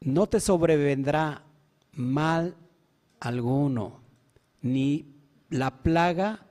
[0.00, 1.42] no te sobrevendrá
[1.92, 2.56] mal
[3.20, 4.00] alguno,
[4.62, 5.04] ni
[5.50, 6.46] la plaga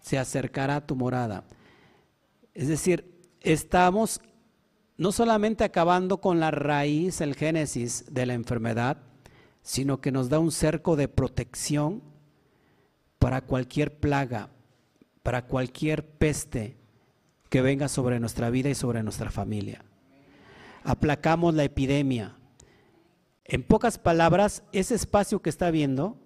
[0.00, 1.44] se acercará a tu morada.
[2.54, 4.22] Es decir, estamos
[4.96, 8.96] no solamente acabando con la raíz, el génesis de la enfermedad,
[9.60, 12.02] sino que nos da un cerco de protección
[13.18, 14.48] para cualquier plaga,
[15.22, 16.82] para cualquier peste
[17.54, 19.84] que venga sobre nuestra vida y sobre nuestra familia.
[20.82, 22.34] Aplacamos la epidemia,
[23.44, 26.18] en pocas palabras, ese espacio que está viendo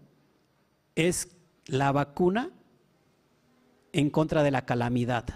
[0.95, 1.37] es
[1.67, 2.51] la vacuna
[3.93, 5.27] en contra de la calamidad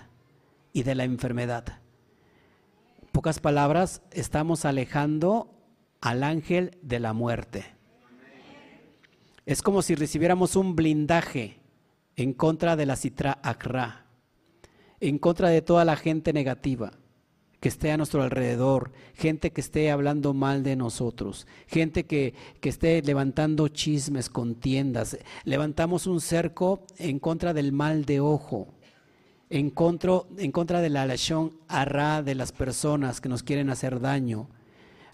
[0.72, 1.80] y de la enfermedad.
[3.02, 5.54] En pocas palabras, estamos alejando
[6.00, 7.66] al ángel de la muerte.
[9.44, 11.60] Es como si recibiéramos un blindaje
[12.16, 14.06] en contra de la citra akra,
[15.02, 16.92] en contra de toda la gente negativa
[17.58, 23.02] que esté a nuestro alrededor, gente que esté hablando mal de nosotros, gente que, esté
[23.02, 25.18] levantando chismes, contiendas.
[25.44, 28.68] Levantamos un cerco en contra del mal de ojo,
[29.50, 34.00] en contra, en contra de la lesión arra de las personas que nos quieren hacer
[34.00, 34.48] daño.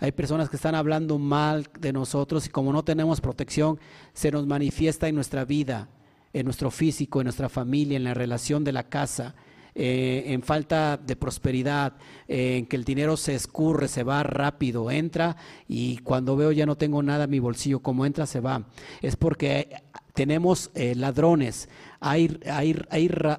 [0.01, 3.79] Hay personas que están hablando mal de nosotros y como no tenemos protección,
[4.13, 5.89] se nos manifiesta en nuestra vida,
[6.35, 9.35] en nuestro físico, en nuestra familia, en la relación de la casa
[9.81, 11.93] eh, en falta de prosperidad,
[12.27, 15.37] en que el dinero se escurre, se va rápido, entra
[15.69, 18.65] y cuando veo ya no tengo nada en mi bolsillo, como entra se va.
[19.03, 19.69] Es porque
[20.15, 21.69] tenemos eh, ladrones,
[22.01, 22.77] hay, hay,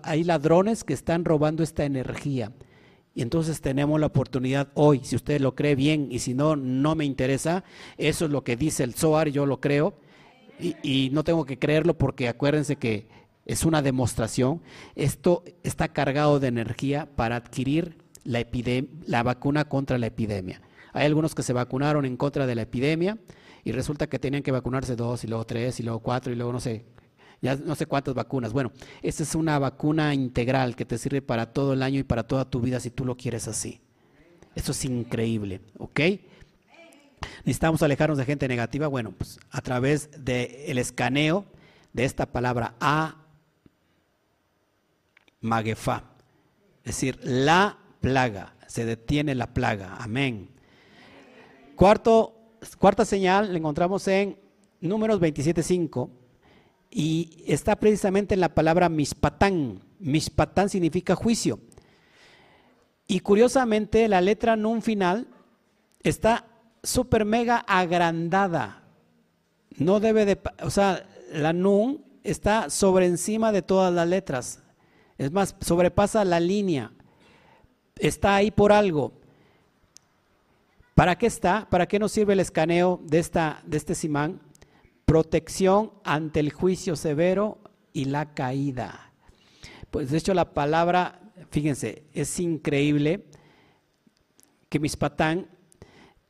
[0.02, 2.53] hay, ladrones que están robando esta energía.
[3.14, 6.95] Y entonces tenemos la oportunidad hoy, si usted lo cree bien y si no, no
[6.95, 7.66] me interesa.
[7.98, 9.94] Eso es lo que dice el Zohar, yo lo creo.
[10.57, 13.10] Y, y, no tengo que creerlo porque acuérdense que
[13.49, 14.61] es una demostración.
[14.95, 18.45] Esto está cargado de energía para adquirir la,
[19.07, 20.61] la vacuna contra la epidemia.
[20.93, 23.17] Hay algunos que se vacunaron en contra de la epidemia
[23.63, 26.53] y resulta que tenían que vacunarse dos y luego tres y luego cuatro y luego
[26.53, 26.85] no sé,
[27.41, 28.53] ya no sé cuántas vacunas.
[28.53, 28.71] Bueno,
[29.01, 32.47] esta es una vacuna integral que te sirve para todo el año y para toda
[32.47, 33.81] tu vida si tú lo quieres así.
[34.53, 35.99] Eso es increíble, ¿ok?
[37.45, 38.85] Necesitamos alejarnos de gente negativa.
[38.88, 41.45] Bueno, pues a través del escaneo
[41.93, 43.26] de esta palabra A,
[45.41, 46.03] Magefa.
[46.84, 48.56] Es decir, la plaga.
[48.68, 49.98] Se detiene la plaga.
[49.99, 50.49] Amén.
[51.76, 52.36] Cuarto,
[52.78, 54.38] cuarta señal la encontramos en
[54.82, 56.10] Números 27.5
[56.91, 59.82] y está precisamente en la palabra mispatán.
[59.99, 61.60] Mispatán significa juicio.
[63.07, 65.28] Y curiosamente la letra nun final
[66.03, 66.45] está
[66.84, 68.84] súper mega agrandada.
[69.78, 74.64] No debe de, o sea, la nun está sobre encima de todas las letras.
[75.20, 76.91] Es más, sobrepasa la línea.
[77.98, 79.14] Está ahí por algo.
[80.96, 81.70] ¿Para qué está?
[81.70, 84.41] ¿Para qué nos sirve el escaneo de, esta, de este simán?
[85.06, 87.60] Protección ante el juicio severo
[87.94, 89.14] y la caída.
[89.91, 91.22] Pues de hecho la palabra,
[91.52, 93.26] fíjense, es increíble
[94.70, 95.48] que Mispatán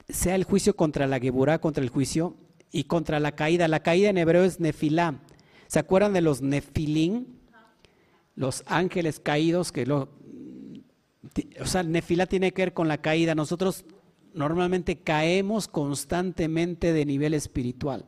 [0.09, 2.35] sea el juicio contra la Geburá, contra el juicio,
[2.71, 3.67] y contra la caída.
[3.67, 5.19] La caída en hebreo es nefilá.
[5.67, 7.38] ¿Se acuerdan de los nefilín?
[8.39, 10.07] Los ángeles caídos, que lo,
[11.59, 13.35] o sea, nefila tiene que ver con la caída.
[13.35, 13.83] Nosotros
[14.33, 18.05] normalmente caemos constantemente de nivel espiritual.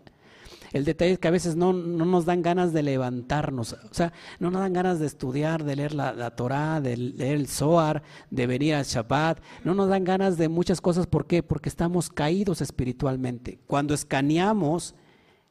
[0.71, 4.51] El detalle es que a veces no, nos dan ganas de levantarnos, o sea, no
[4.51, 8.47] nos dan ganas de estudiar, de leer la, la Torah, de leer el Zohar, de
[8.47, 11.07] venir al Shabbat, no nos dan ganas de muchas cosas.
[11.07, 11.43] ¿Por qué?
[11.43, 13.59] Porque estamos caídos espiritualmente.
[13.67, 14.95] Cuando escaneamos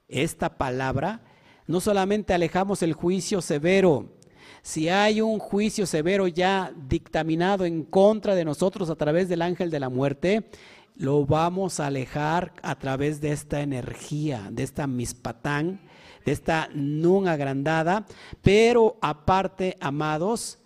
[0.09, 1.20] esta palabra,
[1.66, 4.19] no solamente alejamos el juicio severo,
[4.62, 9.70] si hay un juicio severo ya dictaminado en contra de nosotros a través del ángel
[9.70, 10.50] de la muerte,
[10.96, 15.80] lo vamos a alejar a través de esta energía, de esta mispatán,
[16.26, 18.04] de esta nun agrandada,
[18.42, 20.58] pero aparte, amados,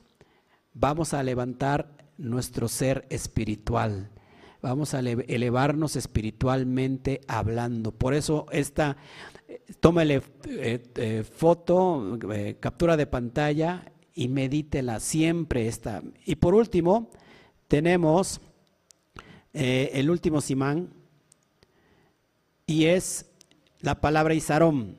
[0.73, 1.89] vamos a levantar
[2.19, 4.11] nuestro ser espiritual.
[4.61, 7.93] Vamos a elevarnos espiritualmente hablando.
[7.93, 8.97] Por eso esta,
[9.81, 16.03] tómale eh, eh, foto, eh, captura de pantalla y medítela siempre esta.
[16.25, 17.11] Y por último,
[17.69, 18.41] tenemos
[19.53, 20.93] el último simán
[22.67, 23.27] y es
[23.81, 24.97] la palabra Isarón.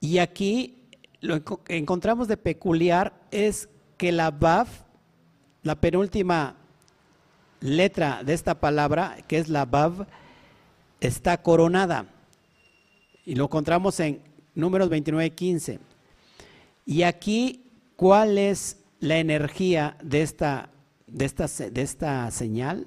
[0.00, 0.88] Y aquí
[1.20, 3.68] lo que encontramos de peculiar es
[3.98, 4.84] que la Baf,
[5.62, 6.56] la penúltima
[7.60, 10.06] letra de esta palabra, que es la Bav,
[11.00, 12.11] está coronada.
[13.24, 14.20] Y lo encontramos en
[14.54, 15.78] números 29 y 15.
[16.84, 20.70] Y aquí, ¿cuál es la energía de esta,
[21.06, 22.86] de esta, de esta señal?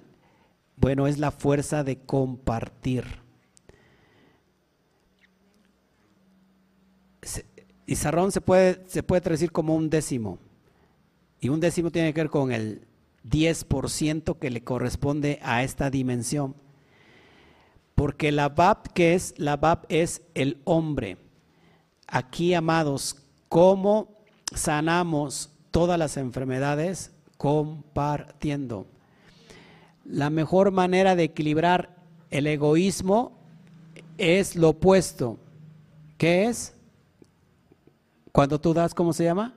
[0.76, 3.06] Bueno, es la fuerza de compartir.
[7.86, 10.40] Y Sarrón se puede, se puede traducir como un décimo.
[11.40, 12.88] Y un décimo tiene que ver con el
[13.30, 16.56] 10% que le corresponde a esta dimensión.
[17.96, 19.34] Porque la BAP, que es?
[19.38, 21.18] La BAP es el hombre.
[22.08, 23.16] Aquí, amados,
[23.50, 24.10] ¿cómo
[24.54, 27.12] sanamos todas las enfermedades?
[27.38, 28.86] Compartiendo.
[30.04, 31.96] La mejor manera de equilibrar
[32.30, 33.32] el egoísmo
[34.18, 35.40] es lo opuesto.
[36.18, 36.74] ¿Qué es?
[38.32, 39.56] Cuando tú das, ¿cómo se llama?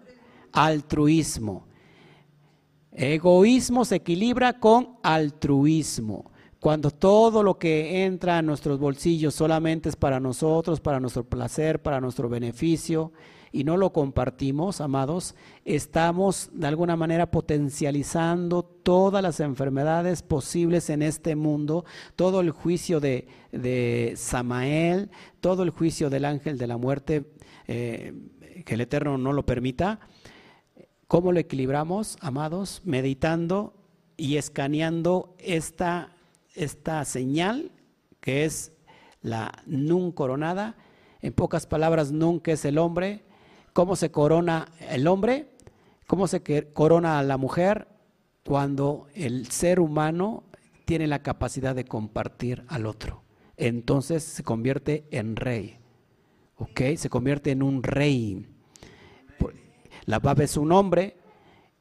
[0.52, 1.66] Altruismo.
[2.92, 6.30] Egoísmo se equilibra con altruismo.
[6.60, 11.80] Cuando todo lo que entra a nuestros bolsillos solamente es para nosotros, para nuestro placer,
[11.80, 13.12] para nuestro beneficio,
[13.50, 21.00] y no lo compartimos, amados, estamos de alguna manera potencializando todas las enfermedades posibles en
[21.00, 25.10] este mundo, todo el juicio de, Samael,
[25.40, 27.24] todo el juicio del ángel de la muerte,
[27.66, 28.12] eh,
[28.66, 30.00] que el Eterno no lo permita,
[31.08, 32.82] ¿Cómo lo equilibramos, amados?
[32.84, 33.72] Meditando
[34.18, 36.17] y escaneando esta,
[36.58, 37.72] esta señal
[38.20, 38.72] que es
[39.22, 40.76] la nun coronada.
[41.20, 43.24] En pocas palabras, nun que es el hombre.
[43.72, 45.50] ¿Cómo se corona el hombre?
[46.06, 47.88] ¿Cómo se corona a la mujer?
[48.44, 50.44] Cuando el ser humano
[50.84, 53.22] tiene la capacidad de compartir al otro.
[53.56, 55.78] Entonces se convierte en rey.
[56.56, 56.80] ¿Ok?
[56.96, 58.46] Se convierte en un rey.
[60.06, 61.18] La Bab es un hombre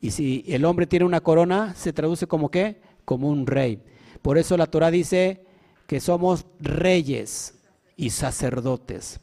[0.02, 2.82] y si el hombre tiene una corona, se traduce como qué?
[3.06, 3.82] Como un rey.
[4.22, 5.46] Por eso la Torah dice
[5.88, 7.56] que somos reyes
[7.96, 9.20] y sacerdotes.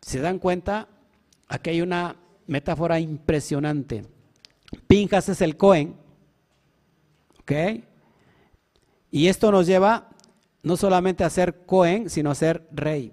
[0.00, 0.88] ¿Se dan cuenta?
[1.48, 2.16] Aquí hay una
[2.46, 4.04] metáfora impresionante.
[4.86, 5.96] Pinjas es el Cohen.
[7.40, 7.52] ¿Ok?
[9.10, 10.10] Y esto nos lleva
[10.62, 13.12] no solamente a ser Cohen, sino a ser rey.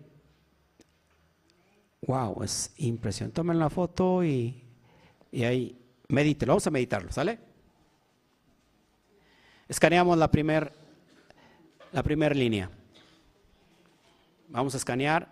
[2.07, 3.35] Wow, es impresionante.
[3.35, 4.63] Tomen la foto y,
[5.31, 5.77] y ahí
[6.07, 6.53] medítelo.
[6.53, 7.50] Vamos a meditarlo, ¿sale?
[9.71, 10.69] Escaneamos la primera
[11.93, 12.69] la primer línea.
[14.49, 15.31] Vamos a escanear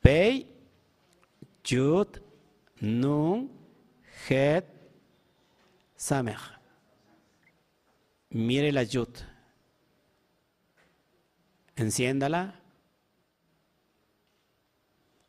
[0.00, 0.48] Pei,
[1.62, 2.08] Yud,
[2.80, 3.50] Nun,
[4.26, 4.64] Het,
[5.94, 6.40] Samech.
[8.30, 9.10] Mire la Yud.
[11.76, 12.58] Enciéndala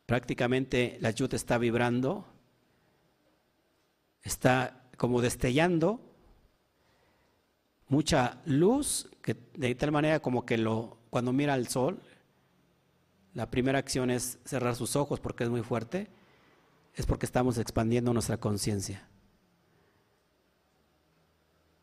[0.05, 2.25] prácticamente la yud está vibrando,
[4.21, 6.12] está como destellando
[7.93, 9.07] mucha luz,
[9.53, 12.01] de tal manera como que lo, cuando mira al sol,
[13.35, 16.07] la primera acción es cerrar sus ojos porque es muy fuerte,
[16.95, 19.07] es porque estamos expandiendo nuestra conciencia.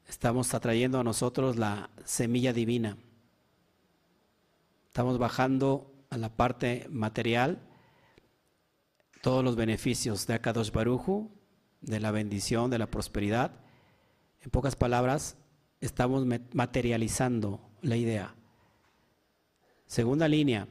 [0.08, 2.96] Estamos atrayendo a nosotros la semilla divina.
[4.88, 7.60] Estamos bajando a la parte material
[9.22, 11.30] todos los beneficios de Akadosh Baruju,
[11.82, 13.52] de la bendición, de la prosperidad.
[14.40, 15.36] En pocas palabras,
[15.80, 18.34] estamos materializando la idea.
[19.86, 20.68] Segunda línea,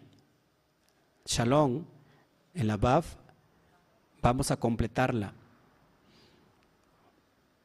[1.26, 1.86] Shalom,
[2.54, 3.16] en la Baf,
[4.22, 5.34] vamos a completarla.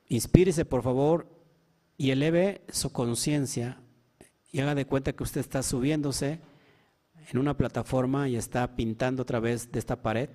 [0.09, 1.29] Inspírese, por favor,
[1.97, 3.79] y eleve su conciencia
[4.53, 6.41] y haga de cuenta que usted está subiéndose
[7.31, 10.29] en una plataforma y está pintando a través de esta pared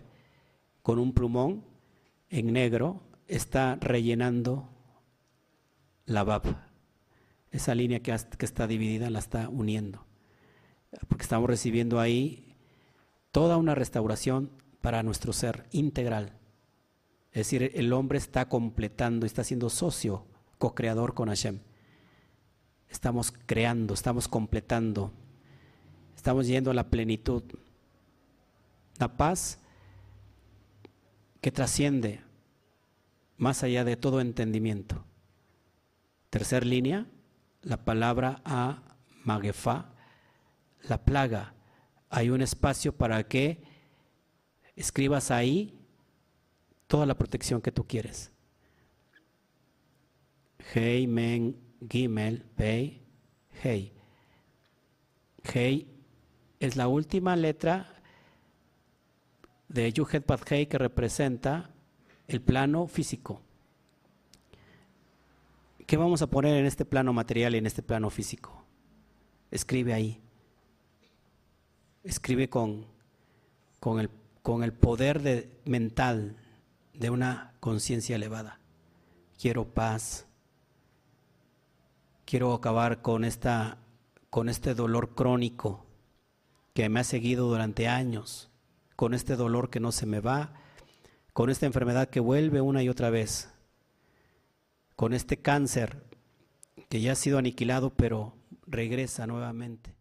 [0.81, 1.63] con un plumón
[2.29, 4.67] en negro está rellenando
[6.05, 6.68] la bab.
[7.51, 10.05] Esa línea que, está dividida la está uniendo.
[11.07, 12.55] Porque estamos recibiendo ahí
[13.31, 14.51] toda una restauración
[14.81, 16.33] para nuestro ser integral.
[17.31, 20.25] Es decir, el hombre está completando, está siendo socio,
[20.57, 21.59] co-creador con Hashem.
[22.89, 25.11] estamos creando, estamos completando,
[26.15, 27.43] estamos yendo a la plenitud.
[28.97, 29.59] La paz
[31.41, 32.21] que trasciende
[33.37, 35.03] más allá de todo entendimiento.
[36.29, 37.07] Tercer línea,
[37.61, 38.83] la palabra a
[39.23, 39.93] magefa,
[40.87, 41.53] la plaga.
[42.09, 43.61] Hay un espacio para que
[44.75, 45.77] escribas ahí
[46.87, 48.31] toda la protección que tú quieres.
[50.73, 51.55] Hey, men,
[51.89, 53.01] gimel, pei,
[53.63, 53.93] hey.
[55.43, 55.99] Hey
[56.59, 57.93] es la última letra
[59.69, 61.69] de Yuhet Hey que representa
[62.27, 63.41] el plano físico.
[65.89, 68.63] ¿Qué vamos a poner en este plano material y en este plano físico?
[69.49, 70.21] Escribe ahí.
[72.03, 72.85] Escribe con,
[73.79, 74.11] con, el,
[74.43, 76.35] con el poder de, mental
[76.93, 78.59] de una conciencia elevada.
[79.41, 80.27] Quiero paz.
[82.23, 83.79] Quiero acabar con, esta,
[84.29, 85.87] con este dolor crónico
[86.75, 88.51] que me ha seguido durante años,
[88.95, 90.53] con este dolor que no se me va,
[91.33, 93.49] con esta enfermedad que vuelve una y otra vez
[94.99, 96.03] con este cáncer
[96.89, 98.35] que ya ha sido aniquilado, pero
[98.67, 99.95] regresa nuevamente.